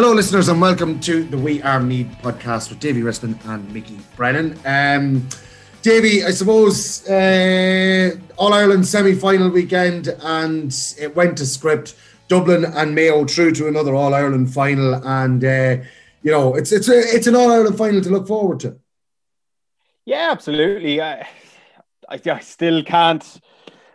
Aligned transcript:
Hello, 0.00 0.12
listeners, 0.12 0.46
and 0.46 0.60
welcome 0.60 1.00
to 1.00 1.24
the 1.24 1.36
We 1.36 1.60
Are 1.60 1.80
Meath 1.80 2.06
podcast 2.22 2.70
with 2.70 2.78
Davy 2.78 3.00
Rispin 3.00 3.36
and 3.46 3.68
Mickey 3.74 3.98
Brennan. 4.14 4.56
Um, 4.64 5.28
Davy, 5.82 6.22
I 6.22 6.30
suppose 6.30 7.04
uh, 7.08 8.14
All 8.36 8.54
Ireland 8.54 8.86
semi 8.86 9.16
final 9.16 9.50
weekend, 9.50 10.06
and 10.22 10.72
it 11.00 11.16
went 11.16 11.36
to 11.38 11.46
script. 11.46 11.96
Dublin 12.28 12.64
and 12.64 12.94
Mayo 12.94 13.24
through 13.24 13.54
to 13.54 13.66
another 13.66 13.92
All 13.96 14.14
Ireland 14.14 14.54
final, 14.54 14.94
and 15.04 15.44
uh, 15.44 15.78
you 16.22 16.30
know 16.30 16.54
it's 16.54 16.70
it's 16.70 16.88
a, 16.88 16.96
it's 16.96 17.26
an 17.26 17.34
All 17.34 17.50
Ireland 17.50 17.76
final 17.76 18.00
to 18.00 18.08
look 18.08 18.28
forward 18.28 18.60
to. 18.60 18.78
Yeah, 20.04 20.28
absolutely. 20.30 21.00
I, 21.00 21.26
I, 22.08 22.20
I 22.24 22.38
still 22.38 22.84
can't. 22.84 23.40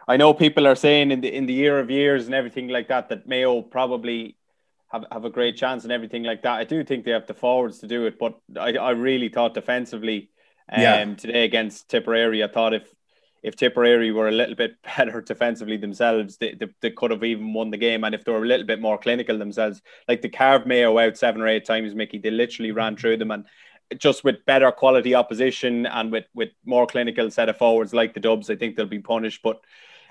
I 0.10 0.18
know 0.18 0.34
people 0.34 0.68
are 0.68 0.76
saying 0.76 1.12
in 1.12 1.22
the 1.22 1.34
in 1.34 1.46
the 1.46 1.54
year 1.54 1.80
of 1.80 1.90
years 1.90 2.26
and 2.26 2.36
everything 2.36 2.68
like 2.68 2.90
that 2.90 3.08
that 3.08 3.26
Mayo 3.26 3.62
probably 3.62 4.36
have, 4.94 5.06
have 5.12 5.26
a 5.26 5.30
great 5.30 5.58
chance 5.58 5.84
and 5.84 5.92
everything 5.92 6.24
like 6.24 6.44
that. 6.44 6.54
I 6.54 6.64
do 6.64 6.84
think 6.84 7.04
they 7.04 7.12
have 7.12 7.28
the 7.28 7.34
forwards 7.34 7.80
to 7.80 7.88
do 7.88 8.06
it, 8.06 8.18
but 8.18 8.40
I, 8.58 8.78
I 8.78 8.92
really 8.92 9.30
thought 9.30 9.54
defensively 9.54 10.30
um, 10.72 10.82
yeah. 10.82 11.06
today 11.16 11.44
against 11.44 11.90
Tipperary, 11.90 12.44
I 12.44 12.48
thought 12.48 12.74
if 12.74 12.88
if 13.44 13.58
Tipperary 13.58 14.12
were 14.12 14.30
a 14.30 14.32
little 14.32 14.56
bit 14.56 14.78
better 14.98 15.22
defensively 15.22 15.76
themselves, 15.76 16.38
they, 16.38 16.54
they, 16.54 16.68
they, 16.80 16.92
could 16.92 17.12
have 17.12 17.26
even 17.26 17.54
won 17.54 17.72
the 17.72 17.78
game. 17.78 18.06
And 18.06 18.16
if 18.16 18.24
they 18.24 18.32
were 18.32 18.44
a 18.44 18.48
little 18.48 18.66
bit 18.66 18.80
more 18.80 18.98
clinical 18.98 19.38
themselves, 19.38 19.82
like 20.08 20.22
the 20.22 20.30
carved 20.30 20.66
Mayo 20.66 20.98
out 20.98 21.18
seven 21.18 21.42
or 21.42 21.50
eight 21.50 21.66
times, 21.66 21.94
Mickey, 21.94 22.20
they 22.20 22.32
literally 22.32 22.72
ran 22.72 22.96
through 22.96 23.18
them. 23.18 23.32
And 23.32 23.46
just 23.98 24.24
with 24.24 24.46
better 24.46 24.72
quality 24.72 25.14
opposition 25.14 25.86
and 25.86 26.10
with, 26.10 26.24
with 26.34 26.52
more 26.66 26.88
clinical 26.88 27.30
set 27.30 27.50
of 27.50 27.58
forwards 27.58 27.94
like 27.94 28.14
the 28.14 28.22
Dubs, 28.22 28.50
I 28.50 28.56
think 28.56 28.78
they'll 28.78 28.86
be 28.86 29.00
punished. 29.00 29.42
But 29.44 29.60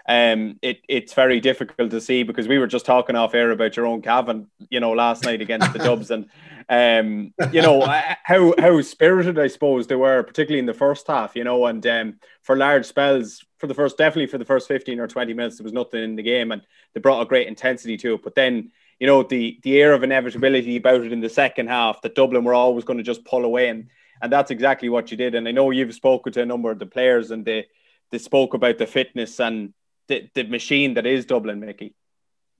um, 0.06 0.58
it, 0.62 0.80
it's 0.88 1.14
very 1.14 1.40
difficult 1.40 1.90
to 1.90 2.00
see 2.00 2.22
because 2.22 2.48
we 2.48 2.58
were 2.58 2.66
just 2.66 2.86
talking 2.86 3.14
off 3.14 3.34
air 3.34 3.50
about 3.50 3.76
your 3.76 3.86
own 3.86 4.02
Cavan, 4.02 4.48
you 4.68 4.80
know, 4.80 4.92
last 4.92 5.24
night 5.24 5.40
against 5.40 5.72
the 5.72 5.78
Dubs, 5.78 6.10
and 6.10 6.26
um, 6.68 7.32
you 7.52 7.62
know 7.62 7.80
how 8.24 8.54
how 8.58 8.80
spirited 8.80 9.38
I 9.38 9.46
suppose 9.46 9.86
they 9.86 9.94
were, 9.94 10.22
particularly 10.22 10.58
in 10.58 10.66
the 10.66 10.74
first 10.74 11.06
half, 11.06 11.36
you 11.36 11.44
know, 11.44 11.66
and 11.66 11.86
um, 11.86 12.18
for 12.42 12.56
large 12.56 12.86
spells 12.86 13.44
for 13.58 13.68
the 13.68 13.74
first, 13.74 13.96
definitely 13.96 14.26
for 14.26 14.38
the 14.38 14.44
first 14.44 14.66
fifteen 14.66 14.98
or 14.98 15.06
twenty 15.06 15.34
minutes, 15.34 15.58
there 15.58 15.64
was 15.64 15.72
nothing 15.72 16.02
in 16.02 16.16
the 16.16 16.22
game, 16.22 16.50
and 16.50 16.62
they 16.94 17.00
brought 17.00 17.22
a 17.22 17.26
great 17.26 17.46
intensity 17.46 17.96
to 17.98 18.14
it. 18.14 18.22
But 18.24 18.34
then, 18.34 18.72
you 18.98 19.06
know, 19.06 19.22
the 19.22 19.60
the 19.62 19.80
air 19.80 19.92
of 19.92 20.02
inevitability 20.02 20.76
about 20.76 21.02
it 21.02 21.12
in 21.12 21.20
the 21.20 21.28
second 21.28 21.68
half, 21.68 22.02
that 22.02 22.16
Dublin 22.16 22.42
were 22.42 22.54
always 22.54 22.84
going 22.84 22.98
to 22.98 23.04
just 23.04 23.24
pull 23.24 23.44
away, 23.44 23.68
and 23.68 23.88
and 24.20 24.32
that's 24.32 24.50
exactly 24.50 24.88
what 24.88 25.12
you 25.12 25.16
did. 25.16 25.36
And 25.36 25.46
I 25.46 25.52
know 25.52 25.70
you've 25.70 25.94
spoken 25.94 26.32
to 26.32 26.42
a 26.42 26.46
number 26.46 26.72
of 26.72 26.80
the 26.80 26.86
players, 26.86 27.30
and 27.30 27.44
they 27.44 27.66
they 28.10 28.18
spoke 28.18 28.54
about 28.54 28.78
the 28.78 28.86
fitness 28.86 29.38
and 29.38 29.72
the, 30.08 30.28
the 30.34 30.44
machine 30.44 30.94
that 30.94 31.06
is 31.06 31.26
Dublin, 31.26 31.60
Mickey. 31.60 31.94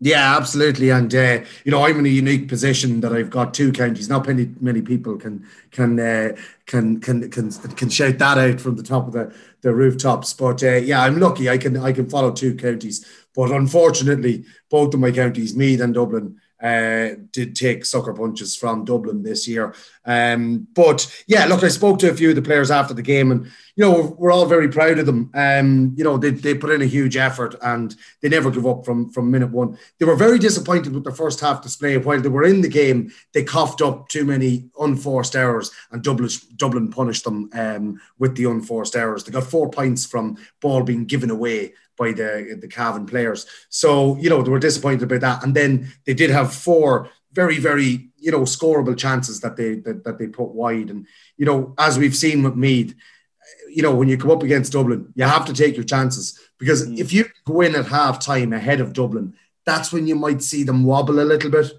Yeah, 0.05 0.37
absolutely, 0.37 0.91
and 0.91 1.15
uh, 1.15 1.45
you 1.65 1.71
know 1.71 1.85
I'm 1.85 2.01
in 2.01 2.07
a 2.07 2.09
unique 2.09 2.49
position 2.49 3.03
that 3.03 3.13
I've 3.13 3.31
got 3.31 3.55
two 3.55 3.71
counties. 3.71 4.09
Not 4.09 4.27
many 4.27 4.51
many 4.61 4.83
people 4.83 5.17
can 5.17 5.47
can 5.71 6.01
uh, 6.01 6.37
can 6.67 6.99
can 6.99 7.31
can 7.31 7.53
can 7.53 7.89
shout 7.89 8.19
that 8.19 8.37
out 8.37 8.61
from 8.61 8.75
the 8.75 8.83
top 8.83 9.07
of 9.07 9.13
the, 9.13 9.33
the 9.61 9.73
rooftops. 9.73 10.33
But 10.35 10.61
uh, 10.65 10.73
yeah, 10.79 11.03
I'm 11.03 11.21
lucky. 11.21 11.49
I 11.49 11.57
can 11.57 11.77
I 11.77 11.93
can 11.93 12.11
follow 12.11 12.33
two 12.33 12.57
counties. 12.57 13.07
But 13.33 13.53
unfortunately, 13.53 14.45
both 14.71 14.93
of 14.93 14.99
my 14.99 15.13
counties, 15.13 15.55
Meath 15.55 15.81
and 15.81 15.95
Dublin, 15.95 16.41
uh, 16.63 17.17
did 17.33 17.57
take 17.57 17.85
sucker 17.85 18.15
punches 18.15 18.57
from 18.57 18.85
Dublin 18.85 19.23
this 19.23 19.49
year. 19.49 19.75
Um, 20.05 20.69
but 20.75 21.13
yeah, 21.27 21.45
look, 21.47 21.65
I 21.65 21.69
spoke 21.69 21.99
to 22.01 22.11
a 22.11 22.15
few 22.15 22.31
of 22.31 22.37
the 22.37 22.43
players 22.43 22.71
after 22.71 22.95
the 22.95 23.03
game, 23.03 23.33
and 23.33 23.47
you 23.77 23.85
know 23.85 23.91
we're, 23.91 24.09
we're 24.11 24.33
all 24.33 24.47
very 24.47 24.69
proud 24.69 24.99
of 24.99 25.07
them. 25.07 25.31
Um, 25.35 25.95
you 25.97 26.05
know 26.05 26.17
they, 26.17 26.31
they 26.31 26.55
put 26.55 26.71
in 26.71 26.83
a 26.83 26.87
huge 26.87 27.17
effort 27.17 27.57
and 27.63 27.95
they 28.21 28.29
never 28.29 28.51
give 28.51 28.67
up 28.67 28.85
from 28.85 29.11
from 29.11 29.31
minute 29.31 29.51
one. 29.51 29.77
They 29.99 30.07
were 30.07 30.17
very 30.17 30.39
disappointed 30.39 30.93
with 30.95 31.05
the 31.05 31.13
first 31.13 31.41
half 31.41 31.63
display. 31.63 31.97
While 31.99 32.21
they 32.21 32.29
were 32.29 32.45
in 32.45 32.61
the 32.61 32.69
game, 32.69 33.13
they 33.33 33.43
coughed 33.43 33.83
up 33.83 34.09
too 34.09 34.25
many 34.25 34.69
unforced 34.79 35.35
errors, 35.35 35.73
and 35.91 36.03
Dublin 36.03 36.31
Dublin 36.57 36.91
punished 36.91 37.25
them 37.25 37.51
um, 37.55 38.01
with 38.19 38.37
the 38.37 38.45
unforced 38.45 38.97
errors. 38.97 39.25
They 39.25 39.33
got 39.33 39.45
four 39.45 39.69
points 39.71 40.07
from 40.07 40.37
ball 40.61 40.83
being 40.83 41.07
given 41.07 41.31
away 41.31 41.75
by 42.03 42.13
the 42.13 42.59
the 42.61 42.69
Cavan 42.69 43.07
players. 43.07 43.47
So 43.69 44.17
you 44.17 44.29
know 44.31 44.43
they 44.43 44.51
were 44.51 44.69
disappointed 44.69 45.05
about 45.05 45.21
that, 45.21 45.45
and 45.45 45.55
then 45.55 45.93
they 46.07 46.15
did 46.15 46.31
have 46.31 46.53
four 46.53 47.09
very 47.33 47.59
very 47.59 48.11
you 48.19 48.33
know 48.33 48.43
scoreable 48.57 48.97
chances 49.05 49.41
that 49.41 49.57
they 49.57 49.77
that, 49.87 50.05
that 50.05 50.19
they 50.19 50.27
put 50.27 50.59
wide, 50.63 50.91
and 50.91 51.07
you 51.37 51.47
know 51.47 51.75
as 51.79 51.99
we've 51.99 52.17
seen 52.25 52.43
with 52.43 52.57
Meath, 52.57 52.95
you 53.77 53.83
know 53.83 53.95
when 53.95 54.09
you 54.09 54.19
come 54.19 54.33
up 54.33 54.43
against 54.43 54.73
Dublin, 54.73 55.13
you 55.15 55.25
have 55.25 55.47
to 55.47 55.55
take 55.55 55.77
your 55.77 55.91
chances 55.95 56.39
because 56.59 56.87
mm. 56.87 56.99
if 56.99 57.13
you 57.13 57.25
go 57.45 57.61
in 57.61 57.75
at 57.77 57.87
half 57.87 58.19
time 58.19 58.53
ahead 58.53 58.81
of 58.81 58.93
Dublin, 58.93 59.35
that's 59.65 59.93
when 59.93 60.07
you 60.07 60.17
might 60.17 60.43
see 60.43 60.65
them 60.65 60.85
wobble 60.85 61.21
a 61.21 61.31
little 61.33 61.51
bit 61.51 61.73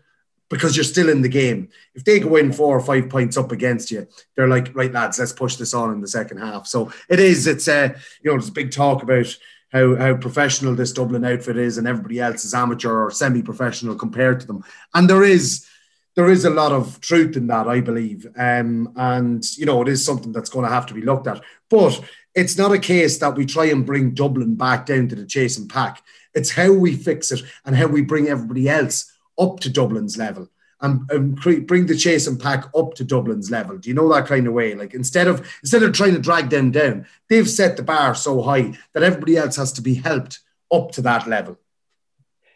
because 0.53 0.75
you're 0.75 0.83
still 0.83 1.09
in 1.09 1.23
the 1.23 1.29
game. 1.41 1.69
If 1.95 2.03
they 2.03 2.19
go 2.19 2.35
in 2.35 2.53
four 2.53 2.77
or 2.77 2.81
five 2.81 3.09
points 3.09 3.37
up 3.37 3.51
against 3.51 3.89
you, 3.89 4.07
they're 4.35 4.47
like, 4.47 4.75
right, 4.75 4.91
lads, 4.91 5.17
let's 5.17 5.33
push 5.33 5.55
this 5.55 5.73
on 5.73 5.91
in 5.91 5.99
the 5.99 6.07
second 6.07 6.37
half. 6.37 6.67
So 6.67 6.91
it 7.09 7.19
is, 7.19 7.47
it's, 7.47 7.67
uh, 7.67 7.89
you 8.21 8.29
know, 8.29 8.37
there's 8.37 8.51
big 8.51 8.71
talk 8.71 9.01
about 9.01 9.35
how 9.73 9.95
how 9.95 10.15
professional 10.15 10.75
this 10.75 10.93
Dublin 10.93 11.25
outfit 11.25 11.57
is, 11.57 11.77
and 11.77 11.87
everybody 11.87 12.19
else 12.19 12.45
is 12.45 12.53
amateur 12.53 13.05
or 13.05 13.11
semi-professional 13.11 13.95
compared 13.95 14.39
to 14.39 14.47
them. 14.47 14.63
And 14.93 15.09
there 15.09 15.23
is 15.23 15.67
there 16.15 16.29
is 16.29 16.45
a 16.45 16.49
lot 16.49 16.71
of 16.71 17.01
truth 17.01 17.35
in 17.35 17.47
that, 17.47 17.67
I 17.67 17.81
believe. 17.81 18.27
Um, 18.37 18.93
and 18.95 19.43
you 19.57 19.65
know, 19.65 19.81
it 19.81 19.87
is 19.87 20.05
something 20.05 20.31
that's 20.31 20.49
going 20.49 20.65
to 20.65 20.71
have 20.71 20.85
to 20.87 20.93
be 20.93 21.01
looked 21.01 21.27
at. 21.27 21.41
But 21.69 21.99
it's 22.35 22.57
not 22.57 22.71
a 22.71 22.79
case 22.79 23.17
that 23.17 23.35
we 23.35 23.45
try 23.45 23.65
and 23.65 23.85
bring 23.85 24.13
Dublin 24.13 24.55
back 24.55 24.85
down 24.85 25.07
to 25.09 25.15
the 25.15 25.25
chase 25.25 25.57
and 25.57 25.69
pack. 25.69 26.03
It's 26.33 26.51
how 26.51 26.71
we 26.71 26.95
fix 26.95 27.31
it 27.31 27.41
and 27.65 27.75
how 27.75 27.87
we 27.87 28.01
bring 28.01 28.27
everybody 28.27 28.69
else 28.69 29.11
up 29.39 29.59
to 29.61 29.69
Dublin's 29.69 30.17
level 30.17 30.49
and, 30.83 31.09
and 31.09 31.35
bring 31.65 31.87
the 31.87 31.95
chase 31.95 32.27
and 32.27 32.39
pack 32.39 32.65
up 32.75 32.93
to 32.95 33.05
Dublin's 33.05 33.49
level. 33.49 33.77
Do 33.77 33.89
you 33.89 33.95
know 33.95 34.11
that 34.13 34.27
kind 34.27 34.45
of 34.45 34.53
way? 34.53 34.75
Like 34.75 34.93
instead 34.93 35.27
of 35.27 35.39
instead 35.61 35.81
of 35.81 35.93
trying 35.93 36.13
to 36.13 36.19
drag 36.19 36.49
them 36.49 36.71
down, 36.71 37.07
they've 37.29 37.49
set 37.49 37.77
the 37.77 37.83
bar 37.83 38.13
so 38.13 38.41
high 38.41 38.77
that 38.91 39.01
everybody 39.01 39.37
else 39.37 39.55
has 39.55 39.71
to 39.73 39.81
be 39.81 39.95
helped 39.95 40.39
up 40.71 40.91
to 40.91 41.01
that 41.01 41.25
level. 41.25 41.57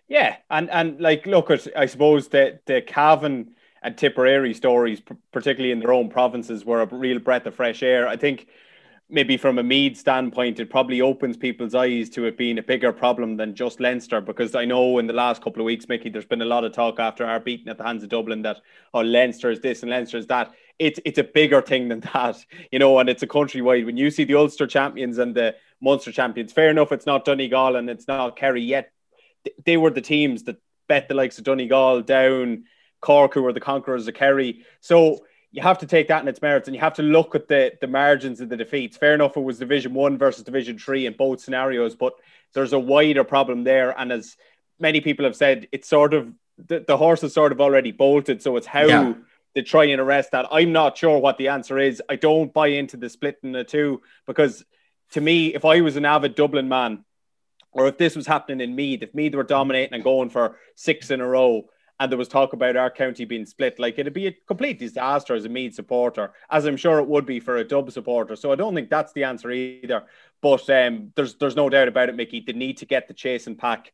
Yeah, 0.08 0.36
and 0.50 0.70
and 0.70 1.00
like 1.00 1.26
look 1.26 1.50
I 1.76 1.86
suppose 1.86 2.28
the 2.28 2.60
the 2.66 2.82
Cavan 2.82 3.56
and 3.82 3.98
Tipperary 3.98 4.54
stories, 4.54 5.02
particularly 5.32 5.72
in 5.72 5.80
their 5.80 5.94
own 5.94 6.10
provinces, 6.10 6.66
were 6.66 6.82
a 6.82 6.86
real 6.86 7.20
breath 7.20 7.46
of 7.46 7.56
fresh 7.56 7.82
air. 7.82 8.08
I 8.08 8.18
think 8.18 8.48
maybe 9.10 9.38
from 9.38 9.58
a 9.58 9.64
Meath 9.64 9.98
standpoint, 9.98 10.60
it 10.60 10.70
probably 10.70 11.02
opens 11.02 11.38
people's 11.38 11.74
eyes 11.74 12.10
to 12.10 12.26
it 12.26 12.38
being 12.38 12.58
a 12.58 12.64
bigger 12.64 12.92
problem 12.92 13.38
than 13.38 13.56
just 13.56 13.80
Leinster. 13.80 14.20
Because 14.20 14.54
I 14.54 14.66
know 14.66 15.00
in 15.00 15.08
the 15.08 15.14
last 15.14 15.42
couple 15.42 15.62
of 15.62 15.66
weeks, 15.66 15.88
Mickey, 15.88 16.10
there's 16.10 16.26
been 16.26 16.42
a 16.42 16.46
lot 16.46 16.66
of 16.66 16.74
talk 16.74 17.00
after 17.00 17.26
our 17.26 17.40
beating 17.40 17.70
at 17.70 17.78
the 17.78 17.86
hands 17.86 18.04
of 18.04 18.10
Dublin 18.10 18.42
that 18.42 18.58
oh 18.94 19.02
Leinster 19.02 19.50
is 19.50 19.62
this 19.62 19.82
and 19.82 19.92
Leinster 19.92 20.18
is 20.18 20.28
that. 20.28 20.52
It's 20.80 21.00
it's 21.06 21.18
a 21.18 21.24
bigger 21.24 21.62
thing 21.62 21.88
than 21.88 22.02
that, 22.14 22.38
you 22.72 22.80
know, 22.80 23.00
and 23.00 23.10
it's 23.10 23.24
a 23.24 23.28
countrywide. 23.28 23.86
When 23.86 23.98
you 23.98 24.12
see 24.12 24.26
the 24.26 24.36
Ulster 24.36 24.68
champions 24.68 25.18
and 25.18 25.34
the 25.34 25.56
Munster 25.82 26.12
champions, 26.12 26.52
fair 26.52 26.70
enough, 26.70 26.92
it's 26.92 27.06
not 27.06 27.26
Donegal 27.26 27.76
and 27.78 27.90
it's 27.90 28.08
not 28.08 28.36
Kerry 28.36 28.64
yet. 28.64 28.92
They 29.66 29.78
were 29.78 29.92
the 29.92 30.02
teams 30.02 30.44
that 30.44 30.58
bet 30.88 31.08
the 31.08 31.16
likes 31.16 31.38
of 31.38 31.46
Donegal 31.46 32.02
down. 32.02 32.66
Cork, 33.00 33.36
who 33.36 33.44
were 33.44 33.54
the 33.54 33.60
conquerors 33.60 34.08
of 34.08 34.16
Kerry. 34.16 34.66
So 34.82 35.24
you 35.52 35.62
have 35.62 35.80
to 35.80 35.86
take 35.86 36.10
that 36.10 36.22
in 36.22 36.28
its 36.28 36.42
merits 36.42 36.68
and 36.68 36.76
you 36.76 36.82
have 36.82 36.96
to 36.96 37.04
look 37.04 37.36
at 37.36 37.48
the 37.48 37.74
the 37.80 37.88
margins 37.88 38.42
of 38.42 38.50
the 38.50 38.58
defeats. 38.58 38.98
Fair 38.98 39.14
enough, 39.14 39.38
it 39.38 39.42
was 39.42 39.60
Division 39.60 39.94
One 39.94 40.18
versus 40.18 40.44
Division 40.44 40.78
Three 40.78 41.06
in 41.06 41.14
both 41.14 41.42
scenarios, 41.42 41.96
but 41.96 42.14
there's 42.54 42.74
a 42.74 42.80
wider 42.80 43.24
problem 43.24 43.64
there. 43.64 43.98
And 43.98 44.12
as 44.12 44.36
many 44.80 45.02
people 45.02 45.26
have 45.26 45.36
said, 45.36 45.68
it's 45.72 45.88
sort 45.88 46.14
of 46.14 46.34
the, 46.58 46.84
the 46.86 46.98
horse 46.98 47.24
is 47.24 47.34
sort 47.34 47.52
of 47.52 47.62
already 47.62 47.92
bolted. 47.92 48.42
So 48.42 48.58
it's 48.58 48.68
how 48.68 48.86
yeah. 48.86 49.14
they 49.56 49.62
try 49.62 49.86
and 49.86 50.02
arrest 50.02 50.32
that. 50.32 50.48
I'm 50.52 50.72
not 50.72 50.98
sure 50.98 51.20
what 51.20 51.38
the 51.38 51.50
answer 51.50 51.78
is. 51.80 52.02
I 52.10 52.16
don't 52.16 52.54
buy 52.54 52.68
into 52.68 52.98
the 52.98 53.10
splitting 53.10 53.52
the 53.52 53.64
two 53.64 54.02
because 54.26 54.66
to 55.12 55.22
me, 55.22 55.54
if 55.54 55.66
I 55.66 55.82
was 55.82 55.96
an 55.96 56.06
avid 56.06 56.36
Dublin 56.36 56.68
man, 56.68 57.06
or 57.72 57.88
if 57.88 57.98
this 57.98 58.16
was 58.16 58.28
happening 58.28 58.62
in 58.62 58.76
Meath, 58.76 59.04
if 59.04 59.14
Meath 59.14 59.36
were 59.36 59.44
dominating 59.44 59.94
and 59.94 60.04
going 60.04 60.30
for 60.30 60.58
six 60.76 61.12
in 61.12 61.22
a 61.22 61.28
row, 61.28 61.66
and 62.00 62.12
there 62.12 62.18
was 62.18 62.28
talk 62.28 62.54
about 62.54 62.76
our 62.76 62.92
county 62.92 63.26
being 63.26 63.46
split, 63.46 63.80
like 63.80 63.98
it'd 63.98 64.14
be 64.14 64.28
a 64.28 64.32
complete 64.48 64.78
disaster 64.78 65.34
as 65.34 65.46
a 65.46 65.50
Meath 65.50 65.74
supporter, 65.74 66.32
as 66.50 66.66
I'm 66.66 66.78
sure 66.78 67.00
it 67.00 67.08
would 67.08 67.26
be 67.26 67.40
for 67.40 67.58
a 67.58 67.64
Dub 67.64 67.92
supporter. 67.92 68.36
So 68.36 68.52
I 68.52 68.56
don't 68.56 68.76
think 68.76 68.90
that's 68.90 69.14
the 69.14 69.24
answer 69.24 69.52
either. 69.52 70.04
But 70.42 70.70
um, 70.70 71.12
there's 71.16 71.36
there's 71.36 71.56
no 71.56 71.70
doubt 71.70 71.88
about 71.88 72.10
it, 72.10 72.16
Mickey. 72.16 72.42
The 72.42 72.54
need 72.54 72.78
to 72.78 72.86
get 72.86 73.08
the 73.08 73.14
chasing 73.14 73.56
pack 73.56 73.94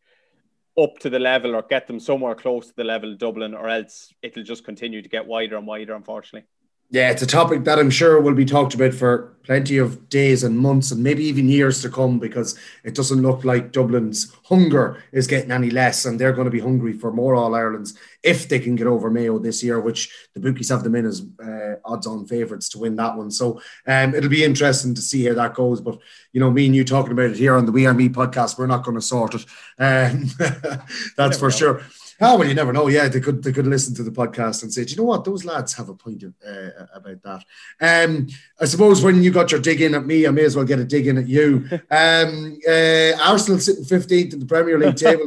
up 0.77 0.97
to 0.99 1.09
the 1.09 1.19
level 1.19 1.55
or 1.55 1.61
get 1.61 1.87
them 1.87 1.99
somewhere 1.99 2.35
close 2.35 2.67
to 2.67 2.75
the 2.75 2.83
level 2.83 3.13
of 3.13 3.19
Dublin, 3.19 3.53
or 3.53 3.69
else 3.69 4.13
it'll 4.21 4.43
just 4.43 4.65
continue 4.65 5.01
to 5.01 5.09
get 5.09 5.25
wider 5.25 5.55
and 5.55 5.67
wider, 5.67 5.95
unfortunately. 5.95 6.47
Yeah, 6.93 7.09
it's 7.09 7.23
a 7.23 7.27
topic 7.27 7.63
that 7.63 7.79
I'm 7.79 7.89
sure 7.89 8.21
will 8.21 8.35
be 8.35 8.45
talked 8.45 8.75
about 8.75 8.93
for 8.93 9.35
plenty 9.45 9.79
of 9.79 10.09
days 10.09 10.43
and 10.43 10.55
months 10.55 10.91
and 10.91 11.01
maybe 11.01 11.23
even 11.23 11.49
years 11.49 11.81
to 11.81 11.89
come 11.89 12.19
because 12.19 12.55
it 12.83 12.93
doesn't 12.93 13.23
look 13.23 13.43
like 13.43 13.71
Dublin's 13.71 14.31
hunger 14.45 15.03
is 15.11 15.25
getting 15.25 15.49
any 15.49 15.71
less 15.71 16.05
and 16.05 16.19
they're 16.19 16.33
going 16.33 16.45
to 16.45 16.51
be 16.51 16.59
hungry 16.59 16.93
for 16.93 17.11
more 17.11 17.33
All 17.33 17.55
Irelands 17.55 17.97
if 18.21 18.47
they 18.47 18.59
can 18.59 18.75
get 18.75 18.85
over 18.85 19.09
Mayo 19.09 19.39
this 19.39 19.63
year, 19.63 19.79
which 19.79 20.13
the 20.35 20.39
bookies 20.39 20.69
have 20.69 20.83
them 20.83 20.93
in 20.93 21.07
as 21.07 21.25
uh, 21.43 21.77
odds 21.83 22.05
on 22.05 22.27
favourites 22.27 22.69
to 22.69 22.77
win 22.77 22.95
that 22.97 23.17
one. 23.17 23.31
So 23.31 23.59
um, 23.87 24.13
it'll 24.13 24.29
be 24.29 24.43
interesting 24.43 24.93
to 24.93 25.01
see 25.01 25.25
how 25.25 25.33
that 25.33 25.55
goes. 25.55 25.81
But, 25.81 25.97
you 26.31 26.39
know, 26.39 26.51
me 26.51 26.67
and 26.67 26.75
you 26.75 26.85
talking 26.85 27.13
about 27.13 27.31
it 27.31 27.37
here 27.37 27.55
on 27.55 27.65
the 27.65 27.71
We 27.71 27.87
Are 27.87 27.93
Meath 27.95 28.11
podcast, 28.11 28.59
we're 28.59 28.67
not 28.67 28.83
going 28.83 28.97
to 28.97 29.01
sort 29.01 29.33
it. 29.33 29.45
Um, 29.79 30.25
that's 31.17 31.39
for 31.39 31.49
know. 31.49 31.55
sure. 31.55 31.83
Oh 32.21 32.37
well, 32.37 32.47
you 32.47 32.53
never 32.53 32.73
know. 32.73 32.87
Yeah, 32.87 33.07
they 33.07 33.19
could 33.19 33.43
they 33.43 33.51
could 33.51 33.67
listen 33.67 33.95
to 33.95 34.03
the 34.03 34.11
podcast 34.11 34.63
and 34.63 34.73
say, 34.73 34.85
Do 34.85 34.91
you 34.91 34.97
know 34.97 35.03
what, 35.03 35.23
those 35.23 35.45
lads 35.45 35.73
have 35.73 35.89
a 35.89 35.95
point 35.95 36.23
of, 36.23 36.33
uh, 36.47 36.85
about 36.93 37.21
that. 37.23 37.43
Um, 37.81 38.27
I 38.59 38.65
suppose 38.65 39.03
when 39.03 39.23
you 39.23 39.31
got 39.31 39.51
your 39.51 39.61
dig 39.61 39.81
in 39.81 39.95
at 39.95 40.05
me, 40.05 40.27
I 40.27 40.31
may 40.31 40.43
as 40.43 40.55
well 40.55 40.65
get 40.65 40.79
a 40.79 40.85
dig 40.85 41.07
in 41.07 41.17
at 41.17 41.27
you. 41.27 41.67
Um, 41.91 42.59
uh, 42.67 43.11
Arsenal 43.21 43.59
sitting 43.59 43.85
fifteenth 43.85 44.33
in 44.33 44.39
the 44.39 44.45
Premier 44.45 44.79
League 44.79 44.95
table. 44.95 45.25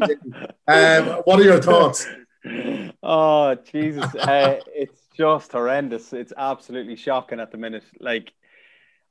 um, 0.66 1.22
what 1.24 1.38
are 1.38 1.44
your 1.44 1.60
thoughts? 1.60 2.06
Oh 3.02 3.54
Jesus, 3.70 4.14
uh, 4.14 4.60
it's 4.74 5.00
just 5.16 5.52
horrendous. 5.52 6.12
It's 6.12 6.32
absolutely 6.36 6.96
shocking 6.96 7.40
at 7.40 7.50
the 7.50 7.58
minute. 7.58 7.84
Like, 8.00 8.32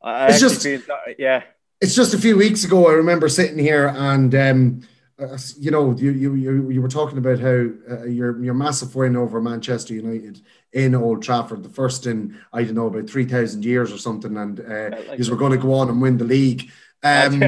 I 0.01 0.29
it's 0.29 0.39
just 0.39 0.63
feel, 0.63 0.81
yeah. 1.17 1.43
It's 1.81 1.95
just 1.95 2.13
a 2.13 2.17
few 2.17 2.37
weeks 2.37 2.63
ago. 2.63 2.87
I 2.87 2.93
remember 2.93 3.29
sitting 3.29 3.59
here 3.59 3.87
and. 3.87 4.33
Um, 4.35 4.81
uh, 5.17 5.37
you 5.57 5.71
know, 5.71 5.95
you, 5.95 6.11
you 6.11 6.35
you 6.35 6.69
you 6.69 6.81
were 6.81 6.89
talking 6.89 7.17
about 7.17 7.39
how 7.39 7.67
uh, 7.89 8.03
your 8.03 8.43
your 8.43 8.53
massive 8.53 8.95
win 8.95 9.15
over 9.15 9.41
Manchester 9.41 9.93
United 9.93 10.41
in 10.73 10.93
Old 10.93 11.23
Trafford, 11.23 11.63
the 11.63 11.69
first 11.69 12.05
in 12.05 12.37
I 12.51 12.63
don't 12.63 12.75
know 12.75 12.87
about 12.87 13.09
three 13.09 13.25
thousand 13.25 13.63
years 13.63 13.93
or 13.93 13.97
something, 13.97 14.35
and 14.35 14.59
uh, 14.59 14.89
like 15.07 15.19
you 15.19 15.31
were 15.31 15.37
going 15.37 15.53
to 15.53 15.57
go 15.57 15.73
on 15.73 15.89
and 15.89 16.01
win 16.01 16.17
the 16.17 16.25
league. 16.25 16.69
Um, 17.01 17.39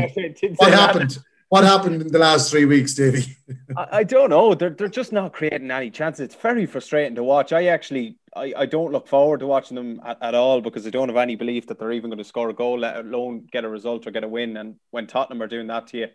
what 0.55 0.73
happened? 0.73 1.17
What 1.49 1.63
happened 1.63 2.01
in 2.01 2.11
the 2.11 2.19
last 2.19 2.51
three 2.51 2.65
weeks, 2.65 2.93
Davy? 2.93 3.37
I, 3.77 3.87
I, 3.99 4.03
don't 4.03 4.29
know. 4.29 4.53
They're 4.53 4.69
they're 4.69 4.87
just 4.87 5.11
not 5.11 5.33
creating 5.33 5.71
any 5.71 5.89
chances. 5.89 6.21
It's 6.21 6.35
very 6.35 6.65
frustrating 6.65 7.15
to 7.15 7.23
watch. 7.23 7.51
I 7.51 7.67
actually 7.67 8.17
I, 8.33 8.53
I 8.57 8.65
don't 8.65 8.93
look 8.93 9.09
forward 9.09 9.41
to 9.41 9.47
watching 9.47 9.75
them 9.75 9.99
at, 10.05 10.17
at 10.21 10.35
all 10.35 10.61
because 10.61 10.87
I 10.87 10.89
don't 10.89 11.09
have 11.09 11.17
any 11.17 11.35
belief 11.35 11.67
that 11.67 11.79
they're 11.79 11.91
even 11.91 12.09
going 12.09 12.17
to 12.17 12.23
score 12.23 12.49
a 12.49 12.53
goal, 12.53 12.79
let 12.79 12.97
alone 12.97 13.47
get 13.51 13.65
a 13.65 13.69
result 13.69 14.07
or 14.07 14.11
get 14.11 14.23
a 14.23 14.27
win. 14.27 14.55
And 14.55 14.75
when 14.91 15.07
Tottenham 15.07 15.41
are 15.41 15.47
doing 15.47 15.67
that 15.67 15.87
to 15.87 15.97
you 15.97 16.07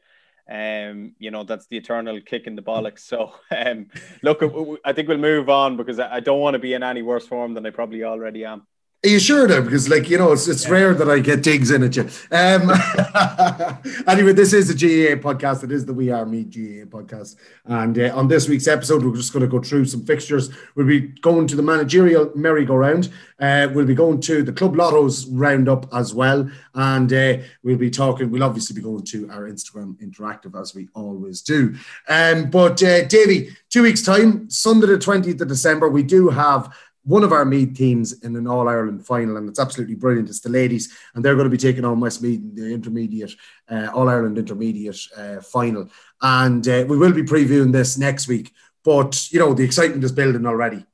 um, 0.50 1.14
you 1.18 1.30
know, 1.30 1.44
that's 1.44 1.66
the 1.66 1.76
eternal 1.76 2.20
kick 2.20 2.46
in 2.46 2.56
the 2.56 2.62
bollocks. 2.62 3.00
So, 3.00 3.32
um, 3.56 3.88
look, 4.22 4.42
I 4.84 4.92
think 4.92 5.08
we'll 5.08 5.18
move 5.18 5.48
on 5.48 5.76
because 5.76 6.00
I 6.00 6.20
don't 6.20 6.40
want 6.40 6.54
to 6.54 6.58
be 6.58 6.74
in 6.74 6.82
any 6.82 7.02
worse 7.02 7.26
form 7.26 7.54
than 7.54 7.66
I 7.66 7.70
probably 7.70 8.04
already 8.04 8.44
am. 8.44 8.66
Are 9.04 9.08
you 9.08 9.18
sure 9.18 9.48
though? 9.48 9.62
Because 9.62 9.88
like 9.88 10.08
you 10.08 10.16
know, 10.16 10.30
it's, 10.30 10.46
it's 10.46 10.64
yeah. 10.64 10.70
rare 10.70 10.94
that 10.94 11.10
I 11.10 11.18
get 11.18 11.42
digs 11.42 11.72
in 11.72 11.82
at 11.82 11.96
you. 11.96 12.02
Um, 12.30 12.70
anyway, 14.06 14.32
this 14.32 14.52
is 14.52 14.70
a 14.70 14.74
GAA 14.74 15.20
podcast. 15.20 15.64
It 15.64 15.72
is 15.72 15.84
the 15.84 15.92
We 15.92 16.12
Are 16.12 16.24
Meath 16.24 16.54
GAA 16.54 16.86
podcast, 16.86 17.34
and 17.64 17.98
uh, 17.98 18.12
on 18.14 18.28
this 18.28 18.48
week's 18.48 18.68
episode, 18.68 19.04
we're 19.04 19.16
just 19.16 19.32
going 19.32 19.40
to 19.40 19.48
go 19.48 19.60
through 19.60 19.86
some 19.86 20.04
fixtures. 20.04 20.50
We'll 20.76 20.86
be 20.86 21.00
going 21.00 21.48
to 21.48 21.56
the 21.56 21.64
managerial 21.64 22.30
merry-go-round. 22.36 23.10
Uh, 23.40 23.66
we'll 23.74 23.86
be 23.86 23.96
going 23.96 24.20
to 24.20 24.44
the 24.44 24.52
club 24.52 24.76
lottos 24.76 25.26
roundup 25.32 25.92
as 25.92 26.14
well, 26.14 26.48
and 26.76 27.12
uh, 27.12 27.38
we'll 27.64 27.78
be 27.78 27.90
talking. 27.90 28.30
We'll 28.30 28.44
obviously 28.44 28.76
be 28.76 28.82
going 28.82 29.02
to 29.02 29.28
our 29.30 29.50
Instagram 29.50 29.96
interactive 29.96 30.56
as 30.60 30.76
we 30.76 30.88
always 30.94 31.42
do. 31.42 31.74
Um, 32.08 32.50
but 32.50 32.80
uh, 32.80 33.02
Davy, 33.06 33.48
two 33.68 33.82
weeks 33.82 34.02
time, 34.02 34.48
Sunday 34.48 34.86
the 34.86 34.98
twentieth 35.00 35.40
of 35.40 35.48
December, 35.48 35.88
we 35.88 36.04
do 36.04 36.28
have 36.28 36.72
one 37.04 37.24
of 37.24 37.32
our 37.32 37.44
Meath 37.44 37.74
teams 37.74 38.22
in 38.22 38.36
an 38.36 38.46
All 38.46 38.68
Ireland 38.68 39.04
final, 39.04 39.36
and 39.36 39.48
it's 39.48 39.58
absolutely 39.58 39.96
brilliant. 39.96 40.28
It's 40.28 40.40
the 40.40 40.48
ladies, 40.48 40.96
and 41.14 41.24
they're 41.24 41.34
going 41.34 41.46
to 41.46 41.50
be 41.50 41.56
taking 41.56 41.84
on 41.84 42.00
Westmeath 42.00 42.40
in 42.40 42.54
the 42.54 42.72
intermediate 42.72 43.32
uh, 43.68 43.88
All 43.92 44.08
Ireland 44.08 44.38
intermediate 44.38 45.00
uh, 45.16 45.40
final. 45.40 45.88
And 46.20 46.66
uh, 46.68 46.84
we 46.88 46.96
will 46.96 47.12
be 47.12 47.22
previewing 47.22 47.72
this 47.72 47.98
next 47.98 48.28
week. 48.28 48.52
But 48.84 49.32
you 49.32 49.38
know, 49.38 49.54
the 49.54 49.64
excitement 49.64 50.04
is 50.04 50.12
building 50.12 50.46
already. 50.46 50.84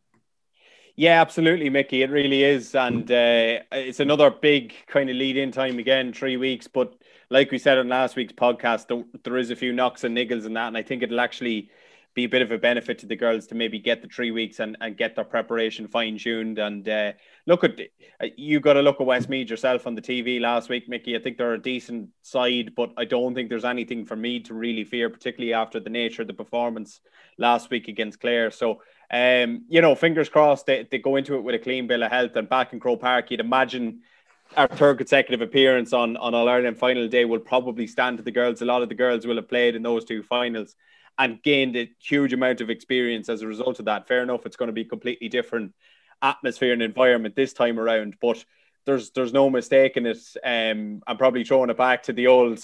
Yeah, 0.96 1.20
absolutely, 1.20 1.70
Mickey. 1.70 2.02
It 2.02 2.10
really 2.10 2.42
is, 2.42 2.74
and 2.74 3.08
uh, 3.10 3.60
it's 3.70 4.00
another 4.00 4.30
big 4.30 4.74
kind 4.88 5.08
of 5.08 5.14
lead-in 5.14 5.52
time 5.52 5.78
again, 5.78 6.12
three 6.12 6.36
weeks. 6.36 6.66
But 6.66 6.92
like 7.30 7.52
we 7.52 7.58
said 7.58 7.78
on 7.78 7.88
last 7.88 8.16
week's 8.16 8.32
podcast, 8.32 9.04
there 9.22 9.36
is 9.36 9.50
a 9.50 9.56
few 9.56 9.72
knocks 9.72 10.02
and 10.02 10.16
niggles 10.16 10.44
in 10.44 10.54
that, 10.54 10.68
and 10.68 10.76
I 10.76 10.82
think 10.82 11.02
it'll 11.02 11.20
actually 11.20 11.70
be 12.18 12.24
a 12.24 12.28
bit 12.28 12.42
of 12.42 12.50
a 12.50 12.58
benefit 12.58 12.98
to 12.98 13.06
the 13.06 13.14
girls 13.14 13.46
to 13.46 13.54
maybe 13.54 13.78
get 13.78 14.02
the 14.02 14.08
three 14.08 14.32
weeks 14.32 14.58
and, 14.58 14.76
and 14.80 14.96
get 14.96 15.14
their 15.14 15.24
preparation 15.24 15.86
fine 15.86 16.18
tuned. 16.18 16.58
And 16.58 16.88
uh, 16.88 17.12
look 17.46 17.62
at 17.62 17.78
you 18.36 18.58
got 18.58 18.72
to 18.72 18.82
look 18.82 19.00
at 19.00 19.06
Westmeath 19.06 19.48
yourself 19.48 19.86
on 19.86 19.94
the 19.94 20.02
TV 20.02 20.40
last 20.40 20.68
week, 20.68 20.88
Mickey. 20.88 21.14
I 21.14 21.20
think 21.20 21.38
they're 21.38 21.54
a 21.54 21.62
decent 21.62 22.08
side, 22.22 22.72
but 22.74 22.90
I 22.96 23.04
don't 23.04 23.36
think 23.36 23.48
there's 23.48 23.64
anything 23.64 24.04
for 24.04 24.16
me 24.16 24.40
to 24.40 24.54
really 24.54 24.82
fear, 24.82 25.08
particularly 25.08 25.54
after 25.54 25.78
the 25.78 25.90
nature 25.90 26.22
of 26.22 26.28
the 26.28 26.34
performance 26.34 26.98
last 27.38 27.70
week 27.70 27.86
against 27.86 28.20
Clare. 28.20 28.50
So, 28.50 28.82
um, 29.12 29.64
you 29.68 29.80
know, 29.80 29.94
fingers 29.94 30.28
crossed 30.28 30.66
they, 30.66 30.88
they 30.90 30.98
go 30.98 31.14
into 31.14 31.36
it 31.36 31.44
with 31.44 31.54
a 31.54 31.60
clean 31.60 31.86
bill 31.86 32.02
of 32.02 32.10
health. 32.10 32.34
And 32.34 32.48
back 32.48 32.72
in 32.72 32.80
Croke 32.80 33.00
Park, 33.00 33.30
you'd 33.30 33.38
imagine 33.38 34.00
our 34.56 34.66
third 34.66 34.98
consecutive 34.98 35.40
appearance 35.40 35.92
on, 35.92 36.16
on 36.16 36.34
All 36.34 36.48
Ireland 36.48 36.78
final 36.78 37.06
day 37.06 37.26
will 37.26 37.38
probably 37.38 37.86
stand 37.86 38.16
to 38.16 38.24
the 38.24 38.32
girls. 38.32 38.60
A 38.60 38.64
lot 38.64 38.82
of 38.82 38.88
the 38.88 38.96
girls 38.96 39.24
will 39.24 39.36
have 39.36 39.48
played 39.48 39.76
in 39.76 39.84
those 39.84 40.04
two 40.04 40.24
finals 40.24 40.74
and 41.18 41.42
gained 41.42 41.76
a 41.76 41.90
huge 42.00 42.32
amount 42.32 42.60
of 42.60 42.70
experience 42.70 43.28
as 43.28 43.42
a 43.42 43.46
result 43.46 43.78
of 43.78 43.86
that. 43.86 44.06
Fair 44.06 44.22
enough, 44.22 44.46
it's 44.46 44.56
going 44.56 44.68
to 44.68 44.72
be 44.72 44.84
completely 44.84 45.28
different 45.28 45.74
atmosphere 46.22 46.72
and 46.72 46.82
environment 46.82 47.34
this 47.36 47.52
time 47.52 47.78
around, 47.78 48.16
but 48.20 48.44
there's 48.86 49.10
there's 49.10 49.32
no 49.32 49.50
mistake 49.50 49.96
in 49.96 50.06
it. 50.06 50.18
Um, 50.44 51.02
I'm 51.06 51.16
probably 51.16 51.44
throwing 51.44 51.70
it 51.70 51.76
back 51.76 52.04
to 52.04 52.12
the 52.12 52.28
old 52.28 52.60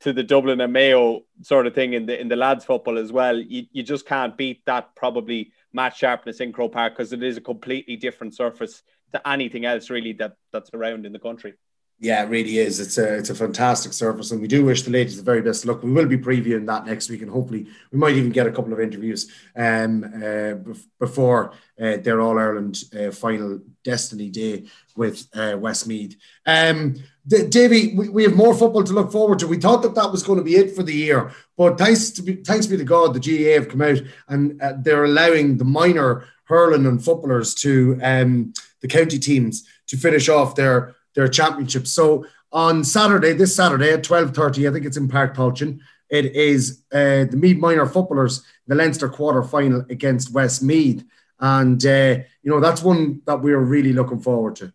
to 0.00 0.12
the 0.12 0.22
Dublin 0.22 0.60
and 0.60 0.72
Mayo 0.72 1.22
sort 1.42 1.66
of 1.66 1.74
thing 1.74 1.92
in 1.92 2.06
the 2.06 2.18
in 2.18 2.28
the 2.28 2.36
lads 2.36 2.64
football 2.64 2.98
as 2.98 3.12
well. 3.12 3.38
You, 3.38 3.66
you 3.72 3.82
just 3.82 4.06
can't 4.06 4.36
beat 4.36 4.64
that 4.66 4.94
probably 4.96 5.52
match 5.72 5.98
sharpness 5.98 6.40
in 6.40 6.52
Croke 6.52 6.72
Park 6.72 6.96
because 6.96 7.12
it 7.12 7.22
is 7.22 7.36
a 7.36 7.42
completely 7.42 7.96
different 7.96 8.34
surface 8.34 8.82
to 9.12 9.28
anything 9.28 9.64
else 9.64 9.90
really 9.90 10.12
that 10.14 10.36
that's 10.52 10.70
around 10.72 11.04
in 11.04 11.12
the 11.12 11.18
country. 11.18 11.54
Yeah, 12.02 12.22
it 12.22 12.30
really 12.30 12.56
is. 12.56 12.80
It's 12.80 12.96
a 12.96 13.18
it's 13.18 13.28
a 13.28 13.34
fantastic 13.34 13.92
service, 13.92 14.30
and 14.30 14.40
we 14.40 14.48
do 14.48 14.64
wish 14.64 14.82
the 14.82 14.90
ladies 14.90 15.18
the 15.18 15.22
very 15.22 15.42
best 15.42 15.66
luck. 15.66 15.82
We 15.82 15.92
will 15.92 16.06
be 16.06 16.16
previewing 16.16 16.64
that 16.66 16.86
next 16.86 17.10
week, 17.10 17.20
and 17.20 17.30
hopefully 17.30 17.66
we 17.92 17.98
might 17.98 18.16
even 18.16 18.30
get 18.30 18.46
a 18.46 18.52
couple 18.52 18.72
of 18.72 18.80
interviews 18.80 19.30
um, 19.54 20.04
uh, 20.04 20.54
before 20.98 21.52
uh, 21.78 21.98
their 21.98 22.22
All 22.22 22.38
Ireland 22.38 22.78
uh, 22.98 23.10
final 23.10 23.60
Destiny 23.84 24.30
Day 24.30 24.64
with 24.96 25.28
uh, 25.34 25.58
Westmeath. 25.60 26.16
Um, 26.46 26.94
D- 27.28 27.48
Davy, 27.48 27.94
we, 27.94 28.08
we 28.08 28.22
have 28.22 28.34
more 28.34 28.54
football 28.54 28.82
to 28.82 28.94
look 28.94 29.12
forward 29.12 29.38
to. 29.40 29.46
We 29.46 29.58
thought 29.58 29.82
that 29.82 29.94
that 29.94 30.10
was 30.10 30.22
going 30.22 30.38
to 30.38 30.44
be 30.44 30.56
it 30.56 30.74
for 30.74 30.82
the 30.82 30.94
year, 30.94 31.32
but 31.58 31.76
thanks 31.76 32.08
to 32.12 32.22
be, 32.22 32.36
thanks 32.36 32.66
be 32.66 32.78
to 32.78 32.84
God, 32.84 33.12
the 33.12 33.20
GAA 33.20 33.60
have 33.60 33.68
come 33.68 33.82
out 33.82 34.00
and 34.26 34.60
uh, 34.62 34.72
they're 34.78 35.04
allowing 35.04 35.58
the 35.58 35.66
minor 35.66 36.24
hurling 36.44 36.86
and 36.86 37.04
footballers 37.04 37.54
to 37.56 38.00
um, 38.02 38.54
the 38.80 38.88
county 38.88 39.18
teams 39.18 39.68
to 39.88 39.98
finish 39.98 40.30
off 40.30 40.54
their 40.54 40.96
their 41.14 41.28
championship. 41.28 41.86
So 41.86 42.26
on 42.52 42.84
Saturday, 42.84 43.32
this 43.32 43.54
Saturday 43.54 43.92
at 43.92 44.02
12.30, 44.02 44.68
I 44.68 44.72
think 44.72 44.86
it's 44.86 44.96
in 44.96 45.08
Park 45.08 45.34
Tailteann, 45.36 45.80
it 46.08 46.34
is 46.34 46.82
uh, 46.92 47.24
the 47.24 47.36
Meath 47.36 47.58
Minor 47.58 47.86
footballers, 47.86 48.44
the 48.66 48.74
Leinster 48.74 49.08
quarter 49.08 49.42
final 49.42 49.84
against 49.88 50.32
Westmeath. 50.32 51.04
And, 51.38 51.84
uh, 51.86 52.18
you 52.42 52.50
know, 52.50 52.60
that's 52.60 52.82
one 52.82 53.22
that 53.26 53.40
we're 53.40 53.60
really 53.60 53.92
looking 53.92 54.20
forward 54.20 54.56
to. 54.56 54.72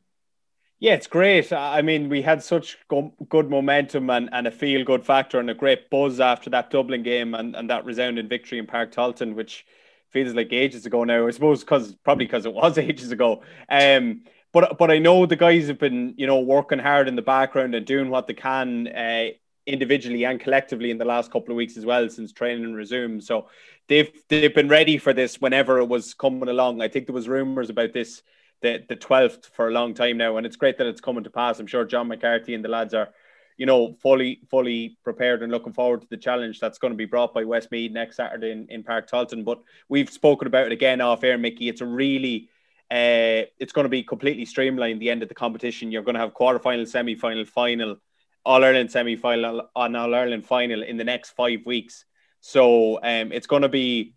Yeah, 0.79 0.93
it's 0.93 1.07
great. 1.07 1.53
I 1.53 1.81
mean, 1.81 2.09
we 2.09 2.21
had 2.21 2.43
such 2.43 2.77
go- 2.87 3.13
good 3.29 3.49
momentum 3.49 4.09
and, 4.09 4.29
and 4.31 4.47
a 4.47 4.51
feel 4.51 4.83
good 4.83 5.05
factor 5.05 5.39
and 5.39 5.49
a 5.49 5.53
great 5.53 5.89
buzz 5.89 6.19
after 6.19 6.49
that 6.51 6.69
Dublin 6.69 7.03
game 7.03 7.33
and, 7.33 7.55
and 7.55 7.69
that 7.69 7.85
resounding 7.85 8.27
victory 8.27 8.59
in 8.59 8.65
Park 8.65 8.93
Tailteann, 8.93 9.35
which 9.35 9.65
feels 10.09 10.33
like 10.33 10.51
ages 10.51 10.85
ago 10.85 11.03
now. 11.03 11.27
I 11.27 11.31
suppose 11.31 11.61
because 11.61 11.95
probably 11.95 12.25
because 12.25 12.45
it 12.45 12.53
was 12.53 12.77
ages 12.77 13.11
ago. 13.11 13.41
Um, 13.69 14.23
but 14.55 14.77
but 14.77 14.89
I 14.89 14.99
know 14.99 15.25
the 15.25 15.35
guys 15.35 15.67
have 15.67 15.79
been 15.79 16.13
you 16.15 16.25
know 16.25 16.39
working 16.39 16.79
hard 16.79 17.09
in 17.09 17.17
the 17.17 17.21
background 17.21 17.75
and 17.75 17.85
doing 17.85 18.09
what 18.09 18.25
they 18.25 18.33
can 18.33 18.87
uh, 18.87 19.27
individually 19.67 20.23
and 20.23 20.39
collectively 20.39 20.91
in 20.91 20.97
the 20.97 21.03
last 21.03 21.29
couple 21.29 21.51
of 21.51 21.57
weeks 21.57 21.75
as 21.75 21.85
well 21.85 22.07
since 22.07 22.31
training 22.31 22.73
resumed. 22.73 23.21
So 23.25 23.49
they've 23.89 24.09
they've 24.29 24.55
been 24.55 24.69
ready 24.69 24.97
for 24.97 25.11
this 25.11 25.41
whenever 25.41 25.79
it 25.79 25.89
was 25.89 26.13
coming 26.13 26.47
along. 26.47 26.81
I 26.81 26.87
think 26.87 27.05
there 27.05 27.13
was 27.13 27.27
rumours 27.27 27.69
about 27.69 27.91
this 27.91 28.21
the 28.61 28.81
the 28.87 28.95
twelfth 28.95 29.51
for 29.53 29.67
a 29.67 29.71
long 29.71 29.93
time 29.93 30.15
now, 30.15 30.37
and 30.37 30.45
it's 30.45 30.55
great 30.55 30.77
that 30.77 30.87
it's 30.87 31.01
coming 31.01 31.25
to 31.25 31.29
pass. 31.29 31.59
I'm 31.59 31.67
sure 31.67 31.83
John 31.83 32.07
McCarthy 32.07 32.53
and 32.53 32.63
the 32.63 32.69
lads 32.69 32.93
are, 32.93 33.09
you 33.57 33.65
know, 33.65 33.97
fully 34.01 34.39
fully 34.49 34.97
prepared 35.03 35.43
and 35.43 35.51
looking 35.51 35.73
forward 35.73 36.03
to 36.03 36.07
the 36.09 36.15
challenge 36.15 36.61
that's 36.61 36.77
going 36.77 36.93
to 36.93 36.97
be 36.97 37.03
brought 37.03 37.33
by 37.33 37.43
Westmeath 37.43 37.91
next 37.91 38.15
Saturday 38.15 38.51
in, 38.51 38.67
in 38.69 38.85
Páirc 38.85 39.09
Tailteann. 39.09 39.43
But 39.43 39.59
we've 39.89 40.09
spoken 40.09 40.47
about 40.47 40.67
it 40.67 40.71
again 40.71 41.01
off 41.01 41.25
air, 41.25 41.37
Mickey. 41.37 41.67
It's 41.67 41.81
a 41.81 41.85
really 41.85 42.47
uh, 42.91 43.49
it's 43.59 43.73
going 43.73 43.85
to 43.85 43.89
be 43.89 44.03
completely 44.03 44.45
streamlined. 44.45 45.01
The 45.01 45.09
end 45.09 45.23
of 45.23 45.29
the 45.29 45.35
competition, 45.35 45.91
you're 45.91 46.03
going 46.03 46.15
to 46.15 46.21
have 46.21 46.33
quarterfinal, 46.33 46.87
semi-final, 46.87 47.45
final, 47.45 47.97
All 48.45 48.63
Ireland 48.63 48.91
semi-final, 48.91 49.69
and 49.75 49.97
All 49.97 50.13
Ireland 50.13 50.45
final 50.45 50.83
in 50.83 50.97
the 50.97 51.03
next 51.03 51.31
five 51.31 51.65
weeks. 51.65 52.05
So 52.41 52.97
um, 53.01 53.31
it's 53.31 53.47
going 53.47 53.63
to 53.63 53.69
be 53.69 54.13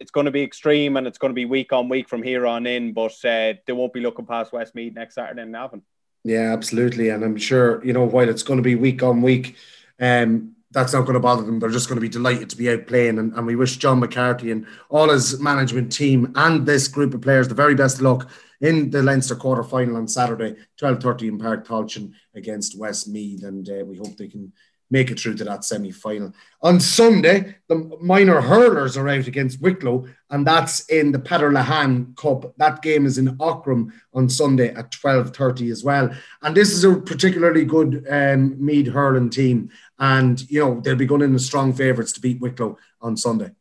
it's 0.00 0.10
going 0.10 0.26
to 0.26 0.30
be 0.30 0.42
extreme 0.42 0.96
and 0.96 1.06
it's 1.06 1.18
going 1.18 1.30
to 1.30 1.34
be 1.34 1.46
week 1.46 1.72
on 1.72 1.88
week 1.88 2.08
from 2.08 2.22
here 2.22 2.46
on 2.46 2.66
in. 2.66 2.92
But 2.92 3.14
uh, 3.24 3.54
they 3.66 3.72
won't 3.72 3.92
be 3.94 4.00
looking 4.00 4.26
past 4.26 4.52
Westmeath 4.52 4.94
next 4.94 5.14
Saturday 5.14 5.42
in 5.42 5.50
Navan. 5.50 5.82
Yeah, 6.24 6.52
absolutely, 6.52 7.08
and 7.08 7.24
I'm 7.24 7.36
sure 7.36 7.84
you 7.84 7.92
know 7.92 8.04
while 8.04 8.28
it's 8.28 8.42
going 8.42 8.58
to 8.58 8.62
be 8.62 8.74
week 8.74 9.02
on 9.02 9.22
week. 9.22 9.56
Um, 9.98 10.56
that's 10.74 10.92
not 10.92 11.02
going 11.02 11.14
to 11.14 11.20
bother 11.20 11.42
them. 11.42 11.58
They're 11.60 11.70
just 11.70 11.88
going 11.88 11.96
to 11.96 12.02
be 12.02 12.08
delighted 12.08 12.50
to 12.50 12.56
be 12.56 12.68
out 12.68 12.86
playing. 12.86 13.18
And, 13.18 13.32
and 13.32 13.46
we 13.46 13.56
wish 13.56 13.76
John 13.76 14.00
McCarthy 14.00 14.50
and 14.50 14.66
all 14.90 15.08
his 15.08 15.40
management 15.40 15.92
team 15.92 16.32
and 16.34 16.66
this 16.66 16.88
group 16.88 17.14
of 17.14 17.22
players 17.22 17.48
the 17.48 17.54
very 17.54 17.74
best 17.74 18.02
luck 18.02 18.28
in 18.60 18.90
the 18.90 19.02
Leinster 19.02 19.36
quarter 19.36 19.62
final 19.62 19.96
on 19.96 20.08
Saturday, 20.08 20.56
12.30 20.80 21.22
in 21.22 21.38
Páirc 21.38 21.66
Tailteann 21.66 22.12
against 22.34 22.78
Westmeath. 22.78 23.44
And 23.44 23.68
uh, 23.68 23.84
we 23.84 23.96
hope 23.96 24.16
they 24.16 24.28
can 24.28 24.52
make 24.90 25.10
it 25.10 25.18
through 25.18 25.34
to 25.34 25.44
that 25.44 25.64
semi 25.64 25.90
final. 25.90 26.32
On 26.62 26.78
Sunday, 26.78 27.56
the 27.68 27.76
minor 28.00 28.40
hurlers 28.40 28.96
are 28.96 29.08
out 29.08 29.26
against 29.26 29.60
Wicklow, 29.60 30.06
and 30.30 30.46
that's 30.46 30.88
in 30.88 31.12
the 31.12 31.18
Peadar 31.18 31.52
Lehane 31.52 32.16
Cup. 32.16 32.54
That 32.58 32.82
game 32.82 33.06
is 33.06 33.18
in 33.18 33.36
Aughrim 33.38 33.90
on 34.12 34.28
Sunday 34.28 34.72
at 34.74 34.92
12.30 34.92 35.70
as 35.70 35.84
well. 35.84 36.10
And 36.42 36.56
this 36.56 36.70
is 36.70 36.84
a 36.84 36.96
particularly 36.96 37.64
good 37.64 38.06
um, 38.08 38.64
Meath 38.64 38.88
hurling 38.88 39.30
team. 39.30 39.70
And, 39.98 40.48
you 40.50 40.60
know, 40.60 40.80
they'll 40.80 40.96
be 40.96 41.06
going 41.06 41.22
in 41.22 41.34
as 41.34 41.46
strong 41.46 41.72
favourites 41.72 42.12
to 42.12 42.20
beat 42.20 42.40
Wicklow 42.40 42.78
on 43.00 43.16
Sunday. 43.16 43.52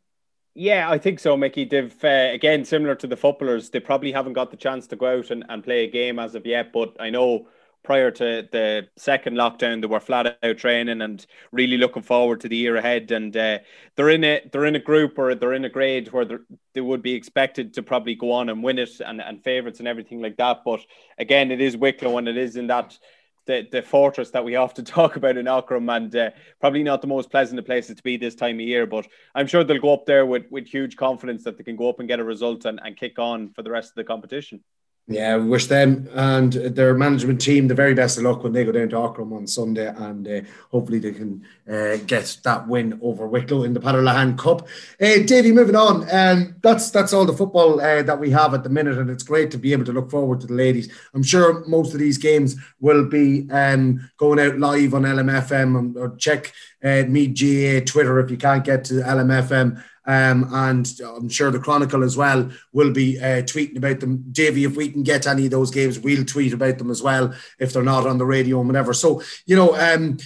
Yeah, 0.55 0.89
I 0.89 0.99
think 0.99 1.19
so, 1.19 1.35
Mickey. 1.35 1.65
They've 1.65 2.03
uh, 2.03 2.29
again 2.31 2.63
similar 2.63 2.93
to 2.95 3.07
the 3.07 3.17
footballers. 3.17 3.71
They 3.71 3.79
probably 3.79 4.11
haven't 4.11 4.33
got 4.33 4.51
the 4.51 4.57
chance 4.57 4.85
to 4.87 4.95
go 4.95 5.17
out 5.17 5.31
and, 5.31 5.43
and 5.49 5.63
play 5.63 5.83
a 5.83 5.89
game 5.89 6.19
as 6.19 6.35
of 6.35 6.45
yet. 6.45 6.71
But 6.71 6.95
I 6.99 7.09
know 7.09 7.47
prior 7.83 8.11
to 8.11 8.47
the 8.51 8.87
second 8.95 9.35
lockdown, 9.35 9.81
they 9.81 9.87
were 9.87 9.99
flat 9.99 10.37
out 10.43 10.57
training 10.57 11.01
and 11.01 11.25
really 11.51 11.77
looking 11.77 12.03
forward 12.03 12.41
to 12.41 12.47
the 12.47 12.55
year 12.55 12.75
ahead. 12.75 13.11
And 13.11 13.35
uh, 13.35 13.59
they're 13.95 14.09
in 14.09 14.23
a 14.23 14.47
they're 14.51 14.65
in 14.65 14.75
a 14.75 14.79
group 14.79 15.17
or 15.17 15.33
they're 15.33 15.53
in 15.53 15.65
a 15.65 15.69
grade 15.69 16.11
where 16.11 16.41
they 16.73 16.81
would 16.81 17.01
be 17.01 17.13
expected 17.15 17.73
to 17.73 17.81
probably 17.81 18.13
go 18.13 18.31
on 18.31 18.49
and 18.49 18.63
win 18.63 18.77
it 18.77 19.01
and, 19.03 19.21
and 19.21 19.43
favourites 19.43 19.79
and 19.79 19.87
everything 19.87 20.21
like 20.21 20.37
that. 20.37 20.59
But 20.63 20.81
again, 21.17 21.49
it 21.49 21.61
is 21.61 21.75
Wicklow 21.75 22.19
and 22.19 22.27
it 22.27 22.37
is 22.37 22.55
in 22.57 22.67
that. 22.67 22.97
The, 23.45 23.67
the 23.71 23.81
fortress 23.81 24.31
that 24.31 24.45
we 24.45 24.55
often 24.65 24.85
talk 24.85 25.15
about 25.15 25.37
in 25.37 25.45
Aughrim 25.47 25.93
and 25.93 26.15
uh, 26.15 26.29
probably 26.61 26.83
not 26.83 27.01
the 27.01 27.07
most 27.07 27.29
pleasant 27.29 27.59
of 27.59 27.65
places 27.65 27.97
to 27.97 28.03
be 28.03 28.17
this 28.17 28.35
time 28.35 28.55
of 28.55 28.61
year, 28.61 28.85
but 28.85 29.07
I'm 29.35 29.47
sure 29.47 29.63
they'll 29.63 29.79
go 29.79 29.93
up 29.93 30.05
there 30.05 30.25
with, 30.25 30.45
with 30.49 30.65
huge 30.65 30.95
confidence 30.95 31.43
that 31.43 31.57
they 31.57 31.63
can 31.63 31.75
go 31.75 31.89
up 31.89 31.99
and 31.99 32.07
get 32.07 32.19
a 32.19 32.23
result 32.23 32.65
and, 32.65 32.79
and 32.83 32.95
kick 32.95 33.19
on 33.19 33.49
for 33.49 33.63
the 33.63 33.71
rest 33.71 33.89
of 33.89 33.95
the 33.95 34.03
competition. 34.03 34.63
Yeah, 35.05 35.35
we 35.35 35.49
wish 35.49 35.67
them 35.67 36.07
and 36.13 36.53
their 36.53 36.93
management 36.93 37.41
team 37.41 37.67
the 37.67 37.75
very 37.75 37.93
best 37.93 38.17
of 38.17 38.23
luck 38.23 38.41
when 38.41 38.53
they 38.53 38.63
go 38.63 38.71
down 38.71 38.87
to 38.89 38.95
Aughrim 38.95 39.35
on 39.35 39.45
Sunday, 39.47 39.87
and 39.87 40.25
uh, 40.25 40.41
hopefully 40.71 40.99
they 40.99 41.11
can 41.11 41.45
uh, 41.69 41.97
get 42.07 42.37
that 42.45 42.69
win 42.69 42.97
over 43.01 43.27
Wicklow 43.27 43.63
in 43.63 43.73
the 43.73 43.81
Peadar 43.81 44.01
Lehane 44.01 44.37
Cup. 44.37 44.61
Uh, 45.01 45.25
Davy, 45.25 45.51
moving 45.51 45.75
on, 45.75 46.07
um, 46.09 46.55
that's 46.61 46.89
that's 46.89 47.11
all 47.11 47.25
the 47.25 47.35
football 47.35 47.81
uh, 47.81 48.01
that 48.01 48.17
we 48.17 48.29
have 48.29 48.53
at 48.53 48.63
the 48.63 48.69
minute, 48.69 48.97
and 48.97 49.09
it's 49.09 49.23
great 49.23 49.51
to 49.51 49.57
be 49.57 49.73
able 49.73 49.83
to 49.83 49.91
look 49.91 50.09
forward 50.09 50.39
to 50.39 50.47
the 50.47 50.53
ladies. 50.53 50.89
I'm 51.13 51.23
sure 51.23 51.67
most 51.67 51.93
of 51.93 51.99
these 51.99 52.17
games 52.17 52.55
will 52.79 53.05
be 53.05 53.49
um, 53.51 54.09
going 54.15 54.39
out 54.39 54.57
live 54.57 54.93
on 54.93 55.03
LMFM 55.03 55.97
or 55.97 56.15
check 56.15 56.53
uh, 56.81 57.03
Meath 57.09 57.33
GA 57.33 57.81
Twitter 57.81 58.21
if 58.21 58.31
you 58.31 58.37
can't 58.37 58.63
get 58.63 58.85
to 58.85 58.95
LMFM. 58.95 59.83
Um, 60.05 60.49
and 60.51 60.91
I'm 61.05 61.29
sure 61.29 61.49
the 61.51 61.59
Chronicle 61.59 62.03
as 62.03 62.17
well 62.17 62.49
will 62.73 62.91
be 62.91 63.19
uh, 63.19 63.43
tweeting 63.43 63.77
about 63.77 63.99
them. 63.99 64.25
Davy, 64.31 64.65
if 64.65 64.75
we 64.75 64.89
can 64.89 65.03
get 65.03 65.27
any 65.27 65.45
of 65.45 65.51
those 65.51 65.71
games, 65.71 65.99
we'll 65.99 66.25
tweet 66.25 66.53
about 66.53 66.77
them 66.77 66.91
as 66.91 67.01
well 67.01 67.33
if 67.59 67.71
they're 67.71 67.83
not 67.83 68.05
on 68.05 68.17
the 68.17 68.25
radio 68.25 68.59
and 68.59 68.67
whatever. 68.67 68.93
So 68.93 69.21
you 69.45 69.55
know, 69.55 69.75
um, 69.75 70.17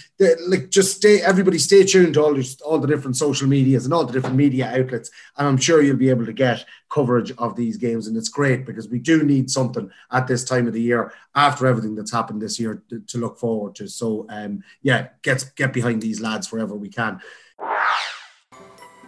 like 0.48 0.70
just 0.70 0.98
stay, 0.98 1.22
everybody 1.22 1.60
stay 1.60 1.84
tuned 1.84 2.16
to 2.16 2.24
all 2.24 2.34
the, 2.34 2.62
all 2.66 2.80
the 2.80 2.88
different 2.88 3.18
social 3.18 3.48
medias 3.48 3.86
and 3.86 3.94
all 3.94 4.06
the 4.06 4.14
different 4.14 4.36
media 4.36 4.72
outlets, 4.76 5.12
and 5.38 5.48
I'm 5.48 5.58
sure 5.58 5.82
you'll 5.82 5.98
be 5.98 6.10
able 6.10 6.26
to 6.26 6.34
get 6.34 6.66
coverage 6.90 7.32
of 7.38 7.56
these 7.56 7.78
games. 7.78 8.08
And 8.08 8.18
it's 8.18 8.30
great 8.30 8.66
because 8.66 8.88
we 8.90 9.00
do 9.00 9.24
need 9.24 9.52
something 9.52 9.92
at 10.12 10.28
this 10.28 10.44
time 10.44 10.68
of 10.68 10.74
the 10.74 10.82
year 10.82 11.14
after 11.36 11.68
everything 11.68 11.96
that's 11.96 12.12
happened 12.12 12.42
this 12.42 12.60
year 12.60 12.82
to, 12.90 13.00
to 13.02 13.18
look 13.18 13.38
forward 13.38 13.76
to. 13.76 13.88
So 13.88 14.26
um, 14.30 14.64
yeah, 14.82 15.10
get 15.22 15.52
get 15.56 15.74
behind 15.74 16.02
these 16.02 16.22
lads 16.22 16.52
wherever 16.52 16.76
we 16.76 16.90
can. 16.90 17.20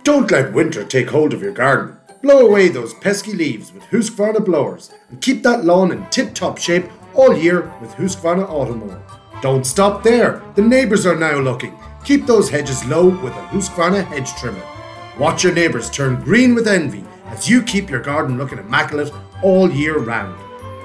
Don't 0.03 0.31
let 0.31 0.53
winter 0.53 0.85
take 0.85 1.09
hold 1.09 1.33
of 1.33 1.41
your 1.41 1.51
garden. 1.51 1.97
Blow 2.21 2.47
away 2.47 2.69
those 2.69 2.93
pesky 2.93 3.33
leaves 3.33 3.73
with 3.73 3.83
Husqvarna 3.83 4.43
blowers 4.45 4.91
and 5.09 5.21
keep 5.21 5.43
that 5.43 5.65
lawn 5.65 5.91
in 5.91 6.05
tip-top 6.09 6.57
shape 6.57 6.85
all 7.13 7.37
year 7.37 7.71
with 7.81 7.91
Husqvarna 7.91 8.47
Automower. 8.47 9.01
Don't 9.41 9.65
stop 9.65 10.01
there. 10.03 10.41
The 10.55 10.61
neighbours 10.61 11.05
are 11.05 11.17
now 11.17 11.37
looking. 11.39 11.77
Keep 12.05 12.25
those 12.25 12.49
hedges 12.49 12.83
low 12.85 13.09
with 13.09 13.33
a 13.33 13.47
Husqvarna 13.47 14.05
hedge 14.05 14.33
trimmer. 14.35 14.63
Watch 15.19 15.43
your 15.43 15.53
neighbours 15.53 15.89
turn 15.89 16.21
green 16.21 16.55
with 16.55 16.67
envy 16.67 17.03
as 17.25 17.49
you 17.49 17.61
keep 17.61 17.89
your 17.89 18.01
garden 18.01 18.37
looking 18.37 18.57
immaculate 18.57 19.11
all 19.43 19.69
year 19.69 19.99
round. 19.99 20.39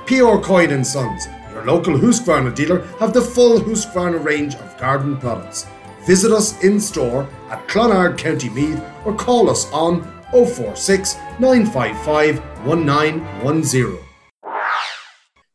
P.R. 0.06 0.40
Coyne 0.40 0.84
& 0.84 0.84
Sons, 0.84 1.28
your 1.52 1.64
local 1.64 1.94
Husqvarna 1.94 2.54
dealer, 2.54 2.84
have 2.98 3.12
the 3.12 3.22
full 3.22 3.60
Husqvarna 3.60 4.22
range 4.24 4.56
of 4.56 4.78
garden 4.78 5.16
products 5.16 5.66
Visit 6.06 6.32
us 6.32 6.62
in 6.62 6.78
store 6.78 7.26
at 7.48 7.66
Clonard, 7.66 8.18
County 8.18 8.50
Meath, 8.50 8.82
or 9.06 9.14
call 9.14 9.48
us 9.48 9.70
on 9.72 10.02
046 10.32 11.14
955 11.40 12.40
1910. 12.66 13.98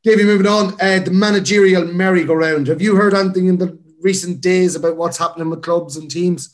Davy, 0.02 0.24
moving 0.24 0.48
on, 0.48 0.74
uh, 0.82 1.00
the 1.00 1.12
managerial 1.12 1.86
merry-go-round. 1.86 2.68
Have 2.68 2.82
you 2.82 2.96
heard 2.96 3.14
anything 3.14 3.48
in 3.48 3.58
the 3.58 3.78
recent 4.02 4.42
days 4.42 4.76
about 4.76 4.98
what's 4.98 5.18
happening 5.18 5.50
with 5.50 5.62
clubs 5.62 5.98
and 5.98 6.10
teams? 6.10 6.52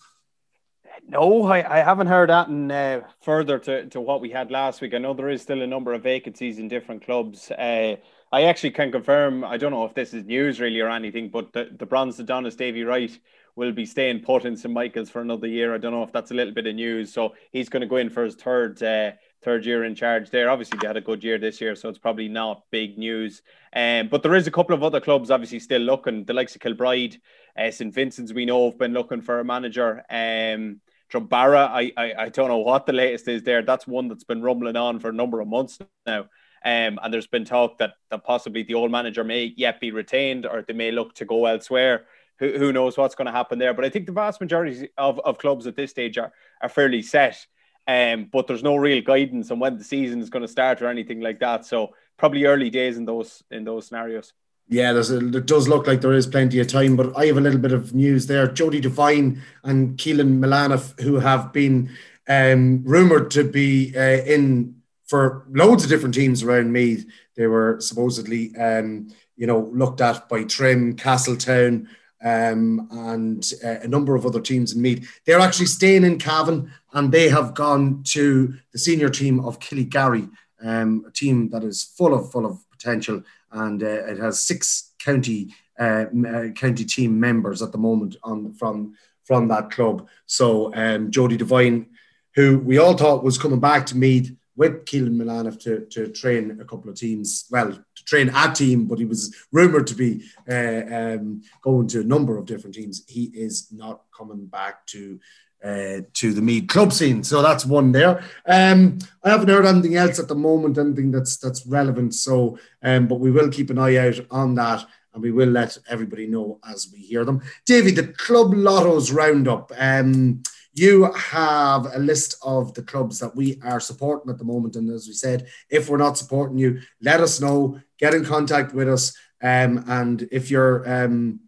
No, 1.08 1.44
I, 1.44 1.78
I 1.78 1.84
haven't 1.84 2.08
heard 2.08 2.30
that 2.30 2.48
and 2.48 2.72
uh, 2.72 3.02
further 3.22 3.60
to, 3.60 3.86
to 3.90 4.02
what 4.02 4.20
we 4.20 4.32
had 4.32 4.50
last 4.50 4.82
week. 4.82 4.94
I 4.94 4.98
know 4.98 5.14
there 5.14 5.30
is 5.30 5.42
still 5.42 5.62
a 5.62 5.68
number 5.68 5.94
of 5.94 6.02
vacancies 6.02 6.58
in 6.58 6.68
different 6.68 7.06
clubs. 7.06 7.52
Uh, 7.52 7.98
I 8.32 8.44
actually 8.44 8.72
can 8.72 8.92
confirm, 8.92 9.46
I 9.46 9.58
don't 9.58 9.72
know 9.72 9.86
if 9.86 9.94
this 9.94 10.14
is 10.14 10.26
news 10.26 10.60
really 10.60 10.82
or 10.82 10.90
anything, 10.90 11.30
but 11.30 11.54
the, 11.54 11.70
the 11.78 11.86
Bronze 11.86 12.20
Adonis 12.20 12.56
Davy 12.56 12.84
Wright 12.84 13.18
will 13.56 13.72
be 13.72 13.86
staying 13.86 14.20
put 14.20 14.46
in 14.46 14.56
St 14.58 14.74
Michael's 14.74 15.10
for 15.10 15.22
another 15.22 15.48
year. 15.48 15.74
I 15.74 15.78
don't 15.78 15.94
know 15.94 16.04
if 16.04 16.12
that's 16.12 16.32
a 16.32 16.34
little 16.34 16.54
bit 16.54 16.68
of 16.68 16.76
news. 16.76 17.14
So 17.14 17.36
he's 17.52 17.70
going 17.70 17.82
to 17.82 17.88
go 17.88 17.98
in 17.98 18.10
for 18.10 18.24
his 18.24 18.36
third 18.36 18.82
uh, 18.84 19.12
third 19.42 19.66
year 19.66 19.86
in 19.86 19.96
charge 19.96 20.30
there. 20.30 20.50
Obviously, 20.50 20.80
they 20.80 20.88
had 20.88 20.98
a 20.98 21.02
good 21.02 21.24
year 21.24 21.38
this 21.38 21.62
year, 21.62 21.76
so 21.76 21.88
it's 21.88 22.00
probably 22.00 22.28
not 22.28 22.64
big 22.72 22.98
news. 22.98 23.42
Um, 23.74 24.10
but 24.10 24.24
there 24.24 24.36
is 24.36 24.48
a 24.48 24.52
couple 24.52 24.76
of 24.76 24.84
other 24.84 25.00
clubs 25.00 25.32
obviously 25.32 25.60
still 25.60 25.82
looking. 25.82 26.26
The 26.26 26.34
likes 26.34 26.56
of 26.56 26.62
Kilbride, 26.62 27.18
uh, 27.58 27.72
St 27.72 27.94
Vincent's, 27.94 28.34
we 28.34 28.46
know 28.46 28.70
have 28.70 28.80
been 28.80 28.94
looking 28.94 29.22
for 29.22 29.40
a 29.40 29.46
manager. 29.46 30.04
Um, 30.10 30.82
Drumbaragh, 31.12 31.70
I, 31.70 31.92
I 31.96 32.14
I 32.24 32.30
don't 32.30 32.50
know 32.50 32.58
what 32.58 32.86
the 32.86 32.94
latest 32.94 33.28
is 33.28 33.44
there. 33.44 33.62
That's 33.62 33.88
one 33.88 34.08
that's 34.10 34.24
been 34.24 34.42
rumbling 34.42 34.76
on 34.76 35.00
for 35.00 35.10
a 35.10 35.14
number 35.14 35.40
of 35.40 35.48
months 35.48 35.80
now. 36.06 36.28
Um, 36.66 36.98
and 37.04 37.14
there's 37.14 37.28
been 37.28 37.46
talk 37.46 37.78
that, 37.78 37.94
that 38.10 38.24
possibly 38.24 38.64
the 38.64 38.74
old 38.74 38.90
manager 38.90 39.24
may 39.24 39.54
yet 39.56 39.80
be 39.80 39.92
retained 39.92 40.48
or 40.48 40.64
they 40.64 40.74
may 40.74 40.90
look 40.92 41.14
to 41.16 41.26
go 41.26 41.46
elsewhere 41.46 42.08
who, 42.40 42.58
who 42.58 42.74
knows 42.74 42.98
what's 42.98 43.16
going 43.16 43.28
to 43.28 43.32
happen 43.32 43.60
there. 43.60 43.74
But 43.74 43.86
I 43.86 43.90
think 43.90 44.06
the 44.06 44.12
vast 44.12 44.42
majority 44.42 44.90
of, 44.98 45.20
of 45.20 45.38
clubs 45.38 45.68
at 45.68 45.76
this 45.76 45.92
stage 45.92 46.18
are, 46.18 46.32
are 46.62 46.70
fairly 46.70 47.02
set. 47.02 47.46
Um, 47.88 48.30
but 48.32 48.48
there's 48.48 48.64
no 48.64 48.76
real 48.78 49.02
guidance 49.02 49.52
on 49.52 49.60
when 49.60 49.78
the 49.78 49.84
season 49.84 50.20
is 50.20 50.30
going 50.30 50.42
to 50.42 50.48
start 50.48 50.82
or 50.82 50.88
anything 50.88 51.22
like 51.22 51.40
that. 51.40 51.66
So 51.66 51.94
probably 52.18 52.46
early 52.46 52.70
days 52.70 52.98
in 52.98 53.06
those 53.06 53.44
in 53.52 53.64
those 53.64 53.88
scenarios. 53.88 54.34
Yeah, 54.68 54.94
there's 54.94 55.12
a, 55.12 55.20
it 55.20 55.46
does 55.46 55.68
look 55.68 55.86
like 55.86 56.02
there 56.02 56.14
is 56.14 56.26
plenty 56.26 56.60
of 56.60 56.68
time, 56.68 56.96
but 56.96 57.16
I 57.16 57.28
have 57.28 57.38
a 57.38 57.42
little 57.42 57.60
bit 57.60 57.72
of 57.72 57.94
news 57.94 58.26
there. 58.26 58.48
Jody 58.48 58.80
Devine 58.80 59.44
and 59.64 59.96
Keelan 59.98 60.40
Milanov, 60.40 61.00
who 61.02 61.20
have 61.20 61.54
been 61.54 61.92
um, 62.28 62.84
rumored 62.84 63.30
to 63.32 63.44
be 63.44 63.94
uh, 63.96 64.24
in 64.26 64.76
for 65.06 65.46
loads 65.52 65.84
of 65.84 65.90
different 65.90 66.16
teams 66.16 66.42
around 66.42 66.74
Meath. 66.74 67.06
They 67.36 67.46
were 67.46 67.78
supposedly, 67.80 68.56
um, 68.56 69.10
you 69.38 69.46
know, 69.46 69.70
looked 69.72 70.02
at 70.02 70.28
by 70.28 70.46
Trim, 70.46 70.96
Castletown, 70.96 71.88
um, 72.26 72.88
and 72.92 73.54
uh, 73.64 73.80
a 73.84 73.88
number 73.88 74.16
of 74.16 74.26
other 74.26 74.42
teams 74.42 74.74
in 74.74 74.82
Meath. 74.82 75.22
They're 75.26 75.40
actually 75.40 75.68
staying 75.68 76.04
in 76.04 76.18
Cavan 76.18 76.72
and 76.92 77.12
they 77.12 77.30
have 77.30 77.54
gone 77.54 78.02
to 78.06 78.54
the 78.74 78.80
senior 78.80 79.10
team 79.10 79.40
of 79.40 79.60
Killygarry, 79.60 80.30
um, 80.62 81.06
a 81.08 81.12
team 81.12 81.50
that 81.52 81.64
is 81.64 81.84
full 81.84 82.14
of 82.14 82.32
full 82.32 82.46
of 82.46 82.60
potential 82.72 83.24
and 83.52 83.82
uh, 83.84 83.86
it 83.86 84.18
has 84.18 84.42
six 84.42 84.94
county 85.00 85.54
uh, 85.80 86.06
uh, 86.28 86.50
county 86.50 86.84
team 86.84 87.20
members 87.20 87.62
at 87.62 87.72
the 87.72 87.78
moment 87.78 88.16
on 88.24 88.54
from 88.54 88.96
from 89.24 89.48
that 89.48 89.70
club. 89.72 90.08
So 90.26 90.74
um, 90.76 91.12
Jody 91.12 91.38
Devine, 91.38 91.88
who 92.36 92.60
we 92.60 92.78
all 92.80 92.98
thought 92.98 93.24
was 93.24 93.38
coming 93.38 93.60
back 93.60 93.86
to 93.88 93.98
Meath 93.98 94.36
with 94.56 94.86
Keelan 94.86 95.16
Milanov 95.16 95.60
to, 95.64 95.86
to 95.88 96.12
train 96.12 96.60
a 96.62 96.66
couple 96.66 96.90
of 96.90 96.96
teams, 96.96 97.46
well, 97.52 97.72
to 97.72 98.06
train 98.06 98.32
a 98.34 98.54
team, 98.54 98.86
but 98.86 99.00
he 99.00 99.06
was 99.06 99.36
rumoured 99.52 99.88
to 99.88 99.96
be 99.96 100.24
uh, 100.50 100.84
um, 100.96 101.42
going 101.62 101.88
to 101.88 102.02
a 102.02 102.06
number 102.06 102.38
of 102.38 102.46
different 102.46 102.76
teams. 102.76 103.04
He 103.08 103.26
is 103.26 103.68
not 103.72 104.04
coming 104.16 104.46
back 104.46 104.86
to 104.88 105.20
uh, 105.64 106.02
to 106.14 106.32
the 106.32 106.42
Meath 106.42 106.68
club 106.68 106.94
scene. 106.94 107.24
So 107.24 107.42
that's 107.42 107.66
one 107.66 107.92
there. 107.92 108.24
Um, 108.46 109.00
I 109.24 109.32
haven't 109.32 109.50
heard 109.50 109.66
anything 109.66 109.96
else 109.96 110.20
at 110.20 110.28
the 110.28 110.36
moment, 110.36 110.78
anything 110.78 111.12
that's 111.12 111.38
that's 111.38 111.66
relevant. 111.66 112.14
So, 112.14 112.60
um, 112.84 113.08
but 113.08 113.20
we 113.20 113.32
will 113.32 113.50
keep 113.50 113.72
an 113.72 113.80
eye 113.80 113.98
out 113.98 114.20
on 114.30 114.54
that 114.56 114.86
and 115.14 115.24
we 115.24 115.32
will 115.32 115.50
let 115.50 115.78
everybody 115.90 116.28
know 116.28 116.60
as 116.70 116.90
we 116.92 117.00
hear 117.00 117.26
them. 117.26 117.42
Davy, 117.66 117.92
the 117.92 118.10
Club 118.10 118.54
Lottos 118.54 119.12
Roundup. 119.12 119.72
Um, 119.76 120.44
you 120.76 121.12
have 121.14 121.88
a 121.96 122.00
list 122.00 122.36
of 122.44 122.74
the 122.74 122.84
clubs 122.84 123.20
that 123.20 123.36
we 123.36 123.60
are 123.64 123.80
supporting 123.80 124.30
at 124.30 124.38
the 124.38 124.44
moment. 124.44 124.76
And 124.76 124.90
as 124.90 125.08
we 125.08 125.14
said, 125.14 125.48
if 125.70 125.90
we're 125.90 125.98
not 125.98 126.18
supporting 126.18 126.58
you, 126.58 126.82
let 127.02 127.22
us 127.22 127.40
know, 127.40 127.80
get 127.98 128.14
in 128.14 128.26
contact 128.26 128.74
with 128.74 128.90
us. 128.90 129.16
Um, 129.42 129.86
and 129.88 130.28
if 130.32 130.52
your 130.52 130.88
um, 130.92 131.40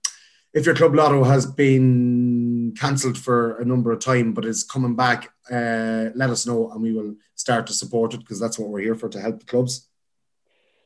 if 0.54 0.66
your 0.66 0.76
club 0.76 0.96
lotto 0.96 1.24
has 1.24 1.46
been 1.46 2.74
cancelled 2.80 3.18
for 3.18 3.60
a 3.60 3.66
number 3.66 3.92
of 3.92 4.00
time 4.00 4.34
but 4.34 4.46
is 4.46 4.64
coming 4.64 4.96
back, 4.96 5.32
uh, 5.52 6.10
let 6.16 6.30
us 6.30 6.48
know 6.48 6.72
and 6.72 6.82
we 6.82 6.94
will 6.94 7.16
start 7.36 7.68
to 7.68 7.74
support 7.74 8.14
it 8.14 8.22
because 8.22 8.40
that's 8.40 8.58
what 8.58 8.70
we're 8.70 8.80
here 8.80 8.96
for 8.96 9.10
to 9.10 9.22
help 9.22 9.40
the 9.40 9.46
clubs. 9.46 9.87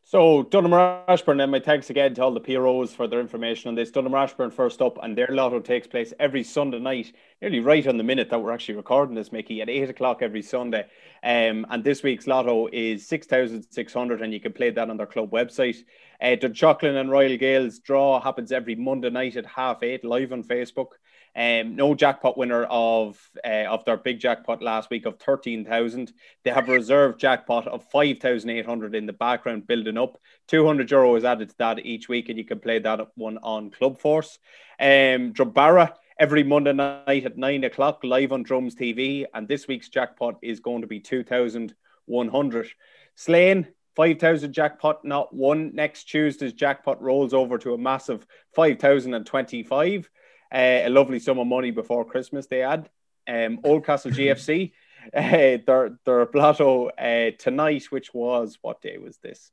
So 0.03 0.43
Donaghmore 0.43 1.03
Ashbourne, 1.08 1.39
and 1.39 1.51
my 1.51 1.60
thanks 1.60 1.89
again 1.89 2.13
to 2.15 2.24
all 2.24 2.34
the 2.34 2.41
PROs 2.41 2.93
for 2.93 3.08
their 3.08 3.22
information 3.22 3.70
on 3.70 3.75
this. 3.75 3.91
Donaghmore 3.91 4.24
Ashbourne 4.24 4.51
first 4.51 4.81
up, 4.81 4.98
and 5.01 5.17
their 5.17 5.29
lotto 5.29 5.60
takes 5.62 5.88
place 5.88 6.12
every 6.20 6.43
Sunday 6.43 6.79
night, 6.79 7.13
nearly 7.41 7.62
right 7.62 7.88
on 7.88 7.98
the 7.98 8.03
minute 8.03 8.29
that 8.29 8.41
we're 8.41 8.51
actually 8.51 8.75
recording 8.75 9.15
this, 9.15 9.31
Mickey, 9.31 9.62
at 9.62 9.70
eight 9.70 9.89
o'clock 9.89 10.22
every 10.22 10.41
Sunday. 10.41 10.86
Um, 11.24 11.65
and 11.70 11.84
this 11.84 12.03
week's 12.03 12.27
lotto 12.27 12.67
is 12.74 13.08
six 13.08 13.25
thousand 13.27 13.65
six 13.70 13.93
hundred, 13.93 14.22
and 14.22 14.34
you 14.34 14.41
can 14.41 14.51
play 14.51 14.72
that 14.72 14.89
on 14.89 14.98
their 14.98 15.05
club 15.05 15.31
website. 15.31 15.77
Uh, 16.20 16.36
Chocolate 16.36 16.96
and 16.96 17.10
Royal 17.10 17.38
Gaels 17.38 17.79
draw 17.79 18.20
happens 18.20 18.51
every 18.51 18.75
Monday 18.75 19.12
night 19.12 19.38
at 19.38 19.46
half 19.46 19.81
eight, 19.81 20.03
live 20.03 20.34
on 20.34 20.43
Facebook. 20.43 20.88
Um, 21.33 21.77
no 21.77 21.95
jackpot 21.95 22.38
winner 22.38 22.65
of 22.65 23.17
uh, 23.45 23.65
of 23.69 23.85
their 23.85 23.95
big 23.95 24.19
jackpot 24.19 24.61
last 24.61 24.89
week 24.89 25.05
of 25.05 25.17
thirteen 25.17 25.63
thousand. 25.63 26.11
They 26.43 26.51
have 26.51 26.67
a 26.67 26.73
reserve 26.73 27.17
jackpot 27.17 27.67
of 27.67 27.89
five 27.89 28.19
thousand 28.19 28.50
eight 28.50 28.65
hundred 28.65 28.95
in 28.95 29.05
the 29.05 29.13
background 29.13 29.65
building 29.65 29.97
up. 29.97 30.19
Two 30.47 30.65
hundred 30.65 30.91
euro 30.91 31.15
is 31.15 31.23
added 31.23 31.50
to 31.50 31.57
that 31.59 31.85
each 31.85 32.09
week, 32.09 32.27
and 32.27 32.38
you 32.38 32.43
can 32.43 32.59
play 32.59 32.79
that 32.79 33.07
one 33.15 33.38
on 33.38 33.71
Club 33.71 33.97
Force. 33.97 34.39
Um, 34.79 35.31
Drumbaragh 35.31 35.93
every 36.19 36.43
Monday 36.43 36.73
night 36.73 37.25
at 37.25 37.38
nine 37.38 37.63
o'clock 37.63 38.03
live 38.03 38.33
on 38.33 38.43
Drums 38.43 38.75
TV, 38.75 39.25
and 39.33 39.47
this 39.47 39.69
week's 39.69 39.88
jackpot 39.88 40.35
is 40.41 40.59
going 40.59 40.81
to 40.81 40.88
be 40.88 41.00
two 41.00 41.23
thousand 41.23 41.73
one 42.07 42.27
hundred. 42.27 42.67
Slane 43.15 43.67
5,000 43.95 44.53
jackpot, 44.53 45.03
not 45.03 45.33
one. 45.33 45.75
Next 45.75 46.05
Tuesday's 46.05 46.53
jackpot 46.53 47.01
rolls 47.01 47.33
over 47.33 47.57
to 47.57 47.73
a 47.73 47.77
massive 47.77 48.25
5,025 48.55 50.05
uh, 50.05 50.09
a 50.53 50.89
lovely 50.89 51.20
sum 51.20 51.39
of 51.39 51.48
money 51.48 51.72
before 51.72 52.05
Christmas. 52.05 52.48
They 52.48 52.60
had 52.60 52.89
um, 53.27 53.60
Oldcastle 53.63 54.12
GFC. 54.15 54.72
Uh, 55.15 55.58
their 55.65 55.98
their 56.05 56.25
plateau 56.27 56.89
uh, 56.89 57.31
tonight, 57.39 57.86
which 57.91 58.13
was 58.13 58.60
what 58.62 58.81
day 58.81 58.98
was 58.98 59.17
this? 59.17 59.51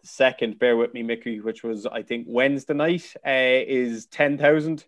The 0.00 0.08
second, 0.08 0.58
bear 0.58 0.76
with 0.76 0.92
me, 0.92 1.02
Mickey, 1.02 1.40
which 1.40 1.62
was 1.62 1.86
I 1.86 2.02
think 2.02 2.26
Wednesday 2.28 2.74
night, 2.74 3.14
uh, 3.24 3.30
is 3.66 4.06
ten 4.06 4.38
thousand. 4.38 4.84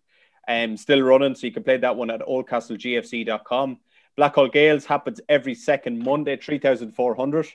Um, 0.49 0.76
still 0.76 1.02
running, 1.02 1.37
so 1.37 1.47
you 1.47 1.52
can 1.52 1.62
play 1.62 1.76
that 1.76 1.97
one 1.97 2.11
at 2.11 2.23
oldcastlegfc.com. 2.23 3.79
Blackhall 4.19 4.52
Gaels 4.52 4.85
happens 4.85 5.21
every 5.29 5.55
second 5.55 6.02
Monday, 6.02 6.37
3,400. 6.37 7.47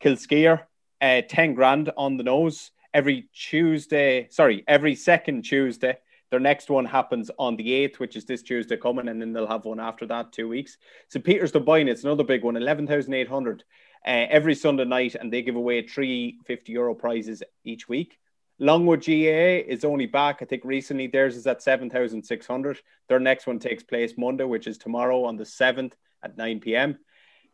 Kilskyre, 0.00 0.62
uh, 1.00 1.22
10 1.28 1.54
grand 1.54 1.90
on 1.96 2.16
the 2.16 2.22
nose. 2.22 2.70
Every 2.94 3.28
Tuesday, 3.34 4.28
sorry, 4.30 4.64
every 4.66 4.94
second 4.94 5.42
Tuesday, 5.42 5.98
their 6.30 6.40
next 6.40 6.70
one 6.70 6.84
happens 6.84 7.30
on 7.38 7.56
the 7.56 7.68
8th, 7.88 7.98
which 7.98 8.16
is 8.16 8.24
this 8.24 8.42
Tuesday 8.42 8.76
coming, 8.76 9.08
and 9.08 9.20
then 9.20 9.32
they'll 9.32 9.46
have 9.46 9.64
one 9.64 9.80
after 9.80 10.06
that, 10.06 10.32
two 10.32 10.48
weeks. 10.48 10.76
St. 11.08 11.24
Peter's 11.24 11.52
Dublin, 11.52 11.88
it's 11.88 12.04
another 12.04 12.24
big 12.24 12.44
one, 12.44 12.56
11,800 12.56 13.64
uh, 14.06 14.10
every 14.10 14.54
Sunday 14.54 14.84
night, 14.84 15.14
and 15.14 15.32
they 15.32 15.42
give 15.42 15.56
away 15.56 15.86
three 15.86 16.38
50 16.46 16.72
euro 16.72 16.94
prizes 16.94 17.42
each 17.64 17.88
week. 17.88 18.18
Longwood 18.58 19.02
GA 19.02 19.60
is 19.60 19.84
only 19.84 20.06
back, 20.06 20.38
I 20.42 20.44
think, 20.44 20.64
recently. 20.64 21.06
Theirs 21.06 21.36
is 21.36 21.46
at 21.46 21.62
7,600. 21.62 22.80
Their 23.08 23.20
next 23.20 23.46
one 23.46 23.58
takes 23.58 23.84
place 23.84 24.14
Monday, 24.18 24.44
which 24.44 24.66
is 24.66 24.78
tomorrow 24.78 25.24
on 25.24 25.36
the 25.36 25.44
7th 25.44 25.92
at 26.22 26.36
9 26.36 26.60
p.m. 26.60 26.98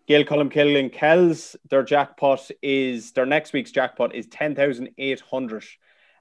Gael 0.07 0.25
Colmcille 0.25 0.93
Kells, 0.93 1.57
their 1.71 1.83
jackpot 1.83 2.51
is 2.63 3.13
their 3.13 3.25
next 3.25 3.53
week's 3.53 3.71
jackpot 3.71 4.15
is 4.15 4.27
10,800. 4.27 5.65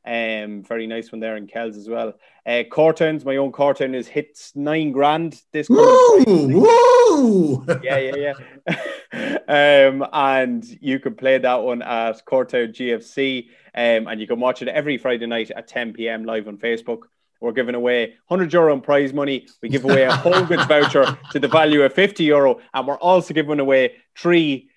Um, 0.05 0.63
very 0.63 0.85
nice 0.85 1.11
one 1.11 1.21
there 1.21 1.37
in 1.37 1.47
Kells 1.47 1.77
as 1.77 1.87
well. 1.87 2.13
Uh, 2.45 2.63
Cortons, 2.69 3.23
my 3.23 3.37
own 3.37 3.53
Cortown 3.53 3.95
is 3.95 4.07
hits 4.07 4.53
nine 4.55 4.91
grand 4.91 5.41
this. 5.53 5.69
Woo! 5.69 6.23
Woo! 6.27 7.65
yeah, 7.81 7.97
yeah, 7.97 8.33
yeah. 8.67 9.37
um, 9.87 10.05
and 10.11 10.65
you 10.81 10.99
can 10.99 11.15
play 11.15 11.37
that 11.37 11.63
one 11.63 11.81
at 11.81 12.25
Cortown 12.25 12.73
GFC, 12.73 13.47
um, 13.75 14.07
and 14.07 14.19
you 14.19 14.27
can 14.27 14.41
watch 14.41 14.61
it 14.61 14.67
every 14.67 14.97
Friday 14.97 15.25
night 15.25 15.51
at 15.51 15.67
10 15.67 15.93
p.m. 15.93 16.25
live 16.25 16.49
on 16.49 16.57
Facebook. 16.57 17.03
We're 17.39 17.51
giving 17.51 17.75
away 17.75 18.15
100 18.27 18.53
euro 18.53 18.73
in 18.73 18.81
prize 18.81 19.13
money. 19.13 19.47
We 19.61 19.69
give 19.69 19.83
away 19.83 20.03
a 20.03 20.15
home 20.15 20.45
goods 20.45 20.65
voucher 20.65 21.17
to 21.31 21.39
the 21.39 21.47
value 21.47 21.83
of 21.83 21.93
50 21.93 22.23
euro, 22.25 22.59
and 22.73 22.87
we're 22.87 22.97
also 22.97 23.33
giving 23.33 23.59
away 23.59 23.95
three 24.17 24.69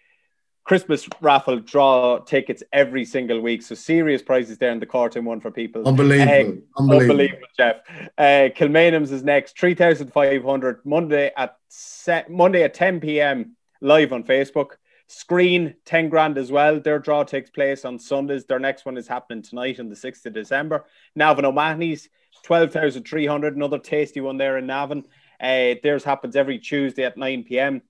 Christmas 0.66 1.08
raffle 1.20 1.60
draw 1.60 2.18
tickets 2.18 2.60
every 2.72 3.04
single 3.04 3.40
week. 3.40 3.62
So 3.62 3.76
serious 3.76 4.20
prizes 4.20 4.58
there 4.58 4.72
in 4.72 4.80
the 4.80 4.86
Cortown 4.86 5.22
one 5.22 5.40
for 5.40 5.52
people. 5.52 5.86
Unbelievable. 5.86 6.32
Uh, 6.32 6.80
unbelievable. 6.82 7.10
unbelievable, 7.10 7.48
Jeff. 7.56 7.76
Uh, 8.18 8.48
Kilmainham's 8.52 9.12
is 9.12 9.22
next, 9.22 9.56
3,500 9.60 10.80
Monday 10.84 11.30
at 11.36 11.56
set, 11.68 12.28
Monday 12.28 12.64
at 12.64 12.74
10 12.74 12.98
p.m. 12.98 13.54
live 13.80 14.12
on 14.12 14.24
Facebook. 14.24 14.70
Skryne 15.08 15.76
10 15.84 16.08
grand 16.08 16.36
as 16.36 16.50
well. 16.50 16.80
Their 16.80 16.98
draw 16.98 17.22
takes 17.22 17.48
place 17.48 17.84
on 17.84 17.96
Sundays. 17.96 18.44
Their 18.44 18.58
next 18.58 18.84
one 18.84 18.96
is 18.96 19.06
happening 19.06 19.42
tonight 19.42 19.78
on 19.78 19.88
the 19.88 19.94
6th 19.94 20.26
of 20.26 20.32
December. 20.32 20.84
Navan 21.14 21.44
O'Mahony's 21.44 22.08
12,300. 22.42 23.54
Another 23.54 23.78
tasty 23.78 24.20
one 24.20 24.36
there 24.36 24.58
in 24.58 24.66
Navan. 24.66 25.04
Uh, 25.40 25.78
theirs 25.84 26.02
happens 26.02 26.34
every 26.34 26.58
Tuesday 26.58 27.04
at 27.04 27.16
9 27.16 27.44
p.m. 27.44 27.82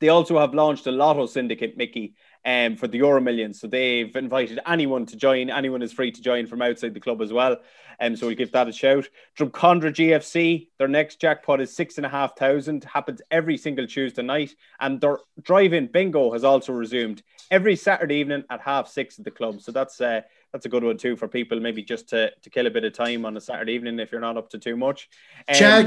They 0.00 0.08
also 0.08 0.38
have 0.38 0.54
launched 0.54 0.86
a 0.86 0.92
lotto 0.92 1.26
syndicate, 1.26 1.76
Mickey, 1.76 2.14
um, 2.44 2.76
for 2.76 2.86
the 2.86 2.98
Euro 2.98 3.20
Millions. 3.20 3.60
So 3.60 3.66
they've 3.66 4.14
invited 4.14 4.60
anyone 4.66 5.06
to 5.06 5.16
join. 5.16 5.50
Anyone 5.50 5.82
is 5.82 5.92
free 5.92 6.12
to 6.12 6.22
join 6.22 6.46
from 6.46 6.62
outside 6.62 6.94
the 6.94 7.00
club 7.00 7.20
as 7.20 7.32
well. 7.32 7.56
Um, 7.98 8.14
so 8.14 8.26
we'll 8.26 8.36
give 8.36 8.52
that 8.52 8.68
a 8.68 8.72
shout. 8.72 9.08
Drumconrath 9.38 9.94
GFC, 9.94 10.68
their 10.78 10.88
next 10.88 11.20
jackpot 11.20 11.60
is 11.60 11.74
six 11.74 11.96
and 11.96 12.06
a 12.06 12.10
half 12.10 12.36
thousand. 12.36 12.84
Happens 12.84 13.22
every 13.30 13.56
single 13.56 13.86
Tuesday 13.86 14.22
night. 14.22 14.54
And 14.80 15.00
their 15.00 15.18
drive-in 15.42 15.88
bingo 15.88 16.32
has 16.32 16.44
also 16.44 16.72
resumed 16.72 17.22
every 17.50 17.76
Saturday 17.76 18.16
evening 18.16 18.44
at 18.50 18.60
half 18.60 18.88
six 18.88 19.18
at 19.18 19.24
the 19.24 19.30
club. 19.30 19.60
So 19.60 19.72
that's 19.72 20.00
uh, 20.00 20.22
that's 20.52 20.66
a 20.66 20.68
good 20.68 20.84
one 20.84 20.98
too 20.98 21.16
for 21.16 21.28
people 21.28 21.58
maybe 21.60 21.82
just 21.82 22.08
to, 22.10 22.30
to 22.42 22.50
kill 22.50 22.66
a 22.66 22.70
bit 22.70 22.84
of 22.84 22.92
time 22.92 23.24
on 23.24 23.36
a 23.36 23.40
Saturday 23.40 23.72
evening 23.72 23.98
if 23.98 24.12
you're 24.12 24.20
not 24.20 24.36
up 24.36 24.50
to 24.50 24.58
too 24.58 24.76
much. 24.76 25.08
Um, 25.48 25.54
Check 25.54 25.86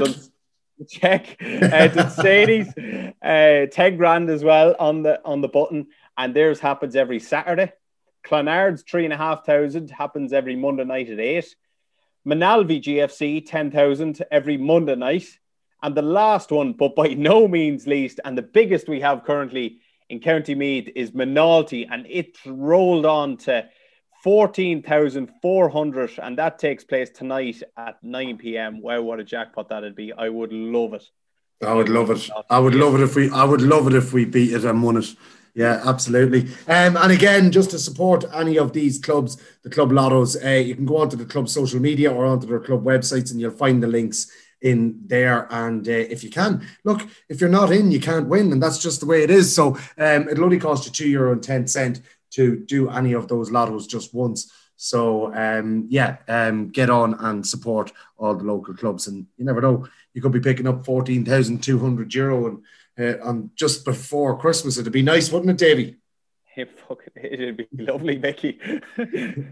check. 0.88 1.36
Uh, 1.40 1.88
to 1.88 2.10
Sadie's 2.10 2.68
uh, 3.22 3.66
10 3.70 3.96
grand 3.96 4.30
as 4.30 4.44
well 4.44 4.74
on 4.78 5.02
the 5.02 5.20
on 5.24 5.40
the 5.40 5.48
button 5.48 5.88
and 6.16 6.34
theirs 6.34 6.60
happens 6.60 6.96
every 6.96 7.20
Saturday. 7.20 7.72
Clonard's 8.24 8.82
three 8.82 9.04
and 9.04 9.12
a 9.12 9.16
half 9.16 9.46
thousand 9.46 9.90
happens 9.90 10.32
every 10.32 10.56
Monday 10.56 10.84
night 10.84 11.08
at 11.08 11.18
eight. 11.18 11.54
Moynalvey 12.26 12.82
GFC 12.82 13.44
10,000 13.46 14.22
every 14.30 14.58
Monday 14.58 14.94
night. 14.94 15.26
And 15.82 15.94
the 15.94 16.02
last 16.02 16.50
one 16.50 16.74
but 16.74 16.94
by 16.94 17.08
no 17.08 17.48
means 17.48 17.86
least 17.86 18.20
and 18.24 18.36
the 18.36 18.42
biggest 18.42 18.88
we 18.88 19.00
have 19.00 19.24
currently 19.24 19.80
in 20.10 20.20
County 20.20 20.54
Meath 20.54 20.90
is 20.94 21.12
Moynalty 21.12 21.86
and 21.90 22.06
it 22.08 22.36
rolled 22.44 23.06
on 23.06 23.38
to 23.38 23.66
14,400, 24.22 26.18
and 26.22 26.38
that 26.38 26.58
takes 26.58 26.84
place 26.84 27.10
tonight 27.10 27.62
at 27.76 28.02
9 28.02 28.36
p.m. 28.38 28.82
Wow, 28.82 29.02
what 29.02 29.20
a 29.20 29.24
jackpot 29.24 29.68
that'd 29.70 29.94
be! 29.94 30.12
I 30.12 30.28
would 30.28 30.52
love 30.52 30.94
it. 30.94 31.04
I 31.62 31.72
would 31.72 31.88
love 31.88 32.10
it. 32.10 32.30
I 32.48 32.58
would 32.58 32.74
love 32.74 32.94
it 32.96 33.02
if 33.02 33.16
we. 33.16 33.30
I 33.30 33.44
would 33.44 33.62
love 33.62 33.86
it 33.86 33.94
if 33.94 34.12
we 34.12 34.24
beat 34.24 34.52
it 34.52 34.64
and 34.64 34.82
won 34.82 34.98
it. 34.98 35.14
Yeah, 35.54 35.82
absolutely. 35.84 36.48
Um, 36.68 36.96
and 36.96 37.10
again, 37.10 37.50
just 37.50 37.70
to 37.70 37.78
support 37.78 38.24
any 38.32 38.58
of 38.58 38.72
these 38.72 38.98
clubs, 38.98 39.36
the 39.62 39.70
club 39.70 39.90
lottos, 39.90 40.36
uh, 40.44 40.60
you 40.60 40.76
can 40.76 40.86
go 40.86 40.98
onto 40.98 41.16
the 41.16 41.24
club 41.24 41.48
social 41.48 41.80
media 41.80 42.12
or 42.12 42.24
onto 42.24 42.46
their 42.46 42.60
club 42.60 42.84
websites, 42.84 43.30
and 43.30 43.40
you'll 43.40 43.50
find 43.50 43.82
the 43.82 43.88
links 43.88 44.30
in 44.62 45.00
there. 45.06 45.48
And 45.50 45.88
uh, 45.88 45.92
if 45.92 46.22
you 46.22 46.30
can, 46.30 46.66
look, 46.84 47.06
if 47.28 47.40
you're 47.40 47.50
not 47.50 47.72
in, 47.72 47.90
you 47.90 48.00
can't 48.00 48.28
win, 48.28 48.52
and 48.52 48.62
that's 48.62 48.78
just 48.78 49.00
the 49.00 49.06
way 49.06 49.22
it 49.22 49.30
is. 49.30 49.54
So 49.54 49.76
um, 49.98 50.28
it'll 50.28 50.44
only 50.44 50.60
cost 50.60 50.86
you 50.86 50.92
two 50.92 51.08
euro 51.08 51.32
and 51.32 51.42
ten 51.42 51.66
cent 51.66 52.00
to 52.30 52.56
do 52.56 52.90
any 52.90 53.12
of 53.12 53.28
those 53.28 53.50
lottos 53.50 53.88
just 53.88 54.14
once. 54.14 54.52
So 54.76 55.34
um, 55.34 55.86
yeah, 55.90 56.18
um, 56.26 56.70
get 56.70 56.88
on 56.88 57.14
and 57.20 57.46
support 57.46 57.92
all 58.16 58.34
the 58.34 58.44
local 58.44 58.74
clubs, 58.74 59.08
and 59.08 59.26
you 59.36 59.44
never 59.44 59.60
know, 59.60 59.86
you 60.14 60.22
could 60.22 60.32
be 60.32 60.40
picking 60.40 60.66
up 60.66 60.86
fourteen 60.86 61.24
thousand 61.24 61.62
two 61.62 61.78
hundred 61.78 62.14
euro 62.14 62.46
and 62.46 62.64
uh, 62.98 63.22
on 63.22 63.50
just 63.54 63.84
before 63.84 64.38
Christmas. 64.38 64.78
It'd 64.78 64.92
be 64.92 65.02
nice, 65.02 65.30
wouldn't 65.30 65.50
it, 65.50 65.58
Davy? 65.58 65.96
It'd 67.16 67.56
be 67.56 67.68
lovely, 67.72 68.18
Mickey. 68.18 68.58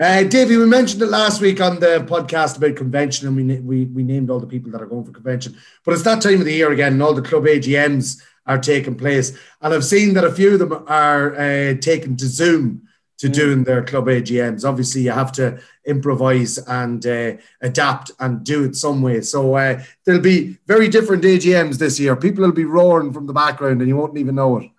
Uh, 0.00 0.22
Davy, 0.22 0.56
we 0.56 0.64
mentioned 0.64 1.02
it 1.02 1.08
last 1.08 1.40
week 1.40 1.60
on 1.60 1.80
the 1.80 2.06
podcast 2.08 2.56
about 2.56 2.76
convention, 2.76 3.26
and 3.26 3.36
we, 3.36 3.56
we 3.58 3.84
we 3.86 4.04
named 4.04 4.30
all 4.30 4.38
the 4.38 4.46
people 4.46 4.70
that 4.70 4.80
are 4.80 4.86
going 4.86 5.04
for 5.04 5.10
convention. 5.10 5.56
But 5.84 5.94
it's 5.94 6.04
that 6.04 6.22
time 6.22 6.38
of 6.38 6.44
the 6.44 6.54
year 6.54 6.70
again, 6.70 6.92
and 6.92 7.02
all 7.02 7.14
the 7.14 7.20
club 7.20 7.46
AGMs 7.46 8.22
are 8.48 8.58
taking 8.58 8.96
place. 8.96 9.38
And 9.60 9.72
I've 9.72 9.84
seen 9.84 10.14
that 10.14 10.24
a 10.24 10.32
few 10.32 10.54
of 10.54 10.58
them 10.58 10.84
are 10.88 11.34
uh, 11.36 11.74
taken 11.74 12.16
to 12.16 12.26
Zoom 12.26 12.88
to 13.18 13.28
mm. 13.28 13.32
doing 13.32 13.64
their 13.64 13.84
club 13.84 14.06
AGMs. 14.06 14.68
Obviously, 14.68 15.02
you 15.02 15.10
have 15.10 15.32
to 15.32 15.60
improvise 15.86 16.58
and 16.58 17.04
uh, 17.06 17.32
adapt 17.60 18.10
and 18.18 18.44
do 18.44 18.64
it 18.64 18.74
some 18.74 19.02
way. 19.02 19.20
So 19.20 19.54
uh, 19.54 19.82
there'll 20.04 20.20
be 20.20 20.58
very 20.66 20.88
different 20.88 21.24
AGMs 21.24 21.78
this 21.78 22.00
year. 22.00 22.16
People 22.16 22.44
will 22.44 22.52
be 22.52 22.64
roaring 22.64 23.12
from 23.12 23.26
the 23.26 23.32
background, 23.32 23.80
and 23.80 23.88
you 23.88 23.96
won't 23.96 24.18
even 24.18 24.34
know 24.34 24.58
it. 24.58 24.70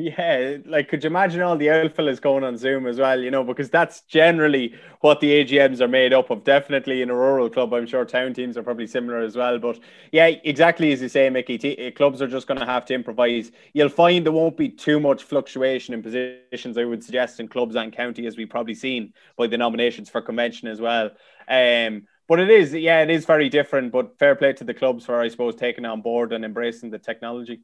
Yeah, 0.00 0.58
like 0.64 0.88
could 0.88 1.02
you 1.02 1.08
imagine 1.10 1.42
all 1.42 1.56
the 1.56 1.70
old 1.70 1.92
fellas 1.92 2.20
going 2.20 2.44
on 2.44 2.56
Zoom 2.56 2.86
as 2.86 3.00
well, 3.00 3.20
you 3.20 3.32
know, 3.32 3.42
because 3.42 3.68
that's 3.68 4.02
generally 4.02 4.76
what 5.00 5.18
the 5.18 5.32
AGMs 5.32 5.80
are 5.80 5.88
made 5.88 6.12
up 6.12 6.30
of. 6.30 6.44
Definitely 6.44 7.02
in 7.02 7.10
a 7.10 7.14
rural 7.16 7.50
club, 7.50 7.74
I'm 7.74 7.84
sure 7.84 8.04
town 8.04 8.32
teams 8.32 8.56
are 8.56 8.62
probably 8.62 8.86
similar 8.86 9.18
as 9.18 9.34
well. 9.34 9.58
But 9.58 9.80
yeah, 10.12 10.26
exactly 10.26 10.92
as 10.92 11.02
you 11.02 11.08
say, 11.08 11.28
Mickey, 11.30 11.58
t- 11.58 11.76
eh, 11.76 11.90
clubs 11.90 12.22
are 12.22 12.28
just 12.28 12.46
going 12.46 12.60
to 12.60 12.66
have 12.66 12.84
to 12.86 12.94
improvise. 12.94 13.50
You'll 13.72 13.88
find 13.88 14.24
there 14.24 14.32
won't 14.32 14.56
be 14.56 14.68
too 14.68 15.00
much 15.00 15.24
fluctuation 15.24 15.94
in 15.94 16.02
positions, 16.04 16.78
I 16.78 16.84
would 16.84 17.02
suggest, 17.02 17.40
in 17.40 17.48
clubs 17.48 17.74
and 17.74 17.92
county, 17.92 18.24
as 18.28 18.36
we've 18.36 18.48
probably 18.48 18.74
seen 18.74 19.14
by 19.36 19.48
the 19.48 19.58
nominations 19.58 20.08
for 20.08 20.22
convention 20.22 20.68
as 20.68 20.80
well. 20.80 21.10
Um, 21.48 22.06
but 22.28 22.38
it 22.38 22.50
is, 22.50 22.72
yeah, 22.72 23.02
it 23.02 23.10
is 23.10 23.24
very 23.24 23.48
different. 23.48 23.90
But 23.90 24.16
fair 24.20 24.36
play 24.36 24.52
to 24.52 24.64
the 24.64 24.74
clubs 24.74 25.06
for, 25.06 25.20
I 25.20 25.26
suppose, 25.26 25.56
taking 25.56 25.84
on 25.84 26.02
board 26.02 26.32
and 26.32 26.44
embracing 26.44 26.90
the 26.90 27.00
technology. 27.00 27.62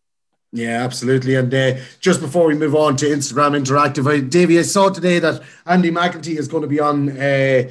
Yeah, 0.55 0.85
absolutely. 0.85 1.35
And 1.35 1.53
uh, 1.53 1.79
just 1.99 2.21
before 2.21 2.47
we 2.47 2.55
move 2.55 2.77
on 2.77 2.95
to 2.99 3.07
Instagram 3.07 3.61
Interactive, 3.61 4.09
I, 4.09 4.21
Davy, 4.21 4.61
I 4.61 4.63
saw 4.63 4.89
today 4.89 5.19
that 5.19 5.43
Andy 5.67 5.91
McEntee 5.91 6.39
is 6.39 6.47
going 6.47 6.63
to 6.63 6.69
be 6.69 6.79
on 6.79 7.11
uh, 7.21 7.71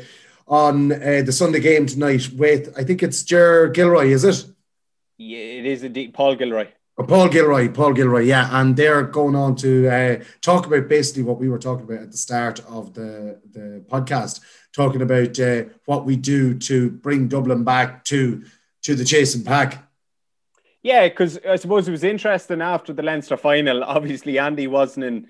on 0.49 0.91
uh, 0.91 1.21
the 1.25 1.31
Sunday 1.31 1.61
game 1.61 1.85
tonight 1.85 2.29
with, 2.33 2.77
I 2.77 2.83
think 2.83 3.01
it's 3.01 3.23
Jer 3.23 3.69
Gilroy, 3.69 4.07
is 4.07 4.25
it? 4.25 4.45
Yeah, 5.17 5.37
it 5.37 5.65
is 5.65 5.83
indeed 5.83 6.13
Paul 6.13 6.35
Gilroy. 6.35 6.67
Oh, 6.97 7.05
Paul 7.05 7.29
Gilroy, 7.29 7.69
Paul 7.69 7.93
Gilroy, 7.93 8.23
yeah, 8.23 8.49
and 8.51 8.75
they're 8.75 9.03
going 9.03 9.35
on 9.35 9.55
to 9.55 9.87
uh, 9.87 10.23
talk 10.41 10.65
about 10.65 10.89
basically 10.89 11.23
what 11.23 11.39
we 11.39 11.47
were 11.47 11.59
talking 11.59 11.85
about 11.85 12.03
at 12.03 12.11
the 12.11 12.17
start 12.17 12.59
of 12.67 12.93
the 12.93 13.39
the 13.53 13.85
podcast, 13.87 14.41
talking 14.75 15.01
about 15.01 15.39
uh, 15.39 15.63
what 15.85 16.03
we 16.03 16.17
do 16.17 16.53
to 16.59 16.91
bring 16.91 17.29
Dublin 17.29 17.63
back 17.63 18.03
to 18.05 18.43
to 18.81 18.93
the 18.93 19.05
chase 19.05 19.35
and 19.35 19.45
pack. 19.45 19.87
Yeah, 20.83 21.07
because 21.07 21.39
I 21.47 21.55
suppose 21.55 21.87
it 21.87 21.91
was 21.91 22.03
interesting 22.03 22.61
after 22.61 22.91
the 22.91 23.03
Leinster 23.03 23.37
final. 23.37 23.83
Obviously, 23.85 24.37
Andy 24.37 24.67
wasn't 24.67 25.05
in 25.05 25.27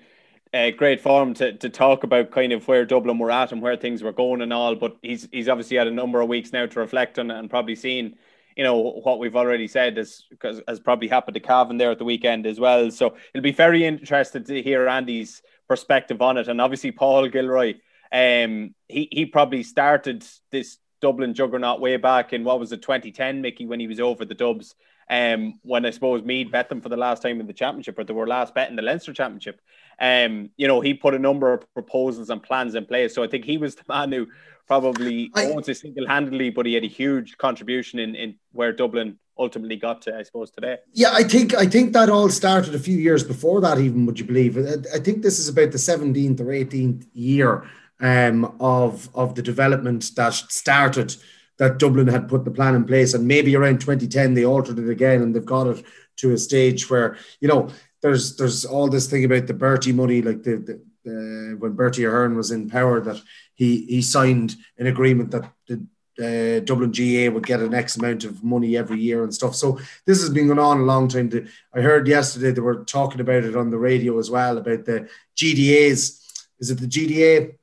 uh, 0.52 0.70
great 0.70 1.00
form 1.00 1.32
to, 1.34 1.52
to 1.52 1.68
talk 1.68 2.02
about 2.02 2.32
kind 2.32 2.52
of 2.52 2.66
where 2.66 2.84
Dublin 2.84 3.18
were 3.18 3.30
at 3.30 3.52
and 3.52 3.62
where 3.62 3.76
things 3.76 4.02
were 4.02 4.12
going 4.12 4.42
and 4.42 4.52
all. 4.52 4.74
But 4.74 4.96
he's 5.00 5.28
he's 5.30 5.48
obviously 5.48 5.76
had 5.76 5.86
a 5.86 5.92
number 5.92 6.20
of 6.20 6.28
weeks 6.28 6.52
now 6.52 6.66
to 6.66 6.80
reflect 6.80 7.20
on 7.20 7.30
and 7.30 7.48
probably 7.48 7.76
seen, 7.76 8.16
you 8.56 8.64
know, 8.64 8.76
what 8.76 9.20
we've 9.20 9.36
already 9.36 9.68
said 9.68 9.96
has 9.96 10.24
has 10.66 10.80
probably 10.80 11.06
happened 11.06 11.34
to 11.34 11.40
Cavan 11.40 11.78
there 11.78 11.92
at 11.92 11.98
the 11.98 12.04
weekend 12.04 12.46
as 12.46 12.58
well. 12.58 12.90
So 12.90 13.14
it'll 13.32 13.42
be 13.42 13.52
very 13.52 13.84
interested 13.84 14.46
to 14.46 14.60
hear 14.60 14.88
Andy's 14.88 15.40
perspective 15.68 16.20
on 16.20 16.36
it. 16.36 16.48
And 16.48 16.60
obviously, 16.60 16.90
Paul 16.90 17.28
Gilroy, 17.28 17.74
um, 18.10 18.74
he 18.88 19.08
he 19.12 19.26
probably 19.26 19.62
started 19.62 20.26
this 20.50 20.78
Dublin 21.00 21.32
juggernaut 21.32 21.80
way 21.80 21.96
back 21.96 22.32
in 22.32 22.42
what 22.42 22.58
was 22.58 22.72
it 22.72 22.82
2010, 22.82 23.40
Mickey, 23.40 23.66
when 23.66 23.78
he 23.78 23.86
was 23.86 24.00
over 24.00 24.24
the 24.24 24.34
Dubs 24.34 24.74
um, 25.10 25.58
when 25.62 25.84
I 25.84 25.90
suppose 25.90 26.22
Meath 26.22 26.50
bet 26.50 26.68
them 26.68 26.80
for 26.80 26.88
the 26.88 26.96
last 26.96 27.22
time 27.22 27.40
in 27.40 27.46
the 27.46 27.52
championship, 27.52 27.98
or 27.98 28.04
they 28.04 28.12
were 28.12 28.26
last 28.26 28.54
bet 28.54 28.70
in 28.70 28.76
the 28.76 28.82
Leinster 28.82 29.12
championship. 29.12 29.60
Um, 30.00 30.50
you 30.56 30.66
know, 30.66 30.80
he 30.80 30.94
put 30.94 31.14
a 31.14 31.18
number 31.18 31.52
of 31.52 31.72
proposals 31.74 32.30
and 32.30 32.42
plans 32.42 32.74
in 32.74 32.86
place. 32.86 33.14
So 33.14 33.22
I 33.22 33.28
think 33.28 33.44
he 33.44 33.58
was 33.58 33.74
the 33.74 33.84
man 33.88 34.12
who 34.12 34.26
probably 34.66 35.30
I, 35.34 35.46
owns 35.46 35.68
it 35.68 35.76
single 35.76 36.06
handedly, 36.06 36.50
but 36.50 36.66
he 36.66 36.74
had 36.74 36.84
a 36.84 36.88
huge 36.88 37.36
contribution 37.38 37.98
in, 37.98 38.14
in 38.14 38.36
where 38.52 38.72
Dublin 38.72 39.18
ultimately 39.38 39.76
got 39.76 40.02
to, 40.02 40.16
I 40.16 40.22
suppose, 40.22 40.50
today. 40.50 40.78
Yeah, 40.92 41.10
I 41.12 41.22
think 41.24 41.54
I 41.54 41.66
think 41.66 41.92
that 41.92 42.08
all 42.08 42.28
started 42.28 42.74
a 42.74 42.78
few 42.78 42.96
years 42.96 43.24
before 43.24 43.60
that, 43.60 43.78
even 43.78 44.06
would 44.06 44.18
you 44.18 44.24
believe? 44.24 44.56
I, 44.56 44.96
I 44.96 44.98
think 45.00 45.22
this 45.22 45.38
is 45.38 45.48
about 45.48 45.72
the 45.72 45.78
17th 45.78 46.40
or 46.40 46.46
18th 46.46 47.06
year 47.12 47.68
um, 48.00 48.56
of 48.60 49.08
of 49.14 49.34
the 49.34 49.42
development 49.42 50.12
that 50.16 50.34
started 50.34 51.16
that 51.58 51.78
Dublin 51.78 52.08
had 52.08 52.28
put 52.28 52.44
the 52.44 52.50
plan 52.50 52.74
in 52.74 52.84
place. 52.84 53.14
And 53.14 53.26
maybe 53.26 53.56
around 53.56 53.80
2010, 53.80 54.34
they 54.34 54.44
altered 54.44 54.78
it 54.78 54.88
again 54.88 55.22
and 55.22 55.34
they've 55.34 55.44
got 55.44 55.66
it 55.68 55.84
to 56.16 56.32
a 56.32 56.38
stage 56.38 56.90
where, 56.90 57.16
you 57.40 57.48
know, 57.48 57.70
there's 58.02 58.36
there's 58.36 58.64
all 58.64 58.88
this 58.88 59.08
thing 59.08 59.24
about 59.24 59.46
the 59.46 59.54
Bertie 59.54 59.92
money, 59.92 60.20
like 60.20 60.42
the, 60.42 60.80
the, 61.04 61.56
when 61.58 61.72
Bertie 61.72 62.04
Ahern 62.04 62.36
was 62.36 62.50
in 62.50 62.68
power, 62.68 63.00
that 63.00 63.20
he 63.54 63.86
he 63.86 64.02
signed 64.02 64.56
an 64.78 64.86
agreement 64.86 65.30
that 65.30 65.50
the 65.66 65.86
uh, 66.20 66.60
Dublin 66.60 66.92
GA 66.92 67.30
would 67.30 67.46
get 67.46 67.60
an 67.60 67.74
X 67.74 67.96
amount 67.96 68.24
of 68.24 68.44
money 68.44 68.76
every 68.76 69.00
year 69.00 69.24
and 69.24 69.34
stuff. 69.34 69.54
So 69.54 69.78
this 70.06 70.20
has 70.20 70.30
been 70.30 70.46
going 70.46 70.58
on 70.58 70.80
a 70.80 70.84
long 70.84 71.08
time. 71.08 71.30
To, 71.30 71.46
I 71.74 71.80
heard 71.80 72.06
yesterday 72.06 72.50
they 72.50 72.60
were 72.60 72.84
talking 72.84 73.20
about 73.20 73.44
it 73.44 73.56
on 73.56 73.70
the 73.70 73.78
radio 73.78 74.18
as 74.18 74.30
well 74.30 74.58
about 74.58 74.84
the 74.84 75.08
GDAs. 75.36 76.20
Is 76.60 76.70
it 76.70 76.78
the 76.78 76.86
GDA? 76.86 77.56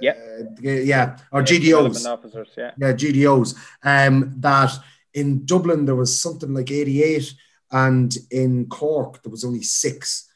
Yeah, 0.00 0.12
uh, 0.12 0.44
yeah, 0.62 1.16
or 1.32 1.40
yeah, 1.40 1.46
GDOs, 1.46 2.06
officers, 2.06 2.48
yeah, 2.56 2.72
yeah, 2.78 2.92
GDOs. 2.92 3.56
Um, 3.82 4.34
that 4.38 4.72
in 5.14 5.44
Dublin 5.44 5.84
there 5.84 5.96
was 5.96 6.20
something 6.20 6.54
like 6.54 6.70
eighty-eight, 6.70 7.34
and 7.70 8.16
in 8.30 8.66
Cork 8.66 9.22
there 9.22 9.30
was 9.30 9.44
only 9.44 9.62
six. 9.62 10.28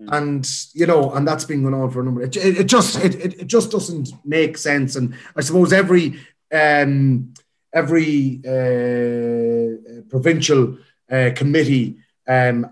Mm. 0.00 0.16
And 0.16 0.50
you 0.74 0.86
know, 0.86 1.12
and 1.12 1.26
that's 1.26 1.44
been 1.44 1.62
going 1.62 1.74
on 1.74 1.90
for 1.90 2.00
a 2.00 2.04
number. 2.04 2.22
It, 2.22 2.36
it, 2.36 2.60
it 2.60 2.64
just 2.64 3.02
it, 3.04 3.14
it, 3.14 3.46
just 3.46 3.70
doesn't 3.70 4.10
make 4.24 4.56
sense. 4.56 4.96
And 4.96 5.14
I 5.36 5.40
suppose 5.40 5.72
every 5.72 6.20
um, 6.52 7.34
every 7.72 8.40
uh, 8.46 10.02
provincial 10.08 10.78
uh, 11.10 11.30
committee 11.34 11.98
um, 12.28 12.70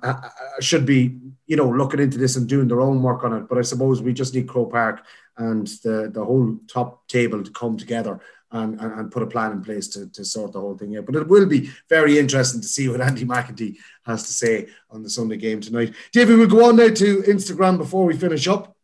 should 0.60 0.86
be 0.86 1.18
you 1.46 1.56
know 1.56 1.68
looking 1.68 2.00
into 2.00 2.18
this 2.18 2.36
and 2.36 2.48
doing 2.48 2.68
their 2.68 2.80
own 2.80 3.02
work 3.02 3.24
on 3.24 3.32
it. 3.32 3.48
But 3.48 3.58
I 3.58 3.62
suppose 3.62 4.00
we 4.02 4.12
just 4.12 4.34
need 4.34 4.48
Croke 4.48 4.70
Park 4.70 5.04
and 5.38 5.66
the, 5.82 6.10
the 6.12 6.24
whole 6.24 6.58
top 6.68 7.06
table 7.08 7.42
to 7.42 7.50
come 7.50 7.76
together 7.76 8.20
and, 8.52 8.80
and, 8.80 8.92
and, 8.92 9.12
put 9.12 9.22
a 9.22 9.26
plan 9.26 9.52
in 9.52 9.62
place 9.62 9.88
to, 9.88 10.08
to 10.10 10.24
sort 10.24 10.52
the 10.52 10.60
whole 10.60 10.76
thing 10.76 10.96
out. 10.96 11.04
But 11.04 11.16
it 11.16 11.28
will 11.28 11.46
be 11.46 11.70
very 11.88 12.18
interesting 12.18 12.60
to 12.60 12.68
see 12.68 12.88
what 12.88 13.00
Andy 13.02 13.24
McEntee 13.24 13.76
has 14.04 14.22
to 14.24 14.32
say 14.32 14.68
on 14.90 15.02
the 15.02 15.10
Sunday 15.10 15.36
game 15.36 15.60
tonight. 15.60 15.94
David, 16.12 16.38
we'll 16.38 16.46
go 16.46 16.68
on 16.68 16.76
now 16.76 16.88
to 16.88 17.22
Instagram 17.22 17.76
before 17.76 18.04
we 18.04 18.16
finish 18.16 18.46
up. 18.48 18.76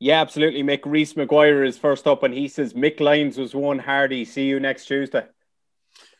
Yeah, 0.00 0.20
absolutely. 0.20 0.62
Mick 0.62 0.80
Reese 0.86 1.12
McGuire 1.12 1.66
is 1.66 1.76
first 1.76 2.06
up, 2.06 2.22
and 2.22 2.32
he 2.32 2.48
says 2.48 2.72
Mick 2.72 3.00
Lyons 3.00 3.36
was 3.36 3.54
one 3.54 3.78
hardy. 3.78 4.24
See 4.24 4.46
you 4.46 4.58
next 4.58 4.86
Tuesday. 4.86 5.26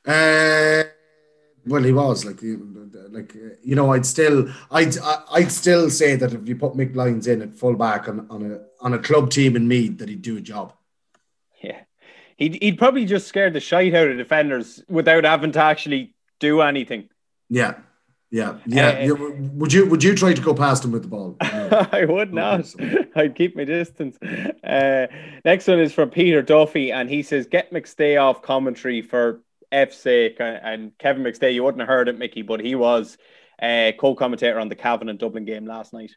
Uh, 0.07 0.83
well, 1.67 1.83
he 1.83 1.93
was 1.93 2.25
like, 2.25 2.41
like 3.11 3.35
you 3.63 3.75
know, 3.75 3.93
I'd 3.93 4.05
still, 4.05 4.51
I'd, 4.71 4.97
I'd 5.33 5.51
still 5.51 5.89
say 5.89 6.15
that 6.17 6.35
if 6.35 6.47
you 6.47 6.57
put 6.57 6.75
Mick 6.75 6.95
Lyons 6.95 7.27
in 7.27 7.41
at 7.41 7.57
fullback 7.57 8.09
on, 8.09 8.27
on 8.29 8.53
a 8.53 8.61
on 8.81 8.95
a 8.95 8.99
club 8.99 9.31
team 9.31 9.57
in 9.57 9.69
Meath, 9.69 9.99
that 9.99 10.09
he'd 10.09 10.23
do 10.23 10.37
a 10.37 10.41
job. 10.41 10.73
Yeah, 11.63 11.81
he'd 12.37 12.63
he'd 12.63 12.79
probably 12.79 13.05
just 13.05 13.29
scared 13.29 13.53
the 13.53 13.61
shite 13.61 13.95
out 13.95 14.09
of 14.09 14.17
defenders 14.17 14.83
without 14.89 15.25
having 15.25 15.53
to 15.53 15.63
actually 15.63 16.15
do 16.39 16.61
anything. 16.63 17.09
Yeah, 17.49 17.75
yeah, 18.31 18.59
yeah. 18.67 19.09
Uh, 19.11 19.15
would 19.55 19.73
you 19.73 19.87
would 19.87 20.05
you 20.05 20.15
try 20.15 20.33
to 20.33 20.43
go 20.43 20.55
past 20.55 20.85
him 20.85 20.93
with 20.93 21.03
the 21.03 21.09
ball? 21.09 21.37
I 21.41 22.05
would 22.09 22.33
not. 22.33 22.73
I'd 23.17 23.35
keep 23.35 23.57
my 23.57 23.65
distance. 23.65 24.17
Uh, 24.63 25.07
next 25.45 25.67
one 25.67 25.81
is 25.81 25.93
from 25.93 26.11
Peter 26.11 26.41
Duffy, 26.41 26.93
and 26.93 27.11
he 27.11 27.23
says, 27.23 27.47
"Get 27.47 27.73
McStay 27.73 28.21
off 28.21 28.43
commentary 28.43 29.03
for 29.03 29.41
F's 29.73 29.97
sake, 29.99 30.37
and 30.39 30.97
Kevin 30.99 31.23
McStay, 31.23 31.55
you 31.55 31.65
wouldn't 31.65 31.81
have 31.81 31.89
heard 31.89 32.09
it, 32.09 32.19
Mickey, 32.19 32.43
but 32.43 32.61
he 32.61 32.75
was 32.75 33.19
uh, 33.61 33.93
co-commentator 33.99 34.59
on 34.59 34.69
the 34.69 34.75
Cavan 34.75 35.09
and 35.09 35.19
Dublin 35.19 35.45
game 35.45 35.67
last 35.67 35.93
night. 35.93 36.13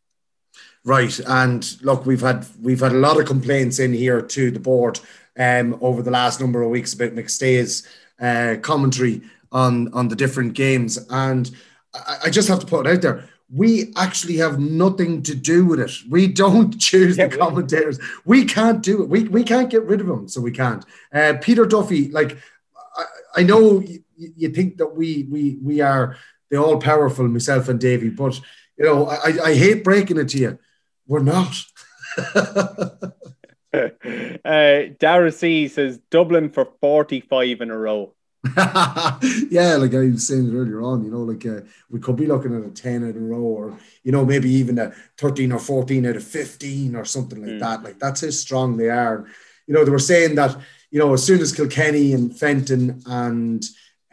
Right, 0.86 1.18
and 1.20 1.82
look, 1.82 2.06
we've 2.06 2.22
had 2.22 2.46
we've 2.62 2.82
had 2.82 2.92
a 2.92 2.96
lot 2.96 3.20
of 3.20 3.26
complaints 3.26 3.80
in 3.80 3.94
here 3.94 4.22
to 4.22 4.52
the 4.52 4.60
board 4.60 5.00
um, 5.40 5.78
over 5.82 6.02
the 6.02 6.12
last 6.12 6.42
number 6.42 6.62
of 6.62 6.70
weeks 6.70 6.94
about 6.94 7.12
McStay's 7.12 7.88
uh, 8.20 8.58
commentary 8.62 9.22
on 9.52 9.94
on 9.94 10.10
the 10.10 10.16
different 10.16 10.54
games, 10.54 10.98
and 11.10 11.52
I, 11.94 12.18
I, 12.26 12.30
just 12.30 12.50
have 12.50 12.60
to 12.60 12.66
put 12.66 12.86
it 12.86 12.92
out 12.92 13.02
there. 13.02 13.30
We 13.50 13.94
actually 13.96 14.38
have 14.38 14.60
nothing 14.60 15.22
to 15.24 15.36
do 15.36 15.66
with 15.66 15.80
it. 15.80 15.92
We 16.10 16.28
don't 16.28 16.78
choose 16.80 17.18
yeah, 17.18 17.28
the 17.28 17.38
commentators. 17.38 18.00
We 18.26 18.44
can't 18.44 18.82
do 18.82 19.04
it. 19.04 19.10
We, 19.10 19.24
we 19.24 19.44
can't 19.44 19.70
get 19.70 19.84
rid 19.84 20.02
of 20.02 20.08
them, 20.08 20.28
so 20.28 20.42
we 20.42 20.52
can't. 20.52 20.84
Uh, 21.14 21.36
Peter 21.40 21.66
Duffy, 21.66 22.10
like 22.10 22.38
I 22.98 23.06
I 23.38 23.44
know 23.44 23.80
you, 23.80 24.04
you 24.18 24.50
think 24.50 24.78
that 24.78 24.96
we 24.96 25.28
we 25.32 25.60
we 25.62 25.80
are 25.80 26.18
the 26.50 26.58
all 26.58 26.80
powerful, 26.80 27.28
myself 27.28 27.70
and 27.70 27.80
Davy, 27.80 28.10
but 28.10 28.40
you 28.78 28.86
know, 28.86 29.08
I, 29.08 29.34
I 29.44 29.56
hate 29.56 29.84
breaking 29.84 30.18
it 30.18 30.30
to 30.30 30.38
you. 30.38 30.60
We're 31.08 31.20
not. 31.20 31.56
uh, 33.74 34.84
Dara 35.00 35.32
C 35.32 35.68
says 35.68 36.00
Dublin 36.10 36.50
for 36.50 36.66
45 36.82 37.62
in 37.62 37.72
a 37.72 37.78
row. 37.78 38.14
yeah, 39.50 39.78
like 39.78 39.94
I 39.94 40.10
was 40.12 40.28
saying 40.28 40.54
earlier 40.54 40.82
on, 40.82 41.06
you 41.06 41.12
know, 41.12 41.22
like 41.22 41.46
uh, 41.46 41.62
we 41.90 42.00
could 42.00 42.18
be 42.18 42.28
looking 42.28 42.56
at 42.56 42.66
a 42.66 42.72
10 42.72 43.04
in 43.04 43.16
a 43.16 43.20
row 43.20 43.42
or, 43.42 43.80
you 44.04 44.12
know, 44.12 44.26
maybe 44.26 44.50
even 44.50 44.78
a 44.80 44.92
13 45.18 45.54
or 45.54 45.60
14 45.60 46.06
out 46.06 46.18
of 46.18 46.24
15 46.24 46.96
or 46.96 47.06
something 47.06 47.42
like 47.42 47.52
mm. 47.52 47.60
that. 47.60 47.84
Like 47.84 48.00
that's 48.00 48.22
how 48.22 48.30
strong 48.32 48.76
they 48.76 48.90
are. 48.90 49.26
You 49.66 49.74
know, 49.74 49.86
they 49.86 49.92
were 49.92 50.00
saying 50.00 50.36
that, 50.36 50.58
you 50.92 51.00
know, 51.00 51.14
as 51.14 51.24
soon 51.24 51.40
as 51.40 51.54
Kilkenny 51.54 52.12
and 52.12 52.38
Fenton 52.38 53.02
and 53.06 53.64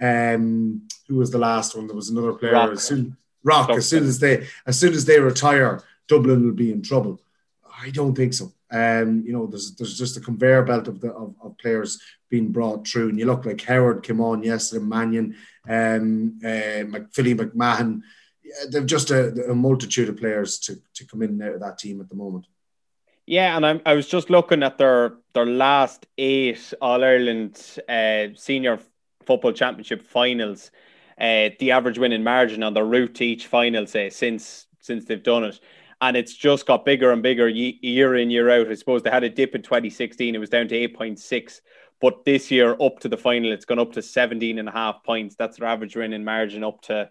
um, 0.01 0.87
who 1.09 1.17
was 1.17 1.31
the 1.31 1.39
last 1.39 1.77
one? 1.77 1.87
There 1.87 1.97
was 1.97 2.09
another 2.09 2.33
player. 2.33 2.53
Rock. 2.53 2.73
As 2.73 2.85
soon, 2.85 3.17
Rock. 3.43 3.71
As 3.71 3.89
soon 3.89 4.05
as 4.05 4.19
they, 4.19 4.47
as 4.67 4.79
soon 4.79 4.93
as 4.93 5.05
they 5.05 5.21
retire, 5.21 5.83
Dublin 6.09 6.45
will 6.45 6.53
be 6.53 6.73
in 6.73 6.83
trouble. 6.83 7.21
I 7.83 7.91
don't 7.91 8.15
think 8.15 8.35
so. 8.35 8.53
Um, 8.71 9.25
you 9.27 9.33
know, 9.33 9.47
there's 9.47 9.75
there's 9.75 9.99
just 9.99 10.17
a 10.17 10.21
conveyor 10.21 10.63
belt 10.63 10.89
of 10.89 11.01
the 11.01 11.13
of, 11.13 11.35
of 11.43 11.59
players 11.59 12.01
being 12.29 12.53
brought 12.53 12.87
through, 12.87 13.09
and 13.09 13.19
you 13.19 13.27
look 13.27 13.45
like 13.45 13.61
Howard 13.63 14.03
came 14.03 14.21
on 14.21 14.43
yesterday, 14.43 14.85
Mannion, 14.85 15.37
um, 15.69 16.39
uh, 16.45 16.87
McPhilly 16.87 17.35
McMahon. 17.35 18.03
They've 18.71 18.87
just 18.87 19.11
a, 19.11 19.51
a, 19.51 19.55
multitude 19.55 20.09
of 20.09 20.17
players 20.17 20.59
to 20.61 20.77
to 20.95 21.07
come 21.07 21.23
in 21.23 21.31
and 21.31 21.43
out 21.43 21.55
of 21.55 21.61
that 21.61 21.79
team 21.79 22.01
at 22.01 22.09
the 22.09 22.15
moment. 22.15 22.47
Yeah, 23.27 23.57
and 23.57 23.65
I'm, 23.65 23.81
I 23.87 23.95
was 23.95 24.07
just 24.07 24.31
looking 24.31 24.63
at 24.63 24.79
their 24.79 25.15
their 25.33 25.47
last 25.47 26.07
eight 26.19 26.73
All 26.81 27.03
Ireland 27.03 27.79
uh, 27.89 28.29
senior 28.37 28.79
football 29.25 29.53
championship 29.53 30.03
finals. 30.03 30.71
Uh, 31.21 31.51
the 31.59 31.73
average 31.73 31.99
winning 31.99 32.25
margin 32.25 32.63
on 32.63 32.75
the 32.75 32.83
route 32.83 33.15
to 33.17 33.25
each 33.25 33.47
final, 33.47 33.87
say 33.87 34.11
since 34.11 34.67
since 34.81 35.05
they've 35.05 35.23
done 35.23 35.45
it 35.45 35.61
and 36.01 36.17
it's 36.17 36.35
just 36.35 36.67
got 36.67 36.85
bigger 36.85 37.13
and 37.13 37.23
bigger 37.23 37.49
year 37.49 38.17
in 38.17 38.31
year 38.31 38.49
out. 38.51 38.69
I 38.69 38.75
suppose 38.75 39.03
they 39.03 39.11
had 39.11 39.25
a 39.25 39.29
dip 39.29 39.55
in 39.55 39.63
2016; 39.63 40.35
it 40.35 40.39
was 40.39 40.49
down 40.49 40.69
to 40.69 40.89
8.6, 40.89 41.61
but 42.01 42.25
this 42.25 42.51
year 42.51 42.77
up 42.81 43.01
to 43.01 43.09
the 43.09 43.17
final, 43.17 43.53
it's 43.53 43.65
gone 43.65 43.79
up 43.79 43.93
to 43.93 44.03
17 44.03 44.59
and 44.59 44.69
a 44.69 44.73
half 44.73 45.05
points. 45.05 45.37
That's 45.37 45.59
their 45.59 45.69
average 45.69 45.97
winning 45.97 46.25
margin 46.25 46.65
up 46.65 46.81
to 46.83 47.11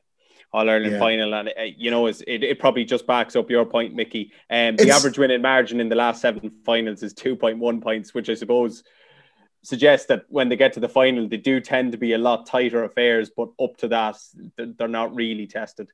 All 0.51 0.69
Ireland 0.69 0.93
yeah. 0.93 0.99
final, 0.99 1.33
and 1.35 1.49
uh, 1.49 1.63
you 1.77 1.91
know, 1.91 2.07
it, 2.07 2.23
it 2.27 2.59
probably 2.59 2.85
just 2.85 3.05
backs 3.05 3.35
up 3.35 3.49
your 3.49 3.65
point, 3.65 3.93
Mickey. 3.93 4.31
Um, 4.49 4.75
the 4.75 4.91
average 4.91 5.19
winning 5.19 5.41
margin 5.41 5.79
in 5.79 5.89
the 5.89 5.95
last 5.95 6.21
seven 6.21 6.51
finals 6.65 7.03
is 7.03 7.13
2.1 7.13 7.81
points, 7.81 8.13
which 8.13 8.29
I 8.29 8.33
suppose 8.33 8.83
suggests 9.63 10.07
that 10.07 10.25
when 10.29 10.49
they 10.49 10.55
get 10.55 10.73
to 10.73 10.79
the 10.79 10.89
final, 10.89 11.27
they 11.27 11.37
do 11.37 11.59
tend 11.59 11.91
to 11.91 11.97
be 11.97 12.13
a 12.13 12.17
lot 12.17 12.45
tighter 12.45 12.83
affairs, 12.83 13.29
but 13.35 13.49
up 13.61 13.77
to 13.77 13.87
that, 13.89 14.17
they're 14.57 14.87
not 14.87 15.13
really 15.15 15.47
tested. 15.47 15.89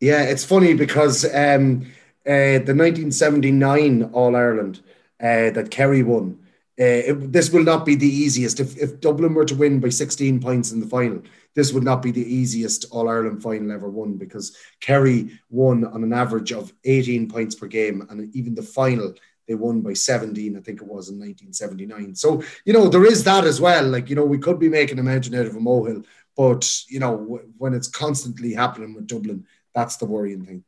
Yeah, 0.00 0.22
it's 0.22 0.44
funny 0.44 0.74
because 0.74 1.24
um, 1.26 1.82
uh, 2.26 2.58
the 2.64 2.74
1979 2.74 4.10
All 4.12 4.34
Ireland 4.34 4.80
uh, 5.20 5.50
that 5.50 5.70
Kerry 5.70 6.02
won. 6.02 6.38
Uh, 6.80 7.12
it, 7.12 7.32
this 7.32 7.50
will 7.50 7.62
not 7.62 7.84
be 7.84 7.94
the 7.94 8.08
easiest. 8.08 8.58
If, 8.58 8.78
if 8.78 9.00
Dublin 9.00 9.34
were 9.34 9.44
to 9.44 9.54
win 9.54 9.80
by 9.80 9.90
16 9.90 10.40
points 10.40 10.72
in 10.72 10.80
the 10.80 10.86
final, 10.86 11.22
this 11.54 11.74
would 11.74 11.82
not 11.82 12.00
be 12.00 12.10
the 12.10 12.24
easiest 12.24 12.86
All 12.90 13.08
Ireland 13.08 13.42
final 13.42 13.70
ever 13.70 13.90
won 13.90 14.14
because 14.14 14.56
Kerry 14.80 15.38
won 15.50 15.84
on 15.84 16.02
an 16.02 16.14
average 16.14 16.52
of 16.52 16.72
18 16.84 17.28
points 17.28 17.54
per 17.54 17.66
game, 17.66 18.06
and 18.08 18.34
even 18.34 18.54
the 18.54 18.62
final 18.62 19.12
they 19.50 19.56
won 19.56 19.80
by 19.80 19.92
17, 19.92 20.56
I 20.56 20.60
think 20.60 20.80
it 20.80 20.86
was 20.86 21.08
in 21.08 21.18
1979. 21.18 22.14
So, 22.14 22.40
you 22.64 22.72
know, 22.72 22.88
there 22.88 23.04
is 23.04 23.24
that 23.24 23.44
as 23.44 23.60
well. 23.60 23.84
Like, 23.84 24.08
you 24.08 24.14
know, 24.14 24.24
we 24.24 24.38
could 24.38 24.60
be 24.60 24.68
making 24.68 25.00
a 25.00 25.02
mountain 25.02 25.34
out 25.34 25.46
of 25.46 25.56
a 25.56 25.60
molehill, 25.60 26.04
but, 26.36 26.72
you 26.88 27.00
know, 27.00 27.16
w- 27.16 27.52
when 27.58 27.74
it's 27.74 27.88
constantly 27.88 28.54
happening 28.54 28.94
with 28.94 29.08
Dublin, 29.08 29.44
that's 29.74 29.96
the 29.96 30.06
worrying 30.06 30.46
thing. 30.46 30.62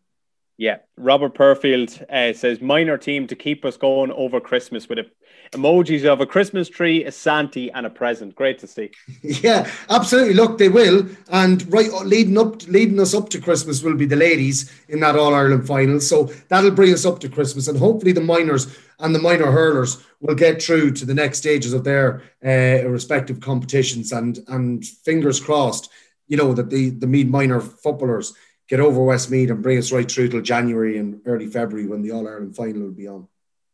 Yeah, 0.62 0.76
Robert 0.96 1.34
Perfield 1.34 2.06
uh, 2.08 2.32
says 2.32 2.60
minor 2.60 2.96
team 2.96 3.26
to 3.26 3.34
keep 3.34 3.64
us 3.64 3.76
going 3.76 4.12
over 4.12 4.38
Christmas 4.38 4.88
with 4.88 5.00
a, 5.00 5.10
emojis 5.50 6.04
of 6.04 6.20
a 6.20 6.26
Christmas 6.26 6.68
tree, 6.68 7.04
a 7.04 7.10
Santi, 7.10 7.68
and 7.72 7.84
a 7.84 7.90
present. 7.90 8.36
Great 8.36 8.60
to 8.60 8.68
see. 8.68 8.92
Yeah, 9.24 9.68
absolutely. 9.90 10.34
Look, 10.34 10.58
they 10.58 10.68
will, 10.68 11.08
and 11.32 11.66
right 11.72 11.90
leading 12.04 12.38
up, 12.38 12.62
leading 12.68 13.00
us 13.00 13.12
up 13.12 13.28
to 13.30 13.40
Christmas 13.40 13.82
will 13.82 13.96
be 13.96 14.06
the 14.06 14.14
ladies 14.14 14.72
in 14.88 15.00
that 15.00 15.16
All 15.16 15.34
Ireland 15.34 15.66
final. 15.66 15.98
So 15.98 16.26
that'll 16.46 16.70
bring 16.70 16.92
us 16.92 17.04
up 17.04 17.18
to 17.20 17.28
Christmas, 17.28 17.66
and 17.66 17.76
hopefully 17.76 18.12
the 18.12 18.20
minors 18.20 18.78
and 19.00 19.12
the 19.12 19.18
minor 19.18 19.50
hurlers 19.50 20.00
will 20.20 20.36
get 20.36 20.62
through 20.62 20.92
to 20.92 21.04
the 21.04 21.14
next 21.14 21.38
stages 21.38 21.72
of 21.72 21.82
their 21.82 22.22
uh, 22.46 22.88
respective 22.88 23.40
competitions. 23.40 24.12
And 24.12 24.38
and 24.46 24.86
fingers 24.86 25.40
crossed, 25.40 25.90
you 26.28 26.36
know 26.36 26.54
that 26.54 26.70
the 26.70 26.90
the 26.90 27.08
Meath 27.08 27.26
minor 27.26 27.60
footballers 27.60 28.32
get 28.72 28.80
over 28.80 29.02
Westmeath 29.02 29.50
and 29.50 29.62
bring 29.62 29.76
us 29.76 29.92
right 29.92 30.10
through 30.10 30.28
till 30.28 30.40
January 30.40 30.96
and 30.96 31.20
early 31.26 31.46
February 31.46 31.86
when 31.86 32.00
the 32.00 32.10
All 32.10 32.26
Ireland 32.26 32.56
final 32.56 32.80
will 32.80 32.90
be 32.90 33.06
on. 33.06 33.28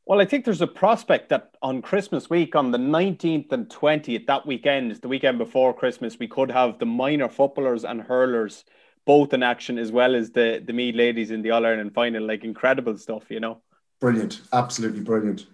Well, 0.07 0.21
I 0.21 0.25
think 0.25 0.45
there's 0.45 0.61
a 0.61 0.67
prospect 0.67 1.29
that 1.29 1.55
on 1.63 1.83
Christmas 1.83 2.29
week, 2.29 2.57
on 2.57 2.73
the 2.73 2.79
19th 2.79 3.53
and 3.53 3.69
20th, 3.69 4.27
that 4.27 4.45
weekend, 4.45 4.91
the 4.97 5.07
weekend 5.07 5.39
before 5.39 5.73
Christmas, 5.73 6.19
we 6.19 6.27
could 6.27 6.51
have 6.51 6.81
the 6.81 6.87
minor 6.87 7.29
footballers 7.29 7.85
and 7.85 8.01
hurlers 8.03 8.65
both 9.07 9.33
in 9.33 9.45
action 9.45 9.79
as 9.79 9.93
well 9.93 10.17
as 10.17 10.33
the, 10.33 10.61
the 10.67 10.73
Meath 10.73 10.97
ladies 10.97 11.31
in 11.31 11.43
the 11.43 11.53
All 11.53 11.65
Ireland 11.65 11.95
final. 11.95 12.27
Like 12.27 12.43
incredible 12.43 12.99
stuff, 12.99 13.31
you 13.31 13.39
know? 13.39 13.63
Brilliant. 14.01 14.41
Absolutely 14.53 15.03
brilliant. 15.03 15.47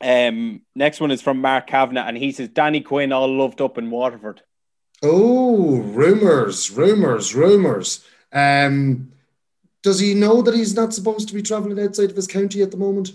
Um, 0.00 0.62
next 0.74 1.00
one 1.00 1.12
is 1.12 1.22
from 1.22 1.40
Mark 1.40 1.68
Kavanagh, 1.68 2.08
and 2.08 2.16
he 2.16 2.32
says 2.32 2.48
Danny 2.48 2.80
Quinn 2.80 3.12
all 3.12 3.32
loved 3.32 3.60
up 3.60 3.78
in 3.78 3.92
Waterford. 3.92 4.42
Oh, 5.04 5.76
rumors, 5.76 6.72
rumors, 6.72 7.32
rumors. 7.32 8.04
Um, 8.36 9.12
does 9.82 9.98
he 9.98 10.12
know 10.12 10.42
that 10.42 10.54
he's 10.54 10.74
not 10.74 10.92
supposed 10.92 11.28
to 11.28 11.34
be 11.34 11.42
traveling 11.42 11.80
outside 11.80 12.10
of 12.10 12.16
his 12.16 12.26
county 12.26 12.60
at 12.60 12.70
the 12.70 12.76
moment? 12.76 13.12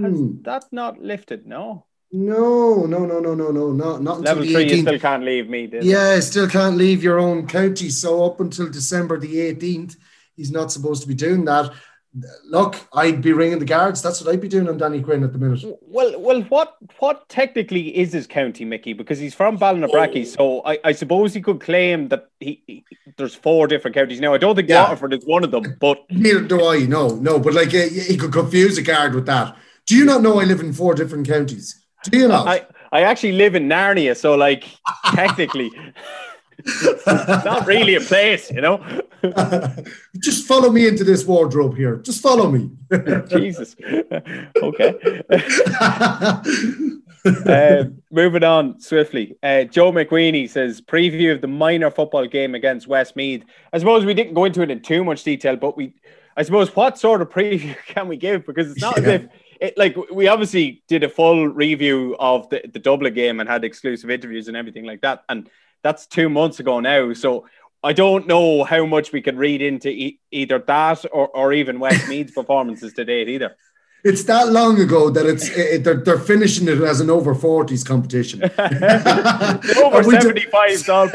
Has 0.00 0.12
hmm. 0.12 0.42
that 0.42 0.66
not 0.70 1.02
lifted? 1.02 1.46
No. 1.46 1.86
No, 2.12 2.86
no, 2.86 3.06
no, 3.06 3.18
no, 3.18 3.34
no, 3.34 3.50
no, 3.50 3.72
not 3.72 4.02
not 4.02 4.20
level 4.20 4.44
three. 4.44 4.66
18th. 4.66 4.70
You 4.70 4.82
still 4.82 4.98
can't 4.98 5.24
leave 5.24 5.48
me. 5.48 5.70
Yeah, 5.80 6.20
still 6.20 6.48
can't 6.48 6.76
leave 6.76 7.02
your 7.02 7.18
own 7.18 7.46
county. 7.46 7.88
So 7.88 8.24
up 8.24 8.38
until 8.38 8.68
December 8.68 9.18
the 9.18 9.40
eighteenth, 9.40 9.96
he's 10.36 10.52
not 10.52 10.70
supposed 10.70 11.02
to 11.02 11.08
be 11.08 11.14
doing 11.14 11.46
that 11.46 11.72
look, 12.44 12.76
I'd 12.92 13.22
be 13.22 13.32
ringing 13.32 13.58
the 13.58 13.64
guards. 13.64 14.02
That's 14.02 14.20
what 14.20 14.32
I'd 14.32 14.40
be 14.40 14.48
doing 14.48 14.68
on 14.68 14.78
Danny 14.78 15.00
Quinn 15.00 15.24
at 15.24 15.32
the 15.32 15.38
minute. 15.38 15.64
Well, 15.82 16.20
well, 16.20 16.42
what 16.42 16.76
what 16.98 17.28
technically 17.28 17.96
is 17.96 18.12
his 18.12 18.26
county, 18.26 18.64
Mickey? 18.64 18.92
Because 18.92 19.18
he's 19.18 19.34
from 19.34 19.58
Ballinabrackey, 19.58 20.22
oh. 20.22 20.24
so 20.24 20.62
I, 20.64 20.78
I 20.84 20.92
suppose 20.92 21.32
he 21.32 21.40
could 21.40 21.60
claim 21.60 22.08
that 22.08 22.28
he, 22.40 22.62
he, 22.66 22.84
there's 23.16 23.34
four 23.34 23.66
different 23.66 23.94
counties. 23.94 24.20
Now, 24.20 24.34
I 24.34 24.38
don't 24.38 24.54
think 24.54 24.68
yeah. 24.68 24.82
Waterford 24.82 25.14
is 25.14 25.24
one 25.24 25.44
of 25.44 25.50
them, 25.50 25.76
but 25.80 26.04
neither 26.10 26.42
do 26.42 26.66
I. 26.66 26.80
No, 26.80 27.08
no, 27.08 27.38
but 27.38 27.54
like 27.54 27.70
he 27.70 28.16
could 28.16 28.32
confuse 28.32 28.76
a 28.78 28.82
guard 28.82 29.14
with 29.14 29.26
that. 29.26 29.56
Do 29.86 29.96
you 29.96 30.04
not 30.04 30.22
know 30.22 30.40
I 30.40 30.44
live 30.44 30.60
in 30.60 30.72
four 30.72 30.94
different 30.94 31.26
counties? 31.26 31.84
Do 32.04 32.18
you 32.18 32.28
not? 32.28 32.46
I, 32.46 32.66
I 32.92 33.02
actually 33.02 33.32
live 33.32 33.54
in 33.54 33.68
Narnia, 33.68 34.16
so 34.16 34.34
like 34.34 34.64
technically. 35.14 35.70
Not 37.06 37.66
really 37.66 37.94
a 37.94 38.00
place, 38.00 38.50
you 38.50 38.60
know. 38.60 38.84
Just 40.18 40.46
follow 40.46 40.70
me 40.70 40.86
into 40.86 41.04
this 41.04 41.24
wardrobe 41.24 41.76
here. 41.76 41.96
Just 41.96 42.22
follow 42.22 42.50
me. 42.50 42.70
Jesus. 43.28 43.76
Okay. 44.62 45.22
uh, 47.46 47.84
moving 48.10 48.44
on 48.44 48.80
swiftly. 48.80 49.36
Uh, 49.42 49.64
Joe 49.64 49.92
McWeeny 49.92 50.48
says 50.48 50.80
preview 50.80 51.32
of 51.32 51.40
the 51.40 51.48
minor 51.48 51.90
football 51.90 52.26
game 52.26 52.54
against 52.54 52.88
Westmeath. 52.88 53.44
I 53.72 53.78
suppose 53.78 54.04
we 54.04 54.14
didn't 54.14 54.34
go 54.34 54.44
into 54.44 54.62
it 54.62 54.70
in 54.70 54.80
too 54.80 55.04
much 55.04 55.24
detail, 55.24 55.56
but 55.56 55.76
we, 55.76 55.94
I 56.36 56.42
suppose, 56.42 56.74
what 56.74 56.98
sort 56.98 57.22
of 57.22 57.30
preview 57.30 57.76
can 57.86 58.08
we 58.08 58.16
give? 58.16 58.46
Because 58.46 58.70
it's 58.70 58.80
not 58.80 58.96
yeah. 58.96 59.02
as 59.02 59.08
if 59.08 59.28
it, 59.62 59.78
like 59.78 59.96
we 60.10 60.26
obviously 60.26 60.82
did 60.88 61.04
a 61.04 61.08
full 61.08 61.46
review 61.46 62.16
of 62.18 62.48
the, 62.50 62.62
the 62.72 62.80
Dublin 62.80 63.14
game 63.14 63.38
and 63.38 63.48
had 63.48 63.64
exclusive 63.64 64.10
interviews 64.10 64.48
and 64.48 64.56
everything 64.56 64.84
like 64.84 65.02
that. 65.02 65.22
And 65.28 65.48
that's 65.82 66.06
two 66.06 66.28
months 66.28 66.60
ago 66.60 66.80
now. 66.80 67.12
So 67.12 67.46
I 67.84 67.92
don't 67.92 68.26
know 68.26 68.64
how 68.64 68.86
much 68.86 69.12
we 69.12 69.20
can 69.20 69.36
read 69.36 69.60
into 69.60 69.88
e- 69.88 70.20
either 70.30 70.58
that 70.60 71.04
or, 71.12 71.28
or 71.28 71.52
even 71.52 71.78
Westmeath's 71.78 72.32
performances 72.34 72.92
to 72.94 73.04
date 73.04 73.28
either. 73.28 73.56
It's 74.04 74.24
that 74.24 74.48
long 74.48 74.80
ago 74.80 75.10
that 75.10 75.26
it's 75.26 75.48
it, 75.50 75.84
they're, 75.84 75.94
they're 75.94 76.18
finishing 76.18 76.66
it 76.66 76.80
as 76.80 77.00
an 77.00 77.08
over 77.08 77.36
40s 77.36 77.86
competition. 77.86 78.42
over 79.84 80.02
75 80.02 80.88
all 80.88 81.06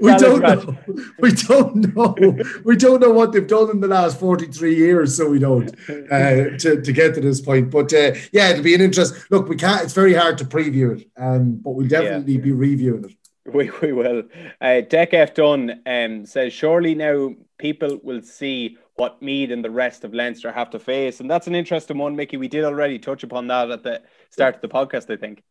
we 0.00 0.16
don't 0.16 0.40
know. 0.40 0.78
We 1.18 1.32
don't 1.32 1.94
know. 1.94 2.38
We 2.64 2.76
don't 2.76 3.00
know 3.00 3.10
what 3.10 3.32
they've 3.32 3.46
done 3.46 3.68
in 3.70 3.80
the 3.80 3.88
last 3.88 4.18
43 4.18 4.74
years, 4.74 5.14
so 5.18 5.28
we 5.28 5.38
don't 5.38 5.68
uh, 6.10 6.56
to, 6.56 6.80
to 6.80 6.92
get 6.92 7.14
to 7.14 7.20
this 7.20 7.42
point. 7.42 7.70
But 7.70 7.92
uh, 7.92 8.12
yeah, 8.32 8.48
it'll 8.48 8.62
be 8.62 8.74
an 8.74 8.80
interest. 8.80 9.30
Look, 9.30 9.46
we 9.50 9.56
can't. 9.56 9.82
It's 9.82 9.92
very 9.92 10.14
hard 10.14 10.38
to 10.38 10.46
preview 10.46 10.98
it, 10.98 11.10
um, 11.18 11.56
but 11.56 11.72
we'll 11.72 11.88
definitely 11.88 12.34
yeah. 12.34 12.40
be 12.40 12.52
reviewing 12.52 13.04
it. 13.04 13.12
We, 13.54 13.70
we 13.80 13.92
will. 13.92 14.24
Uh, 14.60 14.80
Deck 14.80 15.14
F. 15.14 15.34
Dunn 15.34 15.80
um, 15.86 16.26
says, 16.26 16.52
surely 16.52 16.94
now 16.94 17.34
people 17.58 18.00
will 18.02 18.22
see 18.22 18.76
what 18.96 19.22
Meath 19.22 19.50
and 19.50 19.64
the 19.64 19.70
rest 19.70 20.04
of 20.04 20.14
Leinster 20.14 20.50
have 20.50 20.70
to 20.70 20.78
face. 20.78 21.20
And 21.20 21.30
that's 21.30 21.46
an 21.46 21.54
interesting 21.54 21.98
one, 21.98 22.16
Mickey. 22.16 22.36
We 22.36 22.48
did 22.48 22.64
already 22.64 22.98
touch 22.98 23.22
upon 23.22 23.46
that 23.48 23.70
at 23.70 23.82
the 23.82 24.02
start 24.30 24.56
of 24.56 24.60
the 24.62 24.68
podcast, 24.68 25.12
I 25.12 25.16
think. 25.16 25.42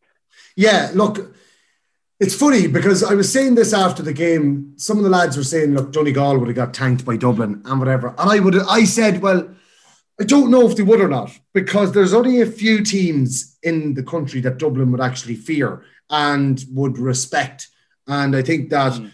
Yeah, 0.56 0.90
look, 0.94 1.34
it's 2.18 2.34
funny 2.34 2.66
because 2.66 3.02
I 3.04 3.14
was 3.14 3.32
saying 3.32 3.54
this 3.54 3.72
after 3.72 4.02
the 4.02 4.12
game. 4.12 4.74
Some 4.76 4.98
of 4.98 5.04
the 5.04 5.10
lads 5.10 5.36
were 5.36 5.44
saying, 5.44 5.74
look, 5.74 5.92
Donegal 5.92 6.38
would 6.38 6.48
have 6.48 6.56
got 6.56 6.74
tanked 6.74 7.04
by 7.04 7.16
Dublin 7.16 7.62
and 7.64 7.78
whatever. 7.78 8.08
And 8.18 8.30
I 8.30 8.40
would 8.40 8.56
I 8.68 8.84
said, 8.84 9.22
well, 9.22 9.48
I 10.20 10.24
don't 10.24 10.50
know 10.50 10.68
if 10.68 10.76
they 10.76 10.82
would 10.82 11.00
or 11.00 11.08
not 11.08 11.30
because 11.52 11.92
there's 11.92 12.14
only 12.14 12.40
a 12.40 12.46
few 12.46 12.82
teams 12.82 13.58
in 13.62 13.94
the 13.94 14.02
country 14.02 14.40
that 14.40 14.58
Dublin 14.58 14.90
would 14.92 15.00
actually 15.00 15.34
fear 15.34 15.84
and 16.08 16.64
would 16.70 16.98
respect. 16.98 17.68
And 18.06 18.36
I 18.36 18.42
think 18.42 18.70
that 18.70 18.92
mm. 18.92 19.10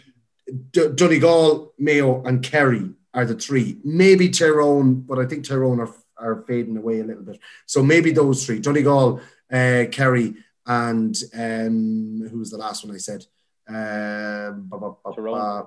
D- 0.70 0.92
Donegal, 0.94 1.72
Mayo, 1.78 2.22
and 2.24 2.42
Kerry 2.42 2.90
are 3.14 3.24
the 3.24 3.35
three. 3.35 3.78
Maybe 3.85 4.28
Tyrone, 4.28 5.00
but 5.00 5.18
I 5.18 5.26
think 5.26 5.46
Tyrone 5.46 5.81
are, 5.81 5.94
are 6.16 6.44
fading 6.46 6.76
away 6.76 7.00
a 7.00 7.05
little 7.05 7.22
bit. 7.22 7.38
So 7.66 7.83
maybe 7.83 8.12
those 8.12 8.44
three 8.44 8.59
Donegal, 8.59 9.20
uh, 9.52 9.85
Kerry, 9.90 10.35
and 10.66 11.16
um, 11.35 12.28
who 12.31 12.38
was 12.38 12.50
the 12.50 12.59
last 12.59 12.85
one 12.85 12.94
I 12.94 12.98
said? 12.98 13.24
Um, 13.68 14.70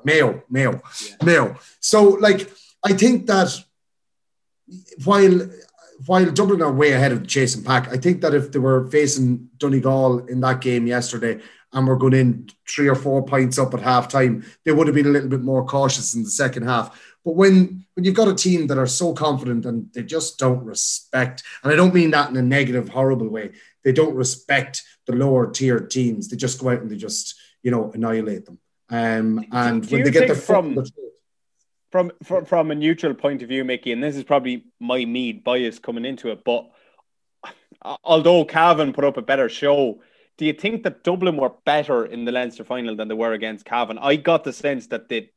Mayo, 0.03 0.43
Mayo, 0.49 0.81
yeah. 1.03 1.15
Mayo. 1.23 1.57
So, 1.79 2.03
like, 2.03 2.51
I 2.83 2.93
think 2.93 3.25
that 3.27 3.63
while 5.03 5.49
while 6.05 6.29
Dublin 6.31 6.61
are 6.61 6.71
way 6.71 6.91
ahead 6.91 7.13
of 7.13 7.21
the 7.21 7.27
chasing 7.27 7.63
pack, 7.63 7.88
I 7.88 7.97
think 7.97 8.21
that 8.21 8.33
if 8.33 8.51
they 8.51 8.59
were 8.59 8.89
facing 8.89 9.49
Donegal 9.57 10.25
in 10.25 10.41
that 10.41 10.59
game 10.59 10.88
yesterday 10.88 11.41
and 11.75 11.85
were 11.85 11.97
going 11.97 12.13
in 12.13 12.49
three 12.67 12.88
or 12.88 12.95
four 12.95 13.23
points 13.23 13.59
up 13.59 13.73
at 13.73 13.81
half 13.81 14.07
time, 14.07 14.45
they 14.63 14.71
would 14.71 14.88
have 14.88 14.95
been 14.95 15.05
a 15.05 15.09
little 15.09 15.29
bit 15.29 15.41
more 15.41 15.65
cautious 15.65 16.15
in 16.15 16.23
the 16.23 16.29
second 16.29 16.63
half. 16.63 16.99
But 17.23 17.35
when 17.35 17.85
when 17.93 18.05
you've 18.05 18.15
got 18.15 18.29
a 18.29 18.33
team 18.33 18.67
that 18.67 18.77
are 18.77 18.88
so 18.88 19.13
confident 19.13 19.65
and 19.65 19.91
they 19.93 20.03
just 20.03 20.39
don't 20.39 20.63
respect, 20.63 21.43
and 21.63 21.71
I 21.71 21.75
don't 21.75 21.93
mean 21.93 22.11
that 22.11 22.29
in 22.29 22.38
a 22.38 22.41
negative, 22.41 22.89
horrible 22.89 23.27
way, 23.27 23.51
they 23.83 23.91
don't 23.91 24.15
respect 24.15 24.83
the 25.05 25.13
lower 25.13 25.51
tier 25.51 25.79
teams. 25.79 26.29
They 26.29 26.38
just 26.38 26.59
go 26.59 26.69
out 26.69 26.81
and 26.81 26.89
they 26.89 26.97
just 26.97 27.35
you 27.61 27.71
know 27.71 27.91
annihilate 27.93 28.45
them. 28.45 28.59
Um, 28.89 29.45
and 29.51 29.81
do, 29.81 29.89
do 29.89 29.95
when 29.95 30.03
they 30.05 30.11
get 30.11 30.27
the 30.29 30.35
from 30.35 30.85
from, 31.91 32.11
from 32.23 32.45
from 32.45 32.71
a 32.71 32.75
neutral 32.75 33.13
point 33.13 33.41
of 33.41 33.49
view, 33.49 33.65
Mickey, 33.65 33.91
and 33.91 34.01
this 34.01 34.15
is 34.15 34.23
probably 34.23 34.63
my 34.79 35.03
Meath 35.03 35.43
bias 35.43 35.79
coming 35.79 36.05
into 36.05 36.31
it, 36.31 36.43
but 36.45 36.69
although 38.03 38.45
Cavan 38.45 38.93
put 38.93 39.03
up 39.03 39.17
a 39.17 39.21
better 39.21 39.49
show, 39.49 40.01
do 40.38 40.45
you 40.45 40.54
think 40.54 40.84
that 40.84 41.04
Dublin 41.04 41.38
were 41.38 41.54
better 41.65 42.06
in 42.06 42.26
the 42.26 42.32
Leinster 42.32 42.63
final 42.63 42.95
than 42.95 43.08
they 43.08 43.15
were 43.15 43.34
against 43.34 43.65
Cavan? 43.65 43.98
I 43.98 44.17
got 44.17 44.43
the 44.43 44.54
sense 44.54 44.88
that 44.88 45.10
they 45.10 45.32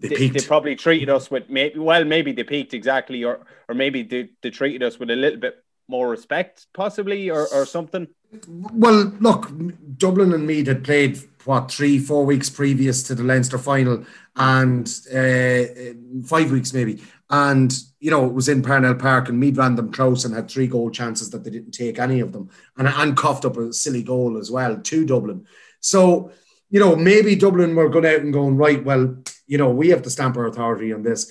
they, 0.00 0.08
they, 0.08 0.28
they, 0.28 0.40
probably 0.40 0.76
treated 0.76 1.10
us 1.10 1.30
with 1.30 1.50
maybe 1.50 1.78
well 1.78 2.04
maybe 2.04 2.32
they 2.32 2.42
peaked 2.42 2.72
exactly 2.72 3.22
or 3.22 3.40
or 3.68 3.74
maybe 3.74 4.02
they, 4.02 4.30
they 4.42 4.50
treated 4.50 4.82
us 4.82 4.98
with 4.98 5.10
a 5.10 5.16
little 5.16 5.38
bit 5.38 5.62
more 5.88 6.08
respect 6.08 6.66
possibly 6.72 7.30
or, 7.30 7.46
or 7.52 7.66
something. 7.66 8.08
Well 8.48 9.12
look 9.20 9.52
dublin 9.98 10.32
and 10.32 10.46
meath 10.46 10.68
had 10.68 10.84
played 10.84 11.18
what 11.44 11.70
three 11.70 11.98
four 11.98 12.24
weeks 12.24 12.48
previous 12.48 13.02
to 13.04 13.14
the 13.14 13.24
leinster 13.24 13.58
final 13.58 14.04
and 14.36 14.88
uh, 15.12 16.24
five 16.26 16.50
weeks 16.50 16.72
maybe 16.72 17.02
and 17.30 17.72
you 18.00 18.10
know 18.10 18.26
it 18.26 18.32
was 18.32 18.48
in 18.48 18.62
parnell 18.62 18.94
park 18.94 19.28
and 19.28 19.38
Meath 19.38 19.56
ran 19.56 19.76
them 19.76 19.92
close 19.92 20.24
and 20.24 20.34
had 20.34 20.50
three 20.50 20.66
goal 20.66 20.90
chances 20.90 21.30
that 21.30 21.44
they 21.44 21.50
didn't 21.50 21.72
take 21.72 21.98
any 21.98 22.20
of 22.20 22.32
them 22.32 22.50
and, 22.76 22.88
and 22.88 23.16
coughed 23.16 23.44
up 23.44 23.56
a 23.56 23.72
silly 23.72 24.02
goal 24.02 24.36
as 24.36 24.50
well 24.50 24.76
to 24.76 25.06
dublin 25.06 25.46
so 25.80 26.32
you 26.70 26.78
know, 26.78 26.94
maybe 26.96 27.34
Dublin 27.34 27.74
were 27.74 27.88
going 27.88 28.06
out 28.06 28.20
and 28.20 28.32
going, 28.32 28.56
right, 28.56 28.82
well, 28.82 29.16
you 29.46 29.58
know, 29.58 29.70
we 29.70 29.88
have 29.88 30.04
the 30.04 30.10
stamp 30.10 30.36
our 30.36 30.46
authority 30.46 30.92
on 30.92 31.02
this. 31.02 31.30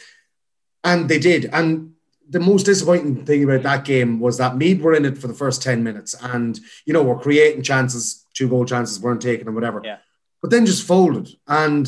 And 0.83 1.09
they 1.09 1.17
did. 1.17 1.45
And 1.45 1.93
the 2.29 2.41
most 2.41 2.65
disappointing 2.65 3.25
thing 3.25 3.45
about 3.45 3.63
that 3.63 3.85
game 3.85 4.19
was 4.19 4.37
that 4.37 4.57
Meath 4.57 4.81
were 4.81 4.93
in 4.93 5.05
it 5.05 5.17
for 5.17 5.27
the 5.27 5.33
first 5.33 5.63
10 5.63 5.81
minutes 5.81 6.13
and, 6.21 6.59
you 6.85 6.93
know, 6.93 7.01
were 7.01 7.17
creating 7.17 7.63
chances, 7.63 8.25
two 8.33 8.49
goal 8.49 8.65
chances 8.65 8.99
weren't 8.99 9.21
taken 9.21 9.47
and 9.47 9.55
whatever. 9.55 9.81
Yeah. 9.83 9.97
But 10.41 10.51
then 10.51 10.65
just 10.65 10.85
folded 10.85 11.29
and 11.47 11.87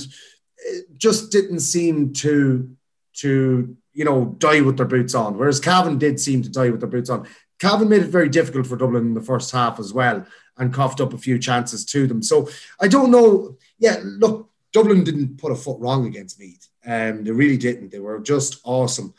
it 0.58 0.86
just 0.97 1.32
didn't 1.32 1.60
seem 1.60 2.13
to, 2.13 2.69
to, 3.17 3.76
you 3.93 4.06
know, 4.06 4.36
die 4.38 4.62
with 4.62 4.77
their 4.77 4.86
boots 4.86 5.15
on. 5.15 5.38
Whereas 5.38 5.60
Cavan 5.60 5.97
did 5.97 6.19
seem 6.19 6.41
to 6.43 6.49
die 6.49 6.69
with 6.69 6.80
their 6.80 6.89
boots 6.89 7.10
on. 7.10 7.27
Cavan 7.60 7.89
made 7.89 8.01
it 8.01 8.08
very 8.10 8.30
difficult 8.30 8.67
for 8.67 8.75
Dublin 8.75 9.08
in 9.08 9.13
the 9.13 9.21
first 9.21 9.51
half 9.51 9.80
as 9.80 9.93
well 9.93 10.25
and 10.58 10.73
coughed 10.73 11.01
up 11.01 11.13
a 11.13 11.17
few 11.17 11.38
chances 11.38 11.86
to 11.86 12.08
them. 12.08 12.21
So 12.21 12.49
I 12.80 12.88
don't 12.88 13.12
know. 13.12 13.58
Yeah, 13.80 13.99
look, 14.04 14.49
Dublin 14.73 15.04
didn't 15.04 15.38
put 15.38 15.51
a 15.51 15.56
foot 15.56 15.80
wrong 15.80 16.08
against 16.08 16.39
Meath. 16.39 16.67
Um, 16.86 17.23
they 17.23 17.32
really 17.32 17.58
didn't. 17.58 17.91
They 17.91 17.99
were 17.99 18.19
just 18.19 18.60
awesome. 18.63 19.13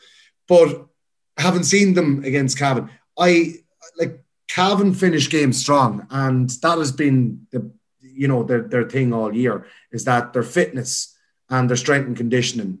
But 0.47 0.87
having 1.37 1.63
seen 1.63 1.93
them 1.93 2.23
against 2.23 2.57
Cavan, 2.57 2.89
I 3.17 3.55
like 3.97 4.23
Cavan 4.49 4.93
finished 4.93 5.31
games 5.31 5.59
strong, 5.59 6.07
and 6.09 6.49
that 6.49 6.77
has 6.77 6.91
been 6.91 7.47
the 7.51 7.71
you 8.01 8.27
know 8.27 8.43
their 8.43 8.61
their 8.61 8.89
thing 8.89 9.13
all 9.13 9.33
year 9.33 9.65
is 9.91 10.05
that 10.05 10.33
their 10.33 10.43
fitness 10.43 11.17
and 11.49 11.69
their 11.69 11.77
strength 11.77 12.07
and 12.07 12.17
conditioning 12.17 12.79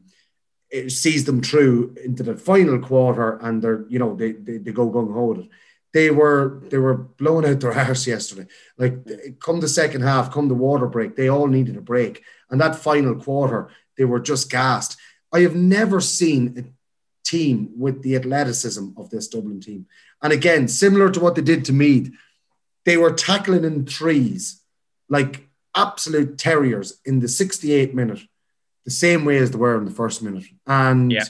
it 0.73 0.89
sees 0.91 1.23
them 1.25 1.41
through 1.41 1.95
into 2.03 2.23
the 2.23 2.35
final 2.35 2.79
quarter, 2.79 3.37
and 3.37 3.61
they're 3.61 3.85
you 3.87 3.99
know 3.99 4.15
they 4.15 4.33
they, 4.33 4.57
they 4.57 4.71
go 4.71 4.89
gung 4.89 5.13
ho 5.13 5.47
they 5.93 6.09
were 6.09 6.63
they 6.69 6.79
were 6.79 6.95
blowing 6.95 7.45
out 7.45 7.59
their 7.59 7.73
arse 7.77 8.07
yesterday. 8.07 8.47
Like 8.77 9.39
come 9.39 9.59
the 9.59 9.67
second 9.67 10.01
half, 10.01 10.33
come 10.33 10.47
the 10.47 10.55
water 10.55 10.87
break, 10.87 11.15
they 11.15 11.29
all 11.29 11.47
needed 11.47 11.77
a 11.77 11.81
break. 11.81 12.23
And 12.49 12.59
that 12.59 12.75
final 12.75 13.15
quarter, 13.15 13.69
they 13.97 14.05
were 14.05 14.19
just 14.19 14.49
gassed. 14.49 14.97
I 15.31 15.41
have 15.41 15.55
never 15.55 16.01
seen 16.01 16.55
a 16.57 16.63
team 17.27 17.71
with 17.77 18.01
the 18.01 18.15
athleticism 18.15 18.89
of 18.97 19.09
this 19.09 19.27
Dublin 19.27 19.61
team. 19.61 19.85
And 20.21 20.33
again, 20.33 20.67
similar 20.67 21.09
to 21.11 21.19
what 21.19 21.35
they 21.35 21.41
did 21.41 21.65
to 21.65 21.73
Meath, 21.73 22.11
they 22.85 22.97
were 22.97 23.13
tackling 23.13 23.63
in 23.63 23.85
threes 23.85 24.61
like 25.09 25.47
absolute 25.75 26.37
terriers 26.37 26.99
in 27.05 27.19
the 27.19 27.27
68 27.27 27.95
minute, 27.95 28.21
the 28.85 28.91
same 28.91 29.25
way 29.25 29.37
as 29.37 29.51
they 29.51 29.57
were 29.57 29.77
in 29.77 29.85
the 29.85 29.91
first 29.91 30.21
minute. 30.21 30.45
And 30.67 31.11
yeah. 31.11 31.23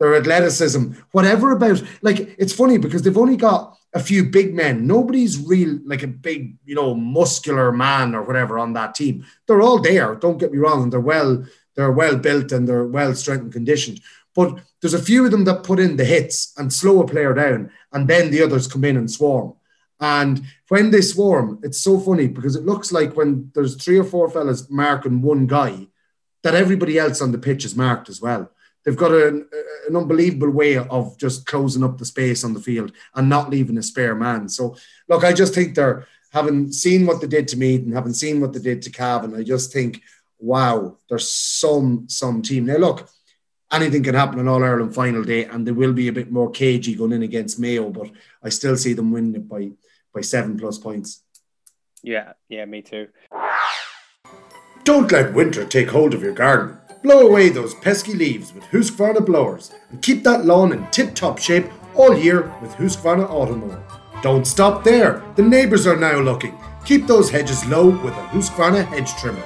their 0.00 0.16
athleticism, 0.16 0.92
whatever 1.12 1.52
about 1.52 1.82
like 2.02 2.34
it's 2.38 2.52
funny 2.52 2.78
because 2.78 3.02
they've 3.02 3.16
only 3.16 3.36
got 3.36 3.76
a 3.94 4.00
few 4.00 4.24
big 4.24 4.54
men. 4.54 4.86
Nobody's 4.86 5.38
real 5.38 5.78
like 5.84 6.02
a 6.02 6.08
big, 6.08 6.56
you 6.64 6.74
know, 6.74 6.94
muscular 6.94 7.72
man 7.72 8.14
or 8.14 8.22
whatever 8.22 8.58
on 8.58 8.74
that 8.74 8.94
team. 8.94 9.24
They're 9.46 9.62
all 9.62 9.80
there. 9.80 10.14
Don't 10.14 10.38
get 10.38 10.52
me 10.52 10.58
wrong, 10.58 10.84
and 10.84 10.92
they're 10.92 11.00
well, 11.00 11.44
they're 11.74 11.92
well 11.92 12.16
built 12.16 12.52
and 12.52 12.68
they're 12.68 12.86
well 12.86 13.14
strengthened, 13.14 13.52
conditioned. 13.52 14.00
But 14.34 14.60
there's 14.80 14.94
a 14.94 15.02
few 15.02 15.24
of 15.24 15.30
them 15.30 15.44
that 15.44 15.64
put 15.64 15.80
in 15.80 15.96
the 15.96 16.04
hits 16.04 16.52
and 16.58 16.70
slow 16.70 17.00
a 17.00 17.06
player 17.06 17.32
down, 17.32 17.70
and 17.92 18.06
then 18.06 18.30
the 18.30 18.42
others 18.42 18.68
come 18.68 18.84
in 18.84 18.98
and 18.98 19.10
swarm. 19.10 19.54
And 19.98 20.42
when 20.68 20.90
they 20.90 21.00
swarm, 21.00 21.58
it's 21.62 21.80
so 21.80 21.98
funny 21.98 22.26
because 22.26 22.54
it 22.54 22.66
looks 22.66 22.92
like 22.92 23.16
when 23.16 23.50
there's 23.54 23.82
three 23.82 23.98
or 23.98 24.04
four 24.04 24.28
fellas 24.30 24.68
marking 24.68 25.22
one 25.22 25.46
guy, 25.46 25.86
that 26.46 26.54
everybody 26.54 26.98
else 26.98 27.20
on 27.20 27.32
the 27.32 27.38
pitch 27.38 27.64
is 27.64 27.76
marked 27.76 28.08
as 28.08 28.20
well 28.20 28.50
they've 28.86 28.96
got 28.96 29.12
an, 29.12 29.46
an 29.88 29.96
unbelievable 29.96 30.50
way 30.50 30.78
of 30.78 31.18
just 31.18 31.44
closing 31.44 31.84
up 31.84 31.98
the 31.98 32.06
space 32.06 32.44
on 32.44 32.54
the 32.54 32.60
field 32.60 32.92
and 33.14 33.28
not 33.28 33.50
leaving 33.50 33.76
a 33.76 33.82
spare 33.82 34.14
man. 34.14 34.48
So, 34.48 34.76
look, 35.08 35.24
I 35.24 35.32
just 35.32 35.54
think 35.54 35.74
they're 35.74 36.06
having 36.32 36.70
seen 36.72 37.04
what 37.04 37.20
they 37.20 37.26
did 37.26 37.48
to 37.48 37.58
Meath 37.58 37.82
and 37.82 37.92
having 37.92 38.14
seen 38.14 38.40
what 38.40 38.52
they 38.52 38.60
did 38.60 38.80
to 38.82 38.90
Cavan. 38.90 39.34
I 39.34 39.42
just 39.42 39.72
think, 39.72 40.00
wow, 40.38 40.96
there's 41.08 41.30
some 41.30 42.06
some 42.08 42.42
team 42.42 42.66
now. 42.66 42.76
Look, 42.76 43.08
anything 43.72 44.04
can 44.04 44.14
happen 44.14 44.38
on 44.38 44.48
All 44.48 44.62
Ireland 44.62 44.94
final 44.94 45.24
day, 45.24 45.44
and 45.44 45.66
they 45.66 45.72
will 45.72 45.92
be 45.92 46.08
a 46.08 46.12
bit 46.12 46.30
more 46.30 46.50
cagey 46.50 46.94
going 46.94 47.12
in 47.12 47.22
against 47.22 47.58
Mayo, 47.58 47.90
but 47.90 48.10
I 48.42 48.50
still 48.50 48.76
see 48.76 48.92
them 48.92 49.10
winning 49.10 49.34
it 49.34 49.48
by 49.48 49.72
by 50.14 50.20
seven 50.20 50.56
plus 50.58 50.78
points. 50.78 51.22
Yeah, 52.02 52.34
yeah, 52.48 52.64
me 52.66 52.82
too. 52.82 53.08
Don't 54.86 55.10
let 55.10 55.34
winter 55.34 55.64
take 55.64 55.90
hold 55.90 56.14
of 56.14 56.22
your 56.22 56.32
garden. 56.32 56.78
Blow 57.02 57.26
away 57.26 57.48
those 57.48 57.74
pesky 57.74 58.14
leaves 58.14 58.54
with 58.54 58.62
Husqvarna 58.66 59.26
blowers 59.26 59.72
and 59.90 60.00
keep 60.00 60.22
that 60.22 60.44
lawn 60.44 60.72
in 60.72 60.88
tip 60.92 61.12
top 61.12 61.38
shape 61.38 61.66
all 61.96 62.16
year 62.16 62.54
with 62.62 62.70
Husqvarna 62.74 63.28
Automower. 63.28 63.82
Don't 64.22 64.46
stop 64.46 64.84
there, 64.84 65.24
the 65.34 65.42
neighbours 65.42 65.88
are 65.88 65.96
now 65.96 66.20
looking. 66.20 66.56
Keep 66.84 67.08
those 67.08 67.30
hedges 67.30 67.66
low 67.66 67.88
with 67.88 68.14
a 68.14 68.28
Husqvarna 68.28 68.86
hedge 68.86 69.12
trimmer. 69.16 69.42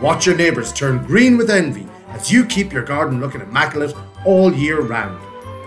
Watch 0.00 0.24
your 0.24 0.38
neighbours 0.38 0.72
turn 0.72 1.04
green 1.04 1.36
with 1.36 1.50
envy 1.50 1.86
as 2.08 2.32
you 2.32 2.46
keep 2.46 2.72
your 2.72 2.82
garden 2.82 3.20
looking 3.20 3.42
immaculate 3.42 3.94
all 4.24 4.54
year 4.54 4.80
round. 4.80 5.22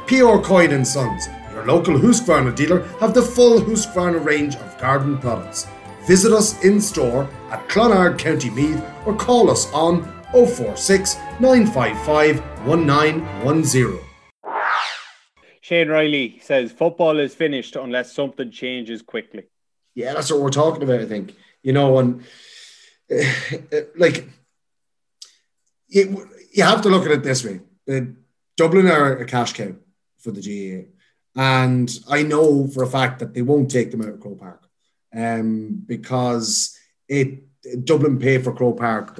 P.R. 0.08 0.42
Coyne 0.42 0.72
and 0.72 0.88
Sons, 0.88 1.28
your 1.54 1.68
local 1.68 1.94
Husqvarna 1.94 2.56
dealer, 2.56 2.88
have 3.00 3.14
the 3.14 3.22
full 3.22 3.62
Husqvarna 3.62 4.26
range 4.26 4.56
of 4.56 4.80
garden 4.80 5.20
products. 5.20 5.68
Visit 6.06 6.34
us 6.34 6.64
in 6.64 6.82
store 6.82 7.30
at 7.52 7.68
Clonard, 7.70 8.18
County 8.18 8.50
Meath, 8.50 8.84
or 9.06 9.16
call 9.16 9.52
us 9.52 9.72
on 9.72 10.04
046 10.32 11.16
955 11.40 12.40
1910. 12.66 14.00
Shane 15.62 15.90
Riley 15.90 16.40
says 16.42 16.72
football 16.72 17.20
is 17.20 17.36
finished 17.36 17.76
unless 17.76 18.14
something 18.14 18.50
changes 18.50 19.04
quickly. 19.04 19.44
Yeah, 19.94 20.14
that's 20.14 20.32
what 20.32 20.42
we're 20.42 20.50
talking 20.50 20.82
about, 20.82 21.02
I 21.02 21.06
think. 21.06 21.36
You 21.62 21.74
know, 21.74 22.00
and 22.00 22.24
eh, 23.10 23.34
eh, 23.72 23.82
like 23.96 24.28
you, 25.88 26.28
you 26.52 26.64
have 26.64 26.82
to 26.82 26.90
look 26.90 27.06
at 27.06 27.12
it 27.12 27.24
this 27.24 27.46
way. 27.46 27.60
The 27.86 28.16
Dublin 28.58 28.88
are 28.88 29.18
a 29.18 29.26
cash 29.26 29.54
cow 29.54 29.76
for 30.18 30.32
the 30.32 30.42
GAA. 30.42 30.90
And 31.40 31.92
I 32.10 32.24
know 32.24 32.68
for 32.68 32.84
a 32.84 32.88
fact 32.88 33.20
that 33.20 33.34
they 33.34 33.44
won't 33.44 33.70
take 33.70 33.92
them 33.92 34.02
out 34.02 34.10
of 34.10 34.20
Croke 34.20 34.40
Park 34.40 34.68
um, 35.16 35.84
because 35.86 36.78
it 37.08 37.44
Dublin 37.86 38.18
pay 38.18 38.38
for 38.40 38.54
Croke 38.54 38.78
Park 38.78 39.20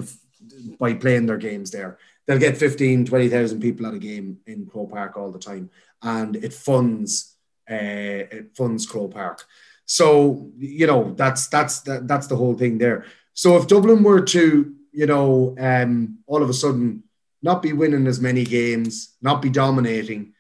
by 0.80 0.94
playing 0.94 1.26
their 1.26 1.38
games 1.38 1.72
there. 1.72 1.98
They'll 2.26 2.40
get 2.40 2.58
15, 2.58 3.06
20,000 3.06 3.60
people 3.60 3.86
at 3.88 3.94
a 3.94 4.00
game 4.00 4.40
in 4.48 4.66
Croke 4.66 4.92
Park 4.92 5.18
all 5.18 5.32
the 5.32 5.40
time. 5.40 5.70
and 6.02 6.36
it 6.36 6.54
funds 6.54 7.36
uh, 7.70 8.28
it 8.38 8.56
funds 8.56 8.86
Croke 8.86 9.14
Park. 9.14 9.46
So 9.86 10.52
you 10.58 10.88
know 10.88 11.14
that's 11.16 11.48
that's 11.48 11.82
that, 11.82 12.08
that's 12.08 12.28
the 12.28 12.36
whole 12.36 12.56
thing 12.56 12.78
there. 12.78 13.06
So 13.34 13.58
if 13.58 13.68
Dublin 13.68 14.04
were 14.04 14.22
to 14.22 14.74
you 14.92 15.06
know 15.06 15.56
um, 15.60 16.20
all 16.28 16.44
of 16.44 16.50
a 16.50 16.54
sudden 16.54 17.04
not 17.42 17.62
be 17.62 17.74
winning 17.74 18.08
as 18.08 18.20
many 18.20 18.44
games, 18.44 19.16
not 19.22 19.42
be 19.42 19.50
dominating, 19.50 20.34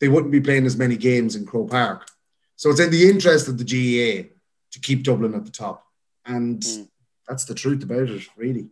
they 0.00 0.08
wouldn't 0.08 0.32
be 0.32 0.40
playing 0.40 0.66
as 0.66 0.76
many 0.76 0.96
games 0.96 1.36
in 1.36 1.46
Croke 1.46 1.70
Park. 1.70 2.08
So 2.56 2.70
it's 2.70 2.80
in 2.80 2.90
the 2.90 3.08
interest 3.08 3.48
of 3.48 3.56
the 3.56 3.64
GAA 3.64 4.28
to 4.72 4.80
keep 4.80 5.02
Dublin 5.02 5.34
at 5.34 5.44
the 5.44 5.50
top, 5.50 5.86
and 6.24 6.60
mm. 6.60 6.88
that's 7.28 7.44
the 7.44 7.54
truth 7.54 7.82
about 7.82 8.08
it, 8.10 8.22
really. 8.36 8.70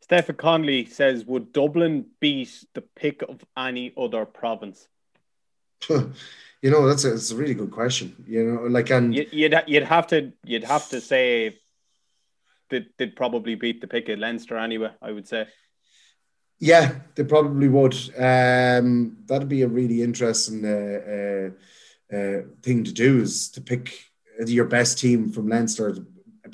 Stephen 0.00 0.36
Conley 0.36 0.84
says, 0.86 1.24
"Would 1.24 1.52
Dublin 1.52 2.06
beat 2.20 2.64
the 2.74 2.82
pick 2.82 3.22
of 3.22 3.44
any 3.56 3.92
other 3.96 4.26
province?" 4.26 4.86
you 5.88 6.70
know, 6.70 6.86
that's 6.86 7.04
a, 7.04 7.10
that's 7.10 7.30
a 7.30 7.36
really 7.36 7.54
good 7.54 7.70
question. 7.70 8.14
You 8.26 8.44
know, 8.44 8.62
like 8.64 8.90
and 8.90 9.14
you'd 9.14 9.62
you'd 9.66 9.84
have 9.84 10.06
to 10.08 10.32
you'd 10.44 10.64
have 10.64 10.88
to 10.90 11.00
say 11.00 11.58
that 12.70 12.86
they'd 12.98 13.16
probably 13.16 13.54
beat 13.54 13.80
the 13.80 13.86
pick 13.86 14.08
of 14.08 14.18
Leinster 14.18 14.58
anyway. 14.58 14.90
I 15.00 15.12
would 15.12 15.28
say. 15.28 15.46
Yeah, 16.60 16.94
they 17.14 17.24
probably 17.24 17.68
would. 17.68 17.94
Um, 18.16 19.18
that'd 19.26 19.48
be 19.48 19.62
a 19.62 19.68
really 19.68 20.02
interesting 20.02 20.64
uh, 20.64 21.50
uh, 22.12 22.16
uh, 22.16 22.42
thing 22.62 22.84
to 22.84 22.92
do 22.92 23.20
is 23.20 23.50
to 23.50 23.60
pick 23.60 23.92
your 24.46 24.64
best 24.64 24.98
team 24.98 25.30
from 25.30 25.48
Leinster 25.48 25.96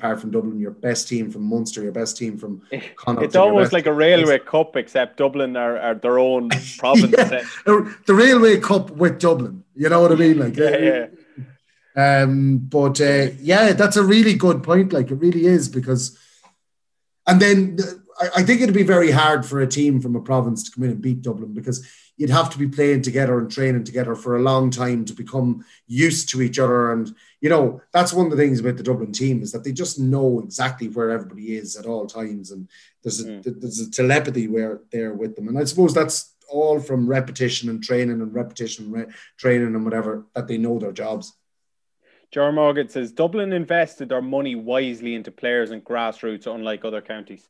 apart 0.01 0.21
from 0.21 0.31
Dublin, 0.31 0.59
your 0.59 0.71
best 0.71 1.09
team 1.09 1.31
from 1.31 1.43
Munster, 1.43 1.83
your 1.83 1.93
best 1.93 2.17
team 2.17 2.39
from 2.39 2.63
Connacht. 2.97 3.25
It's 3.25 3.37
almost 3.37 3.73
like 3.73 3.87
a 3.87 3.93
railway 3.93 4.39
cup, 4.39 4.77
except 4.77 5.19
Dublin 5.19 5.57
are, 5.57 5.79
are 5.79 5.95
their 5.95 6.19
own 6.19 6.49
province. 6.79 7.15
yeah, 7.17 7.45
the 7.65 8.15
railway 8.15 8.59
cup 8.61 8.91
with 8.91 9.21
Dublin. 9.21 9.65
You 9.75 9.89
know 9.89 10.01
what 10.01 10.13
I 10.13 10.15
mean? 10.15 10.39
Like, 10.39 10.57
yeah, 10.57 10.77
yeah. 10.77 11.07
Um, 11.97 12.59
but 12.59 13.01
uh, 13.01 13.29
yeah, 13.41 13.73
that's 13.73 13.97
a 13.97 14.05
really 14.05 14.35
good 14.35 14.63
point. 14.63 14.93
Like, 14.93 15.11
it 15.11 15.17
really 15.17 15.45
is 15.45 15.69
because, 15.69 16.19
and 17.27 17.41
then 17.41 17.79
I, 18.21 18.29
I 18.37 18.43
think 18.43 18.61
it'd 18.61 18.75
be 18.75 18.83
very 18.83 19.11
hard 19.11 19.45
for 19.45 19.61
a 19.61 19.67
team 19.67 20.01
from 20.01 20.17
a 20.17 20.21
province 20.21 20.63
to 20.65 20.71
come 20.71 20.85
in 20.85 20.91
and 20.91 21.03
beat 21.03 21.23
Dublin 21.23 21.53
because 21.53 21.87
you'd 22.21 22.31
have 22.31 22.51
to 22.51 22.59
be 22.59 22.69
playing 22.69 23.01
together 23.03 23.39
and 23.39 23.51
training 23.51 23.83
together 23.83 24.15
for 24.15 24.37
a 24.37 24.43
long 24.43 24.71
time 24.71 25.05
to 25.07 25.15
become 25.15 25.65
used 25.87 26.29
to 26.29 26.43
each 26.43 26.59
other 26.59 26.93
and 26.93 27.15
you 27.41 27.49
know, 27.49 27.81
that's 27.93 28.13
one 28.13 28.27
of 28.27 28.33
the 28.33 28.37
things 28.37 28.61
about 28.61 28.77
the 28.77 28.83
Dublin 28.83 29.13
team 29.13 29.43
is 29.43 29.53
that 29.53 29.65
they 29.65 29.73
just 29.73 29.99
know 29.99 30.41
exactly 30.41 30.89
where 30.89 31.11
everybody 31.11 31.57
is 31.57 31.77
at 31.77 31.87
all 31.87 32.07
times, 32.07 32.51
and 32.51 32.69
there's 33.03 33.21
a 33.21 33.25
mm. 33.25 33.61
there's 33.61 33.81
a 33.81 33.91
telepathy 33.91 34.47
where 34.47 34.81
they're 34.93 35.15
with 35.15 35.37
them, 35.37 35.49
and 35.49 35.59
I 35.59 35.65
suppose 35.65 35.95
that's 35.95 36.35
all 36.49 36.81
from 36.81 37.07
repetition 37.07 37.71
and 37.71 37.83
training 37.83 38.21
and 38.21 38.35
repetition, 38.35 38.91
re- 38.91 39.07
training 39.39 39.75
and 39.75 39.85
whatever 39.85 40.27
that 40.35 40.49
they 40.49 40.59
know 40.59 40.79
their 40.79 40.93
jobs. 40.93 41.33
Jer 42.31 42.53
Morgan 42.53 42.89
says 42.89 43.11
Dublin 43.11 43.53
invested 43.53 44.09
their 44.09 44.23
money 44.23 44.55
wisely 44.55 45.15
into 45.15 45.31
players 45.31 45.71
and 45.71 45.83
grassroots, 45.83 46.47
unlike 46.47 46.85
other 46.85 47.01
counties. 47.01 47.49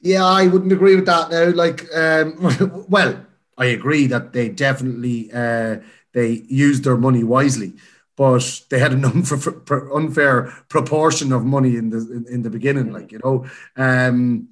Yeah, 0.00 0.24
I 0.24 0.46
wouldn't 0.46 0.72
agree 0.72 0.94
with 0.94 1.06
that 1.06 1.30
now. 1.30 1.50
Like, 1.50 1.84
um, 1.94 2.86
well, 2.88 3.26
I 3.58 3.66
agree 3.66 4.06
that 4.06 4.32
they 4.32 4.48
definitely 4.48 5.30
uh, 5.32 5.78
they 6.14 6.44
used 6.48 6.84
their 6.84 6.96
money 6.96 7.24
wisely 7.24 7.74
but 8.18 8.62
they 8.68 8.80
had 8.80 8.92
an 8.92 9.04
unfair, 9.04 9.94
unfair 9.94 10.52
proportion 10.68 11.32
of 11.32 11.44
money 11.44 11.76
in 11.76 11.90
the 11.90 11.98
in, 11.98 12.26
in 12.28 12.42
the 12.42 12.50
beginning. 12.50 12.92
Like 12.92 13.12
you 13.12 13.20
know, 13.24 13.46
um, 13.76 14.48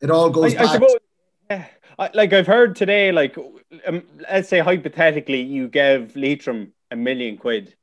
it 0.00 0.10
all 0.10 0.30
goes 0.30 0.54
I, 0.54 0.58
back. 0.58 0.66
I 0.66 0.72
suppose, 0.72 0.96
yeah. 1.50 1.66
like 2.14 2.32
I've 2.32 2.46
heard 2.46 2.74
today, 2.74 3.12
like 3.12 3.36
um, 3.86 4.02
let's 4.30 4.48
say 4.48 4.60
hypothetically, 4.60 5.42
you 5.42 5.68
give 5.68 6.16
Leitrim 6.16 6.72
a 6.90 6.96
million 6.96 7.36
quid. 7.36 7.74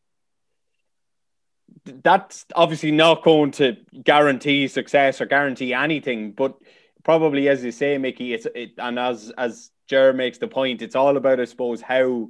That's 1.86 2.46
obviously 2.56 2.92
not 2.92 3.24
going 3.24 3.52
to 3.52 3.78
guarantee 4.04 4.68
success 4.68 5.22
or 5.22 5.26
guarantee 5.28 5.74
anything, 5.74 6.32
but 6.32 6.58
probably, 7.04 7.50
as 7.50 7.64
you 7.64 7.72
say, 7.72 7.98
Mickey, 7.98 8.34
it's 8.34 8.48
it, 8.54 8.74
and 8.78 8.98
as 9.00 9.32
as 9.38 9.72
Jer 9.88 10.14
makes 10.14 10.38
the 10.38 10.48
point, 10.48 10.82
it's 10.82 10.96
all 10.96 11.18
about, 11.18 11.40
I 11.40 11.46
suppose, 11.46 11.82
how 11.82 12.30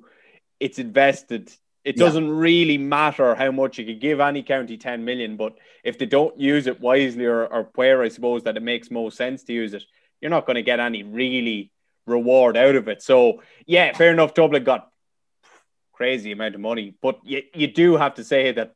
it's 0.59 0.79
invested 0.79 1.51
it 1.87 1.95
doesn't 1.95 2.29
really 2.29 2.77
matter 2.77 3.33
how 3.33 3.49
much 3.49 3.77
you 3.77 3.85
could 3.85 4.01
give 4.01 4.19
any 4.19 4.43
county 4.43 4.75
10 4.75 5.05
million, 5.05 5.37
but 5.37 5.57
if 5.85 5.97
they 5.97 6.05
don't 6.05 6.37
use 6.37 6.67
it 6.67 6.81
wisely 6.81 7.23
or, 7.23 7.45
or 7.45 7.69
where 7.75 8.03
I 8.03 8.09
suppose 8.09 8.43
that 8.43 8.57
it 8.57 8.61
makes 8.61 8.91
most 8.91 9.15
sense 9.15 9.43
to 9.43 9.53
use 9.53 9.73
it, 9.73 9.83
you're 10.19 10.29
not 10.29 10.45
going 10.45 10.55
to 10.55 10.63
get 10.63 10.81
any 10.81 11.03
really 11.03 11.71
reward 12.05 12.57
out 12.57 12.75
of 12.75 12.89
it. 12.89 13.01
So, 13.01 13.41
yeah, 13.65 13.93
fair 13.93 14.11
enough. 14.11 14.33
Dublin 14.33 14.65
got 14.65 14.91
crazy 15.93 16.33
amount 16.33 16.55
of 16.55 16.61
money, 16.61 16.93
but 17.01 17.21
you, 17.23 17.43
you 17.53 17.67
do 17.67 17.95
have 17.95 18.15
to 18.15 18.25
say 18.25 18.51
that 18.51 18.75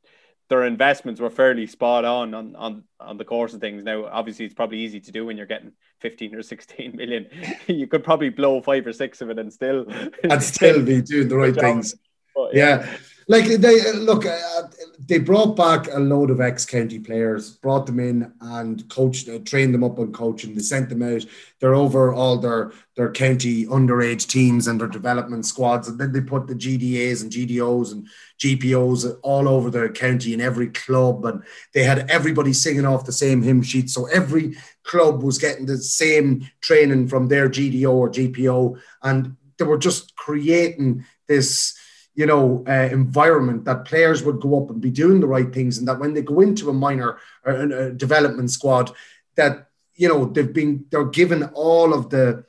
their 0.51 0.65
investments 0.65 1.21
were 1.21 1.29
fairly 1.29 1.65
spot 1.65 2.03
on, 2.03 2.33
on 2.33 2.57
on 2.57 2.83
on 2.99 3.17
the 3.17 3.23
course 3.23 3.53
of 3.53 3.61
things. 3.61 3.85
Now, 3.85 4.05
obviously, 4.05 4.43
it's 4.43 4.53
probably 4.53 4.79
easy 4.79 4.99
to 4.99 5.11
do 5.11 5.25
when 5.25 5.37
you're 5.37 5.45
getting 5.45 5.71
15 6.01 6.35
or 6.35 6.43
16 6.43 6.93
million. 6.93 7.27
you 7.67 7.87
could 7.87 8.03
probably 8.03 8.27
blow 8.27 8.61
five 8.61 8.85
or 8.85 8.91
six 8.91 9.21
of 9.21 9.29
it 9.29 9.39
and 9.39 9.51
still 9.51 9.85
and 10.29 10.43
still 10.53 10.83
be 10.83 11.01
doing 11.01 11.29
the 11.29 11.37
right 11.37 11.55
things. 11.55 11.95
But, 12.35 12.53
yeah. 12.53 12.81
yeah. 12.81 12.97
Like 13.31 13.45
they 13.45 13.93
look, 13.93 14.25
uh, 14.25 14.63
they 15.07 15.17
brought 15.17 15.55
back 15.55 15.87
a 15.89 15.99
load 15.99 16.31
of 16.31 16.41
ex-county 16.41 16.99
players, 16.99 17.51
brought 17.51 17.85
them 17.85 18.01
in 18.01 18.29
and 18.41 18.89
coached, 18.89 19.29
uh, 19.29 19.39
trained 19.45 19.73
them 19.73 19.85
up 19.85 19.99
on 19.99 20.11
coaching. 20.11 20.53
They 20.53 20.61
sent 20.61 20.89
them 20.89 21.01
out. 21.01 21.25
They're 21.61 21.73
over 21.73 22.13
all 22.13 22.39
their 22.39 22.73
their 22.97 23.09
county 23.09 23.65
underage 23.67 24.27
teams 24.27 24.67
and 24.67 24.81
their 24.81 24.89
development 24.89 25.45
squads, 25.45 25.87
and 25.87 25.97
then 25.97 26.11
they 26.11 26.19
put 26.19 26.45
the 26.45 26.55
GDAs 26.55 27.21
and 27.21 27.31
GDOs 27.31 27.93
and 27.93 28.05
GPOs 28.37 29.17
all 29.23 29.47
over 29.47 29.69
the 29.69 29.87
county 29.87 30.33
in 30.33 30.41
every 30.41 30.67
club, 30.67 31.23
and 31.23 31.41
they 31.73 31.83
had 31.83 32.11
everybody 32.11 32.51
singing 32.51 32.85
off 32.85 33.05
the 33.05 33.13
same 33.13 33.41
hymn 33.41 33.63
sheet. 33.63 33.89
So 33.89 34.07
every 34.07 34.57
club 34.83 35.23
was 35.23 35.37
getting 35.37 35.67
the 35.67 35.77
same 35.77 36.49
training 36.59 37.07
from 37.07 37.29
their 37.29 37.47
GDO 37.47 37.93
or 37.93 38.09
GPO, 38.09 38.77
and 39.03 39.37
they 39.57 39.63
were 39.63 39.77
just 39.77 40.17
creating 40.17 41.05
this 41.29 41.77
you 42.21 42.27
know, 42.27 42.63
uh, 42.67 42.87
environment 42.91 43.65
that 43.65 43.85
players 43.85 44.21
would 44.21 44.39
go 44.39 44.61
up 44.61 44.69
and 44.69 44.79
be 44.79 44.91
doing 44.91 45.19
the 45.19 45.33
right 45.35 45.51
things, 45.51 45.79
and 45.79 45.87
that 45.87 45.99
when 45.99 46.13
they 46.13 46.21
go 46.21 46.39
into 46.41 46.69
a 46.69 46.73
minor 46.85 47.17
or 47.43 47.53
a 47.53 47.91
development 47.91 48.51
squad, 48.51 48.91
that 49.33 49.69
you 49.95 50.07
know 50.07 50.25
they've 50.25 50.53
been 50.53 50.85
they're 50.91 51.17
given 51.21 51.45
all 51.55 51.95
of 51.95 52.11
the 52.11 52.45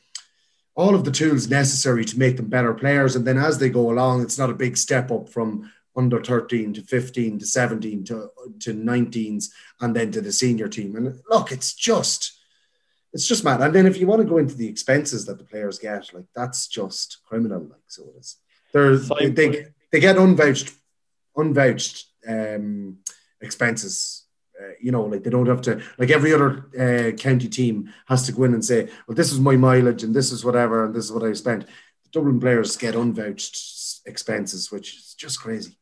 all 0.74 0.94
of 0.94 1.04
the 1.04 1.10
tools 1.10 1.48
necessary 1.48 2.04
to 2.04 2.18
make 2.18 2.36
them 2.36 2.50
better 2.50 2.74
players, 2.74 3.16
and 3.16 3.26
then 3.26 3.38
as 3.38 3.56
they 3.56 3.70
go 3.70 3.90
along, 3.90 4.20
it's 4.20 4.38
not 4.38 4.50
a 4.50 4.62
big 4.64 4.76
step 4.76 5.10
up 5.10 5.30
from 5.30 5.72
under 5.96 6.22
13 6.22 6.74
to 6.74 6.82
15 6.82 7.38
to 7.38 7.46
17 7.46 8.04
to 8.04 8.28
to 8.60 8.74
19s 8.74 9.46
and 9.80 9.96
then 9.96 10.12
to 10.12 10.20
the 10.20 10.32
senior 10.32 10.68
team. 10.68 10.96
And 10.96 11.18
look 11.30 11.50
it's 11.50 11.72
just 11.72 12.38
it's 13.14 13.26
just 13.26 13.42
mad. 13.42 13.62
And 13.62 13.74
then 13.74 13.86
if 13.86 13.96
you 13.96 14.06
want 14.06 14.20
to 14.20 14.28
go 14.28 14.36
into 14.36 14.54
the 14.54 14.68
expenses 14.68 15.24
that 15.24 15.38
the 15.38 15.44
players 15.44 15.78
get 15.78 16.12
like 16.12 16.28
that's 16.34 16.66
just 16.66 17.20
criminal 17.24 17.62
like 17.62 17.86
so 17.86 18.02
it 18.02 18.20
is 18.20 18.36
they're, 18.72 18.96
they, 18.96 19.28
they, 19.28 19.66
they 19.90 20.00
get 20.00 20.16
unvouched, 20.16 20.72
unvouched 21.36 22.06
um, 22.28 22.98
expenses. 23.40 24.24
Uh, 24.60 24.72
you 24.80 24.92
know, 24.92 25.02
like 25.02 25.24
they 25.24 25.30
don't 25.30 25.48
have 25.48 25.62
to, 25.62 25.82
like 25.98 26.10
every 26.10 26.32
other 26.32 26.66
uh, 26.78 27.16
county 27.16 27.48
team 27.48 27.92
has 28.06 28.24
to 28.24 28.32
go 28.32 28.44
in 28.44 28.54
and 28.54 28.64
say, 28.64 28.88
well, 29.06 29.14
this 29.14 29.32
is 29.32 29.40
my 29.40 29.56
mileage 29.56 30.02
and 30.02 30.14
this 30.14 30.30
is 30.30 30.44
whatever 30.44 30.84
and 30.84 30.94
this 30.94 31.06
is 31.06 31.12
what 31.12 31.24
I 31.24 31.32
spent. 31.32 31.66
The 31.66 32.10
Dublin 32.12 32.38
players 32.38 32.76
get 32.76 32.94
unvouched 32.94 34.02
expenses, 34.06 34.70
which 34.70 34.94
is 34.94 35.14
just 35.14 35.40
crazy. 35.40 35.76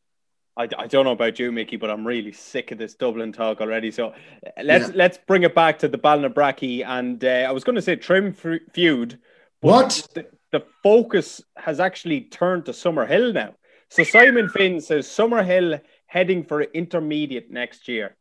I, 0.57 0.67
I 0.77 0.87
don't 0.87 1.05
know 1.05 1.11
about 1.11 1.39
you, 1.39 1.51
Mickey, 1.51 1.77
but 1.77 1.89
I'm 1.89 2.05
really 2.05 2.33
sick 2.33 2.71
of 2.71 2.77
this 2.77 2.93
Dublin 2.93 3.31
talk 3.31 3.61
already. 3.61 3.91
So 3.91 4.09
uh, 4.09 4.49
let's 4.63 4.89
yeah. 4.89 4.95
let's 4.95 5.17
bring 5.25 5.43
it 5.43 5.55
back 5.55 5.79
to 5.79 5.87
the 5.87 5.97
Ballinabrackey 5.97 6.85
and 6.85 7.23
uh, 7.23 7.45
I 7.47 7.51
was 7.51 7.63
going 7.63 7.75
to 7.75 7.81
say 7.81 7.95
Trim 7.95 8.33
feud. 8.33 9.19
What? 9.61 10.07
The, 10.13 10.27
the 10.51 10.63
focus 10.83 11.41
has 11.57 11.79
actually 11.79 12.21
turned 12.21 12.65
to 12.65 12.71
Summerhill 12.71 13.33
now. 13.33 13.55
So 13.89 14.03
Simon 14.03 14.49
Finn 14.49 14.79
says 14.79 15.07
Summerhill 15.07 15.81
heading 16.05 16.43
for 16.43 16.61
intermediate 16.61 17.51
next 17.51 17.87
year. 17.87 18.15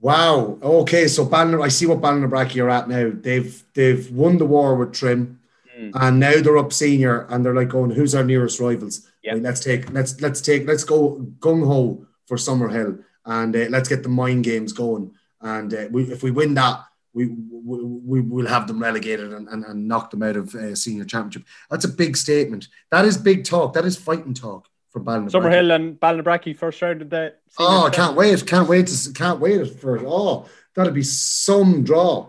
Wow. 0.00 0.58
Okay, 0.62 1.08
so 1.08 1.24
Ballina, 1.24 1.60
I 1.60 1.68
see 1.68 1.86
what 1.86 2.00
Banner 2.00 2.28
Ballinabrackey 2.28 2.62
are 2.62 2.70
at 2.70 2.88
now. 2.88 3.10
They've 3.12 3.64
they've 3.74 4.10
won 4.12 4.38
the 4.38 4.46
war 4.46 4.76
with 4.76 4.92
Trim, 4.92 5.40
mm. 5.76 5.90
and 5.94 6.20
now 6.20 6.40
they're 6.40 6.58
up 6.58 6.72
senior, 6.72 7.26
and 7.28 7.44
they're 7.44 7.54
like 7.54 7.70
going, 7.70 7.90
"Who's 7.90 8.14
our 8.14 8.22
nearest 8.22 8.60
rivals? 8.60 9.08
Yeah. 9.24 9.32
Right, 9.32 9.42
let's 9.42 9.60
take 9.60 9.90
let's 9.90 10.20
let's 10.20 10.40
take 10.40 10.66
let's 10.68 10.84
go 10.84 11.26
gung 11.40 11.66
ho 11.66 12.06
for 12.26 12.36
Summerhill, 12.36 13.02
and 13.24 13.54
uh, 13.56 13.66
let's 13.70 13.88
get 13.88 14.04
the 14.04 14.08
mind 14.08 14.44
games 14.44 14.72
going. 14.72 15.12
And 15.40 15.72
uh, 15.74 15.88
we, 15.90 16.04
if 16.04 16.22
we 16.22 16.30
win 16.30 16.54
that, 16.54 16.84
we, 17.26 18.20
we, 18.20 18.20
will 18.20 18.46
have 18.46 18.66
them 18.66 18.80
relegated 18.80 19.32
and, 19.32 19.48
and, 19.48 19.64
and 19.64 19.88
knock 19.88 20.10
them 20.10 20.22
out 20.22 20.36
of 20.36 20.54
uh, 20.54 20.74
senior 20.74 21.04
championship. 21.04 21.44
That's 21.70 21.84
a 21.84 21.88
big 21.88 22.16
statement. 22.16 22.68
That 22.90 23.04
is 23.04 23.18
big 23.18 23.44
talk. 23.44 23.72
That 23.74 23.84
is 23.84 23.96
fighting 23.96 24.34
talk 24.34 24.68
for 24.90 25.00
Ballinabrackey. 25.00 25.30
Summerhill 25.30 25.74
and 25.74 26.00
Ballinabrackey 26.00 26.56
first 26.56 26.80
round 26.80 27.02
of 27.02 27.10
the. 27.10 27.34
Oh, 27.58 27.86
I 27.86 27.90
can't 27.90 28.16
wait! 28.16 28.46
Can't 28.46 28.68
wait 28.68 28.86
to 28.86 29.12
can't 29.12 29.40
wait 29.40 29.80
for 29.80 29.96
it. 29.96 30.04
Oh, 30.06 30.46
that'd 30.74 30.94
be 30.94 31.02
some 31.02 31.84
draw. 31.84 32.28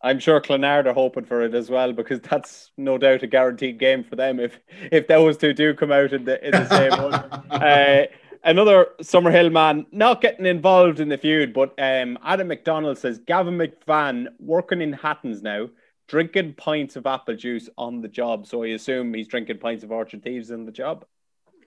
I'm 0.00 0.20
sure 0.20 0.40
Clonard 0.40 0.86
are 0.86 0.92
hoping 0.92 1.24
for 1.24 1.42
it 1.42 1.54
as 1.54 1.68
well 1.68 1.92
because 1.92 2.20
that's 2.20 2.70
no 2.76 2.98
doubt 2.98 3.24
a 3.24 3.26
guaranteed 3.26 3.78
game 3.78 4.04
for 4.04 4.14
them 4.14 4.38
if 4.38 4.58
if 4.92 5.08
those 5.08 5.36
two 5.36 5.52
do 5.52 5.74
come 5.74 5.90
out 5.90 6.12
in 6.12 6.24
the 6.24 6.44
in 6.44 6.52
the 6.52 6.68
same 6.68 7.02
one. 7.02 7.14
Uh, 7.50 8.06
another 8.44 8.88
Summerhill 9.02 9.52
man 9.52 9.86
not 9.92 10.20
getting 10.20 10.46
involved 10.46 11.00
in 11.00 11.08
the 11.08 11.18
feud, 11.18 11.52
but 11.52 11.74
um, 11.78 12.18
Adam 12.24 12.48
McDonald 12.48 12.98
says 12.98 13.18
Gavin 13.18 13.58
McVan 13.58 14.28
working 14.38 14.80
in 14.80 14.92
Hattons 14.92 15.42
now, 15.42 15.68
drinking 16.06 16.54
pints 16.54 16.96
of 16.96 17.06
apple 17.06 17.36
juice 17.36 17.68
on 17.76 18.00
the 18.00 18.08
job. 18.08 18.46
So 18.46 18.62
I 18.62 18.68
assume 18.68 19.14
he's 19.14 19.28
drinking 19.28 19.58
pints 19.58 19.84
of 19.84 19.92
Orchard 19.92 20.22
Thieves 20.22 20.50
on 20.50 20.64
the 20.64 20.72
job. 20.72 21.04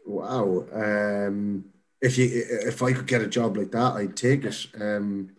Wow. 0.06 0.66
Um, 0.74 1.66
if 2.02 2.18
you 2.18 2.30
if 2.34 2.82
I 2.82 2.94
could 2.94 3.08
get 3.08 3.22
a 3.22 3.28
job 3.28 3.58
like 3.58 3.72
that, 3.72 3.94
I'd 3.94 4.18
take 4.18 4.44
it. 4.44 4.68
Um, 4.80 5.30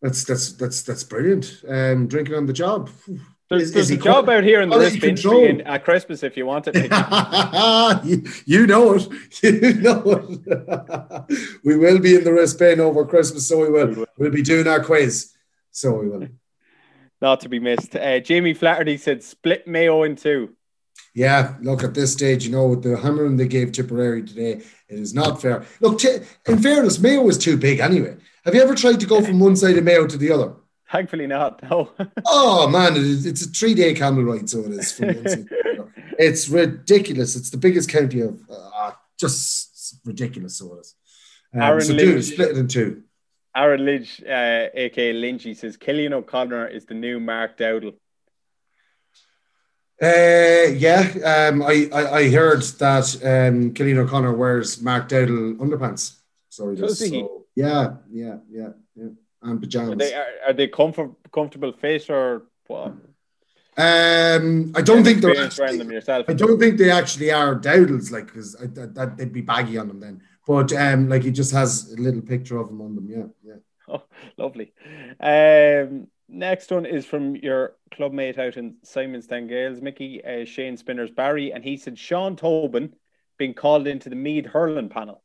that's 0.00 0.24
that's 0.24 0.52
that's 0.52 0.82
that's 0.82 1.04
brilliant. 1.04 1.62
Um, 1.68 2.08
drinking 2.08 2.34
on 2.34 2.46
the 2.46 2.52
job. 2.52 2.90
There's, 3.52 3.64
is, 3.64 3.72
there's 3.72 3.90
is 3.90 3.98
a 3.98 4.02
job 4.02 4.30
out 4.30 4.44
here 4.44 4.62
in 4.62 4.70
the 4.70 4.78
wrist 4.78 5.04
industry 5.04 5.62
at 5.66 5.84
Christmas 5.84 6.22
if 6.22 6.38
you 6.38 6.46
want 6.46 6.68
it. 6.68 6.74
you, 8.04 8.24
you 8.46 8.66
know 8.66 8.94
it. 8.94 9.06
You 9.42 9.74
know 9.74 10.02
it. 10.06 11.58
we 11.64 11.76
will 11.76 11.98
be 11.98 12.16
in 12.16 12.24
the 12.24 12.32
wrist 12.32 12.58
bin 12.58 12.80
over 12.80 13.04
Christmas, 13.04 13.46
so 13.46 13.58
we 13.58 13.68
will. 13.68 13.88
We 13.88 13.94
will. 13.94 14.06
We'll 14.16 14.30
be 14.30 14.40
doing 14.40 14.66
our 14.66 14.82
quiz, 14.82 15.34
so 15.70 15.92
we 15.92 16.08
will. 16.08 16.28
Not 17.20 17.40
to 17.40 17.50
be 17.50 17.60
missed. 17.60 17.94
Uh, 17.94 18.20
Jamie 18.20 18.54
Flaherty 18.54 18.96
said 18.96 19.22
split 19.22 19.68
Mayo 19.68 20.02
in 20.04 20.16
two. 20.16 20.56
Yeah, 21.14 21.56
look 21.60 21.84
at 21.84 21.92
this 21.92 22.10
stage, 22.10 22.46
you 22.46 22.52
know, 22.52 22.74
the 22.74 22.96
hammering 22.96 23.36
they 23.36 23.48
gave 23.48 23.72
Tipperary 23.72 24.22
today, 24.22 24.62
it 24.88 24.98
is 24.98 25.12
not 25.12 25.42
fair. 25.42 25.66
Look, 25.80 26.02
in 26.02 26.62
fairness, 26.62 26.98
Mayo 26.98 27.28
is 27.28 27.36
too 27.36 27.58
big 27.58 27.80
anyway. 27.80 28.16
Have 28.46 28.54
you 28.54 28.62
ever 28.62 28.74
tried 28.74 29.00
to 29.00 29.06
go 29.06 29.20
from 29.20 29.40
one 29.40 29.56
side 29.56 29.76
of 29.76 29.84
Mayo 29.84 30.06
to 30.06 30.16
the 30.16 30.32
other? 30.32 30.54
Thankfully 30.92 31.26
not. 31.26 31.62
No. 31.62 31.90
oh 32.26 32.68
man, 32.68 32.92
it's 32.94 33.46
a 33.46 33.48
three-day 33.48 33.94
camel 33.94 34.24
ride, 34.24 34.50
so 34.50 34.60
it 34.60 34.72
is. 34.72 35.00
it's 36.18 36.48
ridiculous. 36.50 37.34
It's 37.34 37.48
the 37.48 37.56
biggest 37.56 37.88
county 37.88 38.20
of 38.20 38.38
uh, 38.50 38.90
just 39.18 39.98
ridiculous. 40.04 40.58
So 40.58 40.74
it 40.74 40.80
is. 40.80 40.94
Um, 41.54 41.62
Aaron 41.62 41.80
so 41.80 41.94
Lynch, 41.94 42.24
split 42.26 42.50
it 42.50 42.58
in 42.58 42.68
two. 42.68 43.04
Aaron 43.56 43.86
Lynch, 43.86 44.22
uh, 44.22 44.68
aka 44.74 45.14
Lynchy, 45.14 45.56
says 45.56 45.78
Killian 45.78 46.12
O'Connor 46.12 46.68
is 46.68 46.84
the 46.84 46.94
new 46.94 47.18
Mark 47.18 47.56
Dowdall. 47.56 47.94
Uh, 50.02 50.72
yeah, 50.76 51.08
um, 51.24 51.62
I, 51.62 51.88
I, 51.92 52.10
I 52.18 52.30
heard 52.30 52.62
that 52.62 53.24
um, 53.24 53.72
Killian 53.72 53.98
O'Connor 53.98 54.34
wears 54.34 54.82
Mark 54.82 55.08
Dowdall 55.08 55.56
underpants. 55.56 56.18
So 56.50 56.70
he 56.70 56.76
does. 56.76 56.98
So, 56.98 57.46
yeah, 57.54 57.94
yeah, 58.10 58.36
yeah, 58.50 58.68
yeah, 58.94 59.08
and 59.42 59.60
pajamas. 59.60 59.92
Are 59.92 59.96
they, 59.96 60.14
are, 60.14 60.26
are 60.48 60.52
they 60.52 60.68
comfort, 60.68 61.10
comfortable 61.32 61.72
fit 61.72 62.08
or 62.10 62.44
what? 62.66 62.94
Um, 63.76 64.72
I 64.74 64.82
don't 64.82 65.02
think 65.02 65.22
they're. 65.22 65.44
Actually, 65.44 65.78
them 65.78 65.90
yourself. 65.90 66.26
I 66.28 66.34
don't 66.34 66.58
think 66.58 66.76
they 66.76 66.90
actually 66.90 67.32
are 67.32 67.54
Dowdles, 67.54 68.10
like 68.10 68.26
because 68.26 68.52
that, 68.52 68.94
that 68.94 69.16
they'd 69.16 69.32
be 69.32 69.40
baggy 69.40 69.78
on 69.78 69.88
them 69.88 70.00
then. 70.00 70.20
But 70.46 70.72
um, 70.74 71.08
like 71.08 71.22
he 71.22 71.30
just 71.30 71.52
has 71.52 71.92
a 71.92 72.00
little 72.00 72.20
picture 72.20 72.58
of 72.58 72.68
him 72.68 72.82
on 72.82 72.94
them. 72.94 73.08
Yeah, 73.08 73.24
yeah. 73.42 73.54
Oh, 73.88 74.04
lovely. 74.38 74.72
Um, 75.20 76.06
next 76.28 76.70
one 76.70 76.86
is 76.86 77.04
from 77.04 77.34
your 77.34 77.74
clubmate 77.92 78.38
out 78.38 78.56
in 78.56 78.76
Simonstown 78.86 79.48
Gaels, 79.48 79.82
Mickey 79.82 80.24
uh, 80.24 80.44
Shane 80.44 80.76
Spinners 80.76 81.10
Barry, 81.10 81.52
and 81.52 81.64
he 81.64 81.76
said 81.76 81.98
Sean 81.98 82.36
Tobin 82.36 82.94
being 83.38 83.54
called 83.54 83.88
into 83.88 84.08
the 84.08 84.16
Meath 84.16 84.46
hurling 84.46 84.88
panel. 84.88 85.22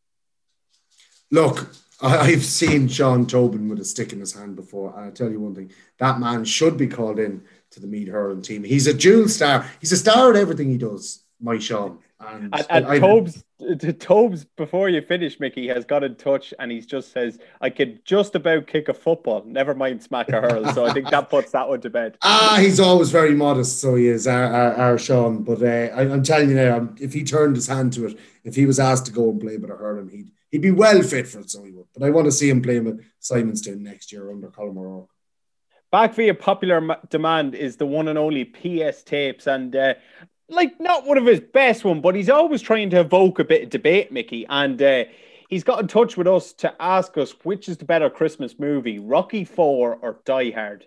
Look, 1.32 1.70
I've 2.02 2.46
seen 2.46 2.88
Sean 2.88 3.26
Tobin 3.26 3.70
with 3.70 3.80
a 3.80 3.86
stick 3.86 4.14
in 4.14 4.20
his 4.20 4.34
hand 4.34 4.56
before. 4.56 4.94
And 4.96 5.08
I 5.08 5.12
tell 5.12 5.32
you 5.32 5.40
one 5.40 5.56
thing, 5.56 5.72
that 5.98 6.20
man 6.20 6.46
should 6.46 6.78
be 6.78 6.88
called 6.88 7.20
in 7.20 7.44
to 7.72 7.80
the 7.80 7.88
Meath 7.88 8.10
hurling 8.10 8.42
team. 8.42 8.64
He's 8.64 8.88
a 8.88 8.94
dual 8.94 9.28
star. 9.28 9.70
He's 9.80 9.92
a 9.92 9.98
star 9.98 10.30
at 10.30 10.36
everything 10.36 10.70
he 10.70 10.78
does, 10.78 11.24
my 11.42 11.58
Sean. 11.58 12.00
And, 12.20 12.54
and, 12.70 12.86
and 12.88 13.00
Tobes, 13.00 13.44
Tobes, 14.00 14.44
before 14.44 14.90
you 14.90 15.02
finish, 15.02 15.40
Mickey 15.40 15.68
has 15.68 15.86
got 15.86 16.04
in 16.04 16.16
touch 16.16 16.52
and 16.58 16.72
he 16.72 16.82
just 16.82 17.12
says, 17.12 17.38
I 17.62 17.70
could 17.70 18.04
just 18.06 18.34
about 18.34 18.66
kick 18.66 18.90
a 18.90 18.94
football, 18.94 19.44
never 19.46 19.76
mind 19.76 20.02
smack 20.02 20.30
a 20.30 20.42
hurl. 20.42 20.66
so 20.74 20.86
I 20.86 20.94
think 20.94 21.12
that 21.12 21.30
puts 21.30 21.52
that 21.52 21.70
one 21.70 21.82
to 21.82 21.90
bed. 21.90 22.18
Ah, 22.24 22.58
he's 22.60 22.80
always 22.80 23.12
very 23.12 23.36
modest, 23.36 23.80
so 23.80 23.96
he 23.96 24.08
is, 24.08 24.26
our, 24.26 24.46
our, 24.46 24.74
our 24.76 24.98
Sean. 24.98 25.44
But 25.44 25.62
uh, 25.62 25.94
I, 25.96 26.04
am 26.04 26.24
telling 26.24 26.50
you 26.50 26.56
now, 26.56 26.90
if 27.00 27.14
he 27.14 27.24
turned 27.24 27.56
his 27.56 27.68
hand 27.68 27.94
to 27.94 28.08
it, 28.08 28.20
if 28.44 28.56
he 28.56 28.66
was 28.66 28.80
asked 28.80 29.06
to 29.08 29.12
go 29.12 29.30
and 29.30 29.40
play 29.40 29.58
with 29.58 29.70
a 29.70 29.76
hurling, 29.76 30.10
he'd, 30.10 30.32
he'd 30.52 30.62
be 30.62 30.72
well 30.72 31.02
fit 31.02 31.28
for 31.28 31.40
it, 31.40 31.50
so 31.50 31.64
he 31.64 31.72
would. 31.72 31.88
But 31.94 32.06
I 32.06 32.10
want 32.10 32.26
to 32.26 32.32
see 32.32 32.50
him 32.50 32.62
playing 32.62 32.86
with 32.86 33.06
Simonstown 33.22 33.80
next 33.80 34.12
year 34.12 34.32
under 34.32 34.48
Colm 34.50 34.78
O'Rourke. 34.78 35.10
Back 35.92 36.16
via 36.16 36.34
popular 36.34 36.98
demand 37.10 37.56
is 37.56 37.78
the 37.78 37.86
one 37.86 38.08
and 38.08 38.20
only 38.20 38.44
PS 38.44 39.04
tapes, 39.04 39.48
and 39.48 39.76
uh, 39.76 39.94
like 40.50 40.80
not 40.80 41.06
one 41.06 41.18
of 41.18 41.26
his 41.26 41.40
best 41.40 41.86
one, 41.86 42.02
but 42.02 42.16
he's 42.16 42.30
always 42.30 42.62
trying 42.62 42.90
to 42.92 43.00
evoke 43.00 43.40
a 43.40 43.44
bit 43.44 43.64
of 43.64 43.70
debate, 43.70 44.12
Mickey. 44.12 44.46
And 44.48 44.82
uh, 44.82 45.06
he's 45.50 45.64
got 45.64 45.80
in 45.80 45.88
touch 45.88 46.18
with 46.18 46.28
us 46.28 46.54
to 46.54 46.74
ask 46.80 47.18
us 47.18 47.32
which 47.44 47.70
is 47.70 47.78
the 47.78 47.86
better 47.86 48.10
Christmas 48.10 48.60
movie, 48.60 49.00
Rocky 49.00 49.46
Four 49.46 49.98
or 50.02 50.20
Die 50.26 50.52
Hard. 50.52 50.86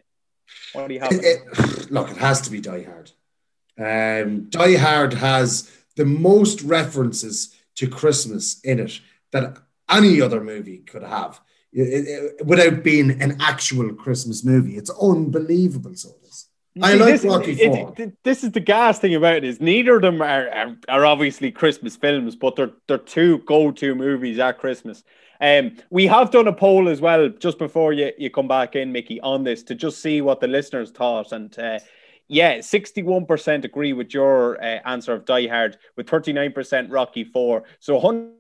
What 0.73 0.89
do 0.89 0.95
you 0.95 1.01
have? 1.01 1.13
It, 1.13 1.25
it, 1.25 1.91
look, 1.91 2.11
it 2.11 2.17
has 2.17 2.41
to 2.43 2.51
be 2.51 2.61
Die 2.61 2.83
Hard. 2.85 3.11
Um, 3.79 4.51
Die 4.51 4.77
Hard 4.77 5.15
has 5.15 5.71
the 5.97 6.05
most 6.05 6.63
references 6.63 7.55
to 7.77 7.89
Christmas 7.89 8.61
in 8.61 8.81
it 8.81 9.01
that 9.33 9.59
any 9.89 10.21
other 10.21 10.43
movie 10.43 10.79
could 10.79 11.03
have, 11.03 11.41
it, 11.73 12.45
without 12.47 12.83
being 12.83 13.23
an 13.23 13.37
actual 13.41 13.93
Christmas 13.95 14.45
movie. 14.45 14.77
It's 14.77 14.91
unbelievable. 14.91 15.95
So 15.95 16.11
I 16.81 16.95
like 16.95 17.21
this, 17.21 17.25
Rocky 17.25 17.55
Four. 17.55 17.95
This 18.23 18.45
is 18.45 18.53
the 18.53 18.61
gas 18.61 18.99
thing 19.01 19.15
about 19.15 19.37
it 19.37 19.45
is 19.45 19.61
neither 19.61 19.97
of 19.97 20.03
them 20.03 20.23
are, 20.23 20.49
are, 20.49 20.77
are 20.89 21.05
obviously 21.05 21.51
Christmas 21.51 21.97
films, 21.97 22.37
but 22.37 22.55
they're 22.57 22.71
they're 22.87 22.99
two 22.99 23.39
go 23.39 23.73
to 23.73 23.95
movies 23.95 24.39
at 24.39 24.59
Christmas. 24.59 25.03
Um, 25.41 25.77
we 25.91 26.07
have 26.07 26.31
done 26.31 26.47
a 26.47 26.53
poll 26.53 26.89
as 26.89 27.01
well 27.01 27.29
just 27.29 27.59
before 27.59 27.93
you, 27.93 28.13
you 28.19 28.31
come 28.31 28.47
back 28.47 28.77
in, 28.77 28.93
Mickey, 28.93 29.21
on 29.23 29.43
this 29.43 29.63
to 29.65 29.75
just 29.75 30.01
see 30.01 30.21
what 30.21 30.41
the 30.41 30.47
listeners 30.47 30.91
thought. 30.91 31.33
And 31.33 31.59
uh, 31.59 31.81
yeah, 32.29 32.59
61% 32.59 33.65
agree 33.65 33.93
with 33.95 34.13
your 34.13 34.63
uh, 34.63 34.81
answer 34.85 35.15
of 35.15 35.25
Die 35.25 35.49
Hard, 35.49 35.79
with 35.97 36.07
39% 36.07 36.93
Rocky 36.93 37.25
4. 37.25 37.65
So 37.79 37.95
100 37.95 38.31
Die 38.31 38.40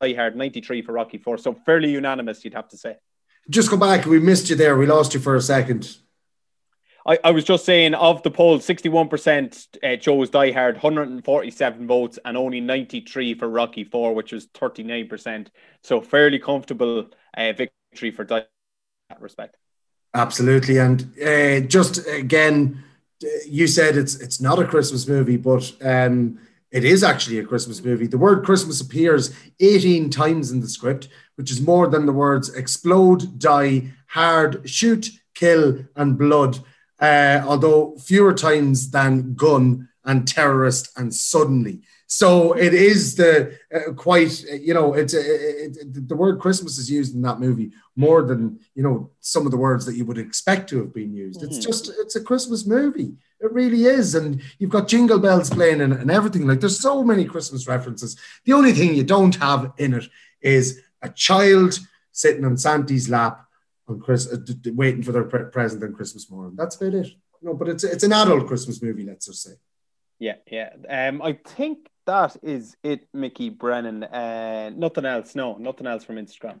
Hard, 0.00 0.36
93 0.36 0.82
for 0.82 0.92
Rocky 0.92 1.18
4. 1.18 1.38
So 1.38 1.54
fairly 1.66 1.90
unanimous, 1.90 2.44
you'd 2.44 2.54
have 2.54 2.68
to 2.68 2.78
say. 2.78 2.96
Just 3.48 3.70
go 3.70 3.76
back. 3.76 4.06
We 4.06 4.18
missed 4.18 4.50
you 4.50 4.56
there. 4.56 4.76
We 4.76 4.86
lost 4.86 5.14
you 5.14 5.20
for 5.20 5.36
a 5.36 5.40
second. 5.40 5.96
I, 7.06 7.18
I 7.24 7.30
was 7.30 7.44
just 7.44 7.64
saying 7.64 7.94
of 7.94 8.22
the 8.22 8.30
poll, 8.30 8.58
61% 8.58 9.66
uh, 9.82 9.96
chose 9.96 10.30
Die 10.30 10.52
Hard, 10.52 10.74
147 10.76 11.86
votes, 11.86 12.18
and 12.24 12.36
only 12.36 12.60
93 12.60 13.34
for 13.34 13.48
Rocky 13.48 13.84
4, 13.84 14.14
which 14.14 14.32
was 14.32 14.46
39%. 14.48 15.48
So 15.82 16.00
fairly 16.00 16.38
comfortable 16.38 17.10
uh, 17.36 17.52
victory 17.52 18.10
for 18.10 18.24
Die 18.24 18.38
in 18.38 18.44
that 19.08 19.20
respect. 19.20 19.56
Absolutely. 20.12 20.78
And 20.78 21.12
uh, 21.24 21.60
just 21.66 22.06
again, 22.06 22.82
you 23.46 23.66
said 23.66 23.96
it's 23.96 24.16
it's 24.16 24.40
not 24.40 24.58
a 24.58 24.66
Christmas 24.66 25.06
movie, 25.06 25.36
but 25.36 25.72
um, 25.82 26.38
it 26.70 26.84
is 26.84 27.02
actually 27.02 27.38
a 27.38 27.44
Christmas 27.44 27.84
movie. 27.84 28.06
The 28.06 28.18
word 28.18 28.44
Christmas 28.44 28.80
appears 28.80 29.34
18 29.58 30.10
times 30.10 30.50
in 30.50 30.60
the 30.60 30.68
script, 30.68 31.08
which 31.36 31.50
is 31.50 31.60
more 31.60 31.88
than 31.88 32.06
the 32.06 32.12
words 32.12 32.54
explode, 32.54 33.38
die, 33.38 33.92
hard, 34.06 34.68
shoot, 34.68 35.08
kill, 35.34 35.84
and 35.96 36.18
blood 36.18 36.60
uh, 37.00 37.42
although 37.46 37.96
fewer 37.96 38.34
times 38.34 38.90
than 38.90 39.34
gun 39.34 39.88
and 40.04 40.28
terrorist 40.28 40.90
and 40.96 41.14
suddenly. 41.14 41.80
So 42.12 42.54
it 42.54 42.74
is 42.74 43.14
the 43.14 43.56
uh, 43.72 43.92
quite 43.92 44.42
you 44.42 44.74
know 44.74 44.94
it's 44.94 45.14
uh, 45.14 45.22
it, 45.22 45.76
it, 45.76 46.08
the 46.08 46.16
word 46.16 46.40
Christmas 46.40 46.76
is 46.76 46.90
used 46.90 47.14
in 47.14 47.22
that 47.22 47.38
movie 47.38 47.70
more 47.94 48.22
than 48.22 48.58
you 48.74 48.82
know 48.82 49.10
some 49.20 49.46
of 49.46 49.52
the 49.52 49.56
words 49.56 49.86
that 49.86 49.94
you 49.94 50.04
would 50.04 50.18
expect 50.18 50.68
to 50.70 50.78
have 50.78 50.92
been 50.92 51.14
used. 51.14 51.40
It's 51.44 51.58
hmm. 51.58 51.62
just 51.62 51.88
it's 52.00 52.16
a 52.16 52.20
Christmas 52.20 52.66
movie. 52.66 53.14
It 53.38 53.52
really 53.52 53.84
is, 53.84 54.16
and 54.16 54.42
you've 54.58 54.70
got 54.70 54.88
jingle 54.88 55.20
bells 55.20 55.50
playing 55.50 55.82
and, 55.82 55.92
and 55.92 56.10
everything. 56.10 56.48
Like 56.48 56.58
there's 56.58 56.80
so 56.80 57.04
many 57.04 57.26
Christmas 57.26 57.68
references. 57.68 58.16
The 58.44 58.54
only 58.54 58.72
thing 58.72 58.92
you 58.92 59.04
don't 59.04 59.36
have 59.36 59.72
in 59.78 59.94
it 59.94 60.08
is 60.40 60.80
a 61.02 61.10
child 61.10 61.78
sitting 62.10 62.44
on 62.44 62.56
Santa's 62.56 63.08
lap 63.08 63.46
on 63.86 64.00
Chris, 64.00 64.26
uh, 64.32 64.36
d- 64.36 64.54
d- 64.54 64.70
waiting 64.72 65.04
for 65.04 65.12
their 65.12 65.24
pre- 65.24 65.44
present 65.44 65.84
on 65.84 65.92
Christmas 65.92 66.28
morning. 66.28 66.56
That's 66.56 66.74
about 66.74 66.94
it. 66.94 67.12
No, 67.40 67.54
but 67.54 67.68
it's 67.68 67.84
it's 67.84 68.02
an 68.02 68.12
adult 68.12 68.48
Christmas 68.48 68.82
movie. 68.82 69.04
Let's 69.04 69.26
just 69.26 69.44
say. 69.44 69.52
Yeah, 70.18 70.34
yeah. 70.50 70.70
Um, 70.88 71.22
I 71.22 71.34
think 71.34 71.89
that 72.06 72.36
is 72.42 72.76
it, 72.82 73.06
Mickey 73.12 73.50
Brennan. 73.50 74.04
Uh, 74.04 74.70
nothing 74.74 75.04
else. 75.04 75.34
No, 75.34 75.56
nothing 75.56 75.86
else 75.86 76.04
from 76.04 76.16
Instagram. 76.16 76.60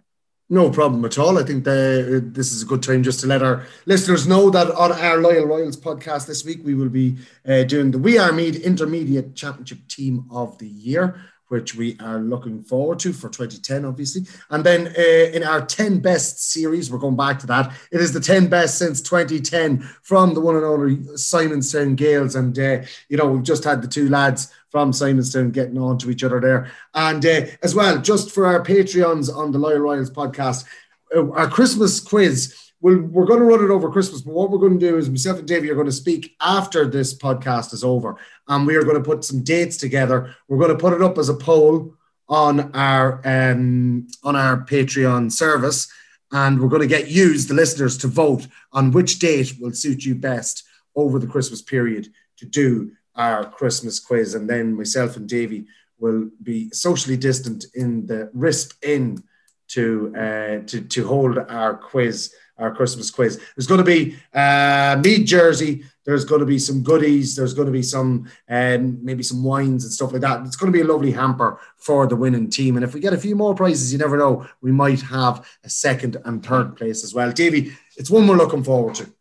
No 0.52 0.68
problem 0.68 1.04
at 1.04 1.16
all. 1.16 1.38
I 1.38 1.44
think 1.44 1.62
the, 1.62 2.20
this 2.24 2.50
is 2.50 2.62
a 2.62 2.66
good 2.66 2.82
time 2.82 3.04
just 3.04 3.20
to 3.20 3.28
let 3.28 3.40
our 3.40 3.66
listeners 3.86 4.26
know 4.26 4.50
that 4.50 4.68
on 4.72 4.90
our 4.90 5.18
Loyal 5.18 5.46
Royals 5.46 5.76
podcast 5.76 6.26
this 6.26 6.44
week, 6.44 6.60
we 6.64 6.74
will 6.74 6.88
be 6.88 7.18
uh, 7.46 7.62
doing 7.62 7.92
the 7.92 7.98
We 7.98 8.18
Are 8.18 8.32
Meath 8.32 8.60
Intermediate 8.60 9.36
Championship 9.36 9.86
Team 9.86 10.26
of 10.28 10.58
the 10.58 10.66
Year 10.66 11.22
which 11.50 11.74
we 11.74 11.96
are 11.98 12.18
looking 12.18 12.62
forward 12.62 13.00
to 13.00 13.12
for 13.12 13.28
2010, 13.28 13.84
obviously. 13.84 14.22
And 14.50 14.64
then 14.64 14.94
uh, 14.96 15.30
in 15.34 15.42
our 15.42 15.66
10 15.66 15.98
best 15.98 16.52
series, 16.52 16.90
we're 16.90 16.98
going 16.98 17.16
back 17.16 17.40
to 17.40 17.46
that. 17.48 17.72
It 17.90 18.00
is 18.00 18.12
the 18.12 18.20
10 18.20 18.46
best 18.46 18.78
since 18.78 19.02
2010 19.02 19.80
from 20.02 20.32
the 20.32 20.40
one 20.40 20.54
and 20.54 20.64
only 20.64 20.96
Simonstown 21.16 21.96
Gaels. 21.96 22.36
And, 22.36 22.56
uh, 22.56 22.86
you 23.08 23.16
know, 23.16 23.26
we've 23.26 23.42
just 23.42 23.64
had 23.64 23.82
the 23.82 23.88
two 23.88 24.08
lads 24.08 24.54
from 24.70 24.92
Simonstown 24.92 25.50
getting 25.50 25.76
on 25.76 25.98
to 25.98 26.10
each 26.10 26.22
other 26.22 26.40
there. 26.40 26.70
And 26.94 27.26
uh, 27.26 27.46
as 27.64 27.74
well, 27.74 27.98
just 27.98 28.30
for 28.30 28.46
our 28.46 28.62
Patreons 28.62 29.34
on 29.34 29.50
the 29.50 29.58
Loyal 29.58 29.80
Royals 29.80 30.10
podcast, 30.10 30.66
uh, 31.14 31.30
our 31.32 31.48
Christmas 31.48 31.98
quiz. 31.98 32.69
We'll, 32.80 33.02
we're 33.02 33.26
going 33.26 33.40
to 33.40 33.44
run 33.44 33.62
it 33.62 33.70
over 33.70 33.90
Christmas, 33.90 34.22
but 34.22 34.32
what 34.32 34.50
we're 34.50 34.58
going 34.58 34.78
to 34.78 34.90
do 34.90 34.96
is 34.96 35.10
myself 35.10 35.38
and 35.38 35.46
Davey 35.46 35.70
are 35.70 35.74
going 35.74 35.86
to 35.86 35.92
speak 35.92 36.34
after 36.40 36.86
this 36.86 37.16
podcast 37.16 37.74
is 37.74 37.84
over, 37.84 38.16
and 38.48 38.66
we 38.66 38.74
are 38.76 38.84
going 38.84 38.96
to 38.96 39.02
put 39.02 39.24
some 39.24 39.42
dates 39.42 39.76
together. 39.76 40.34
We're 40.48 40.58
going 40.58 40.70
to 40.70 40.78
put 40.78 40.94
it 40.94 41.02
up 41.02 41.18
as 41.18 41.28
a 41.28 41.34
poll 41.34 41.94
on 42.28 42.74
our 42.74 43.20
um, 43.24 44.06
on 44.22 44.34
our 44.34 44.64
Patreon 44.64 45.30
service, 45.30 45.92
and 46.32 46.60
we're 46.60 46.68
going 46.68 46.80
to 46.80 46.88
get 46.88 47.10
you, 47.10 47.36
the 47.36 47.54
listeners, 47.54 47.98
to 47.98 48.06
vote 48.06 48.46
on 48.72 48.92
which 48.92 49.18
date 49.18 49.54
will 49.60 49.72
suit 49.72 50.04
you 50.04 50.14
best 50.14 50.64
over 50.94 51.18
the 51.18 51.26
Christmas 51.26 51.60
period 51.60 52.08
to 52.38 52.46
do 52.46 52.92
our 53.14 53.44
Christmas 53.44 54.00
quiz, 54.00 54.34
and 54.34 54.48
then 54.48 54.74
myself 54.74 55.16
and 55.16 55.28
Davey 55.28 55.66
will 55.98 56.30
be 56.42 56.70
socially 56.70 57.16
distant 57.16 57.66
in 57.74 58.06
the 58.06 58.30
RISP 58.34 58.72
Inn 58.82 59.22
to 59.68 60.12
uh, 60.16 60.66
to 60.66 60.80
to 60.80 61.06
hold 61.06 61.38
our 61.38 61.74
quiz, 61.74 62.34
our 62.60 62.74
Christmas 62.74 63.10
quiz. 63.10 63.40
There's 63.56 63.66
going 63.66 63.78
to 63.78 63.84
be 63.84 64.16
uh, 64.34 65.00
Meath 65.02 65.26
jersey. 65.26 65.84
There's 66.04 66.24
going 66.24 66.40
to 66.40 66.46
be 66.46 66.58
some 66.58 66.82
goodies. 66.82 67.36
There's 67.36 67.54
going 67.54 67.66
to 67.66 67.72
be 67.72 67.82
some 67.82 68.28
um, 68.48 69.04
maybe 69.04 69.22
some 69.22 69.42
wines 69.42 69.84
and 69.84 69.92
stuff 69.92 70.12
like 70.12 70.22
that. 70.22 70.44
It's 70.46 70.56
going 70.56 70.72
to 70.72 70.76
be 70.76 70.82
a 70.82 70.92
lovely 70.92 71.12
hamper 71.12 71.58
for 71.76 72.06
the 72.06 72.16
winning 72.16 72.50
team. 72.50 72.76
And 72.76 72.84
if 72.84 72.94
we 72.94 73.00
get 73.00 73.12
a 73.12 73.18
few 73.18 73.36
more 73.36 73.54
prizes, 73.54 73.92
you 73.92 73.98
never 73.98 74.16
know, 74.16 74.46
we 74.60 74.72
might 74.72 75.00
have 75.02 75.46
a 75.64 75.70
second 75.70 76.16
and 76.24 76.44
third 76.44 76.76
place 76.76 77.04
as 77.04 77.14
well. 77.14 77.32
Davey, 77.32 77.72
it's 77.96 78.10
one 78.10 78.26
we're 78.26 78.36
looking 78.36 78.64
forward 78.64 78.94
to. 78.96 79.12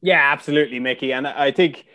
Yeah, 0.00 0.32
absolutely, 0.32 0.80
Mickey. 0.80 1.12
And 1.12 1.26
I 1.26 1.52
think 1.52 1.86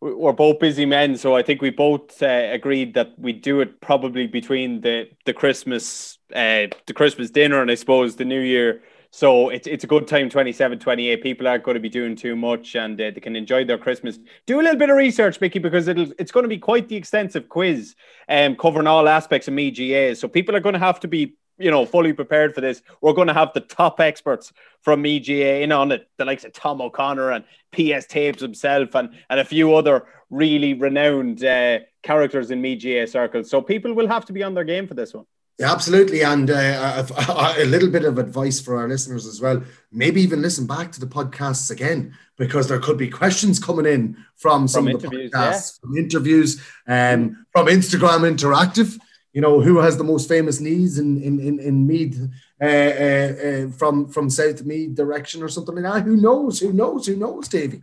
we're 0.00 0.32
both 0.32 0.58
busy 0.58 0.84
men, 0.84 1.16
so 1.16 1.34
I 1.34 1.42
think 1.42 1.62
we 1.62 1.70
both 1.70 2.22
uh, 2.22 2.48
agreed 2.52 2.94
that 2.94 3.18
we 3.18 3.32
do 3.32 3.60
it 3.60 3.80
probably 3.80 4.26
between 4.26 4.82
the 4.82 5.08
the 5.24 5.32
Christmas 5.32 6.18
uh, 6.34 6.66
the 6.86 6.94
Christmas 6.94 7.30
dinner 7.30 7.62
and 7.62 7.70
I 7.70 7.74
suppose 7.74 8.16
the 8.16 8.24
New 8.24 8.40
Year. 8.40 8.82
So 9.16 9.48
it's 9.48 9.66
it's 9.66 9.82
a 9.82 9.86
good 9.86 10.06
time, 10.06 10.28
27, 10.28 10.78
28. 10.78 11.22
People 11.22 11.48
aren't 11.48 11.64
going 11.64 11.76
to 11.76 11.80
be 11.80 11.88
doing 11.88 12.16
too 12.16 12.36
much 12.36 12.74
and 12.74 13.00
uh, 13.00 13.10
they 13.14 13.20
can 13.20 13.34
enjoy 13.34 13.64
their 13.64 13.78
Christmas. 13.78 14.18
Do 14.44 14.60
a 14.60 14.62
little 14.62 14.78
bit 14.78 14.90
of 14.90 14.96
research, 14.98 15.40
Mickey, 15.40 15.58
because 15.58 15.88
it'll 15.88 16.12
it's 16.18 16.30
going 16.30 16.44
to 16.44 16.50
be 16.50 16.58
quite 16.58 16.86
the 16.88 16.96
extensive 16.96 17.48
quiz 17.48 17.94
um, 18.28 18.56
covering 18.56 18.86
all 18.86 19.08
aspects 19.08 19.48
of 19.48 19.54
me 19.54 19.70
GA. 19.70 20.14
So 20.14 20.28
people 20.28 20.54
are 20.54 20.60
going 20.60 20.74
to 20.74 20.78
have 20.78 21.00
to 21.00 21.08
be 21.08 21.34
you 21.56 21.70
know, 21.70 21.86
fully 21.86 22.12
prepared 22.12 22.54
for 22.54 22.60
this. 22.60 22.82
We're 23.00 23.14
going 23.14 23.28
to 23.28 23.32
have 23.32 23.54
the 23.54 23.62
top 23.62 24.00
experts 24.00 24.52
from 24.82 25.06
EGA 25.06 25.62
in 25.62 25.72
on 25.72 25.92
it, 25.92 26.06
the 26.18 26.26
likes 26.26 26.44
of 26.44 26.52
Tom 26.52 26.82
O'Connor 26.82 27.30
and 27.30 27.44
PS 27.72 28.04
Tapes 28.04 28.42
himself, 28.42 28.94
and 28.94 29.14
and 29.30 29.40
a 29.40 29.46
few 29.46 29.74
other 29.74 30.04
really 30.28 30.74
renowned 30.74 31.42
uh, 31.42 31.78
characters 32.02 32.50
in 32.50 32.62
EGA 32.62 33.06
circles. 33.06 33.48
So 33.48 33.62
people 33.62 33.94
will 33.94 34.08
have 34.08 34.26
to 34.26 34.34
be 34.34 34.42
on 34.42 34.52
their 34.52 34.64
game 34.64 34.86
for 34.86 34.92
this 34.92 35.14
one. 35.14 35.24
Yeah, 35.58 35.72
absolutely. 35.72 36.22
And 36.22 36.50
uh, 36.50 37.06
a 37.58 37.64
little 37.64 37.90
bit 37.90 38.04
of 38.04 38.18
advice 38.18 38.60
for 38.60 38.76
our 38.76 38.88
listeners 38.88 39.26
as 39.26 39.40
well. 39.40 39.62
Maybe 39.90 40.20
even 40.20 40.42
listen 40.42 40.66
back 40.66 40.92
to 40.92 41.00
the 41.00 41.06
podcasts 41.06 41.70
again 41.70 42.14
because 42.36 42.68
there 42.68 42.80
could 42.80 42.98
be 42.98 43.08
questions 43.08 43.58
coming 43.58 43.86
in 43.86 44.16
from 44.34 44.68
some 44.68 44.84
from 44.84 44.96
of 44.96 45.02
the 45.02 45.08
podcasts, 45.08 45.78
yeah. 45.78 45.80
from 45.80 45.96
interviews, 45.96 46.62
um, 46.86 47.46
from 47.52 47.66
Instagram 47.68 48.30
Interactive 48.30 48.98
you 49.36 49.42
know, 49.42 49.60
who 49.60 49.76
has 49.80 49.98
the 49.98 50.02
most 50.12 50.30
famous 50.30 50.60
knees 50.60 50.98
in 50.98 51.22
in 51.22 51.38
in, 51.38 51.60
in 51.60 51.86
Meath 51.86 52.18
uh, 52.58 52.64
uh, 52.64 53.66
uh, 53.66 53.68
from 53.68 54.08
from 54.08 54.30
South 54.30 54.64
Meath 54.64 54.94
direction 54.94 55.42
or 55.42 55.48
something 55.50 55.74
like 55.74 55.84
that? 55.92 56.02
Who 56.04 56.16
knows? 56.16 56.58
Who 56.58 56.72
knows? 56.72 57.06
Who 57.06 57.16
knows, 57.16 57.46
Davey? 57.46 57.82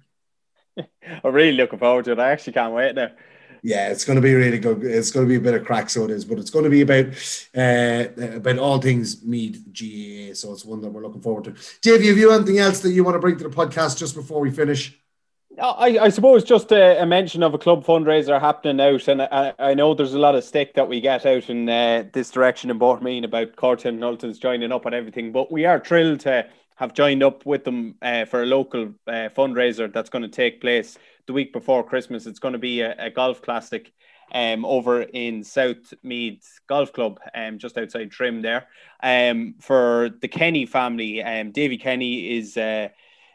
I'm 0.78 1.32
really 1.32 1.52
looking 1.52 1.78
forward 1.78 2.06
to 2.06 2.14
it. 2.14 2.20
I 2.20 2.32
actually 2.32 2.54
can't 2.54 2.74
wait 2.74 2.96
now. 2.96 3.12
Yeah, 3.66 3.88
it's 3.88 4.04
going 4.04 4.18
to 4.18 4.22
be 4.22 4.34
really 4.34 4.60
good. 4.60 4.84
It's 4.84 5.10
going 5.10 5.26
to 5.26 5.30
be 5.30 5.38
a 5.38 5.40
bit 5.40 5.54
of 5.54 5.66
crack, 5.66 5.90
so 5.90 6.04
it 6.04 6.12
is. 6.12 6.26
But 6.26 6.38
it's 6.38 6.50
going 6.50 6.66
to 6.66 6.70
be 6.70 6.82
about 6.82 7.06
uh, 7.56 8.36
about 8.36 8.60
all 8.60 8.80
things 8.80 9.24
Meath 9.24 9.64
GAA. 9.68 10.36
So 10.36 10.52
it's 10.52 10.66
one 10.66 10.82
that 10.82 10.90
we're 10.90 11.02
looking 11.02 11.22
forward 11.22 11.46
to. 11.46 11.56
Davey, 11.82 12.08
have 12.08 12.18
you 12.18 12.32
anything 12.32 12.60
else 12.60 12.82
that 12.82 12.92
you 12.92 13.06
want 13.06 13.16
to 13.16 13.20
bring 13.20 13.38
to 13.38 13.44
the 13.46 13.50
podcast 13.50 13.98
just 13.98 14.16
before 14.16 14.42
we 14.42 14.52
finish? 14.52 15.00
I, 15.62 15.98
I 16.00 16.10
suppose 16.10 16.44
just 16.44 16.72
a, 16.72 17.02
a, 17.02 17.06
mention 17.06 17.44
of 17.44 17.54
a 17.54 17.60
club 17.60 17.86
fundraiser 17.86 18.40
happening 18.40 18.82
out, 18.82 19.08
and 19.08 19.22
I, 19.22 19.54
I, 19.60 19.74
know 19.76 19.94
there's 19.94 20.16
a 20.16 20.20
lot 20.20 20.34
of 20.34 20.44
stick 20.44 20.74
that 20.74 20.90
we 20.90 21.00
get 21.00 21.28
out 21.28 21.48
in 21.48 21.70
uh, 21.70 22.06
this 22.12 22.32
direction 22.32 22.72
in 22.72 22.80
Bohermeen 22.80 23.24
about 23.24 23.56
Cortown 23.56 24.00
Knowlton's 24.00 24.40
joining 24.40 24.72
up 24.72 24.88
and 24.88 24.96
everything, 24.96 25.32
but 25.32 25.52
we 25.52 25.66
are 25.66 25.80
thrilled 25.80 26.22
to 26.22 26.48
have 26.76 26.96
joined 26.96 27.22
up 27.22 27.46
with 27.46 27.66
them 27.66 27.96
uh, 28.02 28.26
for 28.26 28.42
a 28.42 28.48
local 28.48 28.94
uh, 29.08 29.30
fundraiser 29.38 29.94
that's 29.94 30.10
going 30.10 30.24
to 30.24 30.28
take 30.28 30.60
place 30.60 30.98
the 31.28 31.34
week 31.34 31.54
before 31.54 31.84
Christmas. 31.84 32.26
It's 32.26 32.40
going 32.40 32.54
to 32.54 32.60
be 32.60 32.82
a, 32.82 32.96
a 32.98 33.10
golf 33.10 33.42
classic 33.42 33.94
um, 34.34 34.66
over 34.66 35.04
in 35.04 35.44
South 35.44 35.94
Meath 36.04 36.60
Golf 36.68 36.92
Club, 36.94 37.20
um, 37.36 37.60
just 37.60 37.78
outside 37.78 38.12
Trim 38.12 38.42
there, 38.42 38.68
um, 39.02 39.56
for 39.60 40.10
the 40.22 40.28
Kenny 40.28 40.66
family. 40.66 41.24
Um, 41.24 41.52
Davy 41.52 41.78
Kenny 41.78 42.38
is. 42.38 42.58
Uh, 42.58 42.90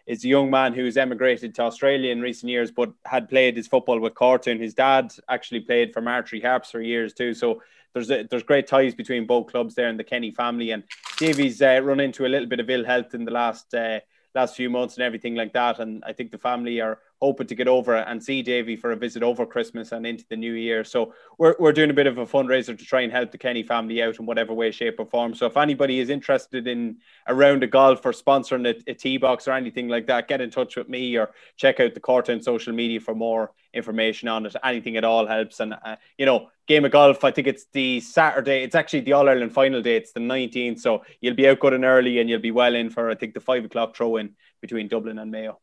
is 0.07 0.25
a 0.25 0.29
young 0.29 0.51
man 0.51 0.73
who's 0.73 0.97
emigrated 0.97 1.55
to 1.55 1.63
Australia 1.63 2.11
in 2.11 2.23
recent 2.23 2.49
years, 2.49 2.71
but 2.71 2.91
had 3.05 3.29
played 3.29 3.59
his 3.59 3.67
football 3.67 4.01
with 4.01 4.15
Cortown. 4.15 4.59
His 4.59 4.73
dad 4.73 5.13
actually 5.29 5.61
played 5.61 5.93
for 5.93 6.01
Martry 6.01 6.41
Harps 6.41 6.71
for 6.71 6.81
years 6.81 7.13
too. 7.13 7.35
So 7.35 7.61
there's 7.93 8.11
a, 8.11 8.23
there's 8.23 8.43
great 8.43 8.67
ties 8.67 8.95
between 8.95 9.27
both 9.27 9.49
clubs 9.49 9.75
there 9.75 9.89
and 9.89 10.01
the 10.01 10.05
Kenny 10.05 10.31
family. 10.31 10.71
And 10.71 10.83
Davy's 11.19 11.61
uh, 11.61 11.81
run 11.83 12.01
into 12.01 12.25
a 12.25 12.29
little 12.29 12.49
bit 12.49 12.59
of 12.59 12.71
ill 12.71 12.87
health 12.87 13.13
in 13.13 13.27
the 13.27 13.31
last 13.31 13.75
uh, 13.75 14.01
last 14.35 14.57
few 14.57 14.71
months 14.71 14.97
and 14.97 15.05
everything 15.05 15.35
like 15.35 15.53
that. 15.53 15.79
And 15.79 16.03
I 16.07 16.15
think 16.15 16.31
the 16.31 16.39
family 16.39 16.81
are 16.81 17.01
hoping 17.21 17.47
to 17.47 17.55
get 17.55 17.69
over 17.69 17.97
and 17.97 18.23
see 18.23 18.43
Davy 18.43 18.77
for 18.77 18.93
a 18.93 18.97
visit 18.97 19.23
over 19.23 19.45
Christmas 19.45 19.93
and 19.93 20.07
into 20.07 20.25
the 20.29 20.37
new 20.37 20.53
year. 20.53 20.85
So 20.85 21.15
we're, 21.37 21.57
we're 21.59 21.73
doing 21.73 21.91
a 21.91 21.95
bit 21.95 22.07
of 22.07 22.19
a 22.19 22.27
fundraiser 22.27 22.79
to 22.79 22.85
try 22.85 23.01
and 23.01 23.13
help 23.13 23.33
the 23.33 23.39
Kenny 23.39 23.63
family 23.63 24.03
out 24.03 24.19
in 24.19 24.27
whatever 24.27 24.55
way, 24.55 24.71
shape, 24.71 25.01
or 25.01 25.07
form. 25.07 25.35
So 25.35 25.47
if 25.47 25.57
anybody 25.57 25.99
is 25.99 26.11
interested 26.11 26.67
in 26.69 26.99
a 27.27 27.35
round 27.35 27.65
of 27.65 27.71
golf 27.71 28.05
or 28.07 28.13
sponsoring 28.13 28.67
a, 28.67 28.91
a 28.91 28.95
tee 28.95 29.17
box 29.17 29.49
or 29.49 29.53
anything 29.53 29.89
like 29.89 30.07
that, 30.07 30.29
get 30.29 30.41
in 30.41 30.51
touch 30.51 30.77
with 30.77 30.89
me 30.89 31.17
or 31.17 31.31
check 31.57 31.81
out 31.81 31.95
the 31.95 32.01
Cortown 32.01 32.43
social 32.43 32.73
media 32.73 33.01
for 33.01 33.15
more 33.15 33.51
information 33.75 34.29
on 34.29 34.47
it. 34.47 34.55
Anything 34.63 34.97
at 34.97 35.05
all 35.05 35.27
helps. 35.27 35.61
And, 35.61 35.75
uh, 35.85 35.97
you 36.17 36.27
know, 36.27 36.51
game 36.67 36.85
of 36.85 36.93
golf, 36.93 37.25
I 37.25 37.33
think 37.33 37.49
it's 37.49 37.67
the 37.73 38.01
Saturday. 38.01 38.63
It's 38.63 38.75
actually 38.75 39.01
the 39.01 39.15
All 39.15 39.29
Ireland 39.29 39.53
final 39.53 39.83
day. 39.83 39.97
It's 39.97 40.13
the 40.13 40.21
19th. 40.21 40.81
So 40.81 41.05
you'll 41.21 41.35
be 41.35 41.49
out 41.49 41.61
good 41.61 41.73
and 41.73 41.85
early 41.85 42.21
and 42.21 42.31
you'll 42.31 42.41
be 42.41 42.53
well 42.53 42.75
in 42.75 42.91
for, 42.91 43.11
I 43.11 43.17
think, 43.17 43.35
the 43.35 43.41
five 43.41 43.65
o'clock 43.65 43.97
throw 43.97 44.17
in 44.17 44.35
between 44.61 44.89
Dublin 44.89 45.19
and 45.19 45.31
Mayo. 45.31 45.59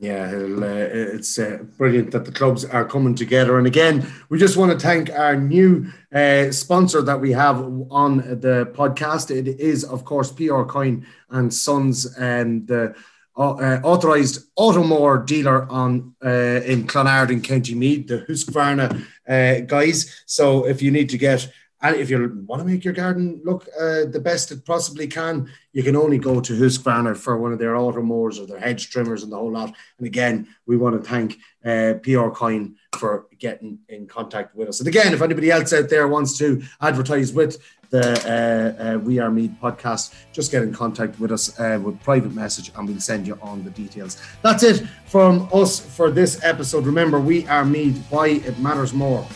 Yeah, 0.00 0.30
uh, 0.32 0.88
it's 0.90 1.38
uh, 1.38 1.58
brilliant 1.76 2.12
that 2.12 2.24
the 2.24 2.32
clubs 2.32 2.64
are 2.64 2.86
coming 2.86 3.14
together. 3.14 3.58
And 3.58 3.66
again, 3.66 4.10
we 4.30 4.38
just 4.38 4.56
want 4.56 4.72
to 4.72 4.78
thank 4.78 5.10
our 5.10 5.36
new 5.36 5.92
uh, 6.10 6.50
sponsor 6.52 7.02
that 7.02 7.20
we 7.20 7.32
have 7.32 7.58
on 7.90 8.16
the 8.16 8.72
podcast. 8.72 9.30
It 9.30 9.46
is, 9.60 9.84
of 9.84 10.06
course, 10.06 10.32
PR 10.32 10.62
Coyne 10.62 11.06
and 11.28 11.52
Sons, 11.52 12.16
and 12.16 12.66
the 12.66 12.94
uh, 13.36 13.50
uh, 13.52 13.80
authorised 13.84 14.48
Automower 14.58 15.26
dealer 15.26 15.70
on 15.70 16.14
uh, 16.24 16.62
in 16.64 16.86
Clonard 16.86 17.30
in 17.30 17.42
County 17.42 17.74
Meath, 17.74 18.06
the 18.06 18.24
Husqvarna 18.26 19.66
guys. 19.66 20.22
So 20.24 20.66
if 20.66 20.80
you 20.80 20.90
need 20.90 21.10
to 21.10 21.18
get 21.18 21.46
and 21.82 21.96
if 21.96 22.10
you 22.10 22.44
want 22.46 22.60
to 22.60 22.68
make 22.68 22.84
your 22.84 22.92
garden 22.92 23.40
look 23.44 23.66
uh, 23.78 24.04
the 24.04 24.20
best 24.22 24.52
it 24.52 24.64
possibly 24.66 25.06
can, 25.06 25.50
you 25.72 25.82
can 25.82 25.96
only 25.96 26.18
go 26.18 26.40
to 26.40 26.52
Husqvarna 26.52 27.16
for 27.16 27.38
one 27.38 27.52
of 27.52 27.58
their 27.58 27.76
auto 27.76 28.02
mowers 28.02 28.38
or 28.38 28.46
their 28.46 28.58
hedge 28.58 28.90
trimmers 28.90 29.22
and 29.22 29.32
the 29.32 29.36
whole 29.36 29.52
lot. 29.52 29.72
And 29.98 30.06
again, 30.06 30.48
we 30.66 30.76
want 30.76 31.02
to 31.02 31.08
thank 31.08 31.38
uh, 31.64 31.94
PR 32.02 32.28
Coyne 32.28 32.76
for 32.96 33.26
getting 33.38 33.78
in 33.88 34.06
contact 34.06 34.54
with 34.54 34.68
us. 34.68 34.80
And 34.80 34.88
again, 34.88 35.14
if 35.14 35.22
anybody 35.22 35.50
else 35.50 35.72
out 35.72 35.88
there 35.88 36.06
wants 36.06 36.36
to 36.38 36.62
advertise 36.82 37.32
with 37.32 37.62
the 37.88 38.76
uh, 38.78 38.82
uh, 38.82 38.98
We 38.98 39.18
Are 39.18 39.30
Meath 39.30 39.54
podcast, 39.60 40.14
just 40.32 40.52
get 40.52 40.62
in 40.62 40.74
contact 40.74 41.18
with 41.18 41.32
us 41.32 41.58
uh, 41.58 41.80
with 41.82 42.00
private 42.02 42.34
message 42.34 42.70
and 42.76 42.86
we'll 42.86 43.00
send 43.00 43.26
you 43.26 43.38
on 43.40 43.64
the 43.64 43.70
details. 43.70 44.20
That's 44.42 44.62
it 44.62 44.86
from 45.06 45.48
us 45.52 45.80
for 45.80 46.10
this 46.10 46.42
episode. 46.44 46.84
Remember, 46.84 47.18
We 47.20 47.46
Are 47.48 47.64
Meath, 47.64 48.04
why 48.10 48.28
it 48.28 48.58
matters 48.58 48.92
more. 48.92 49.26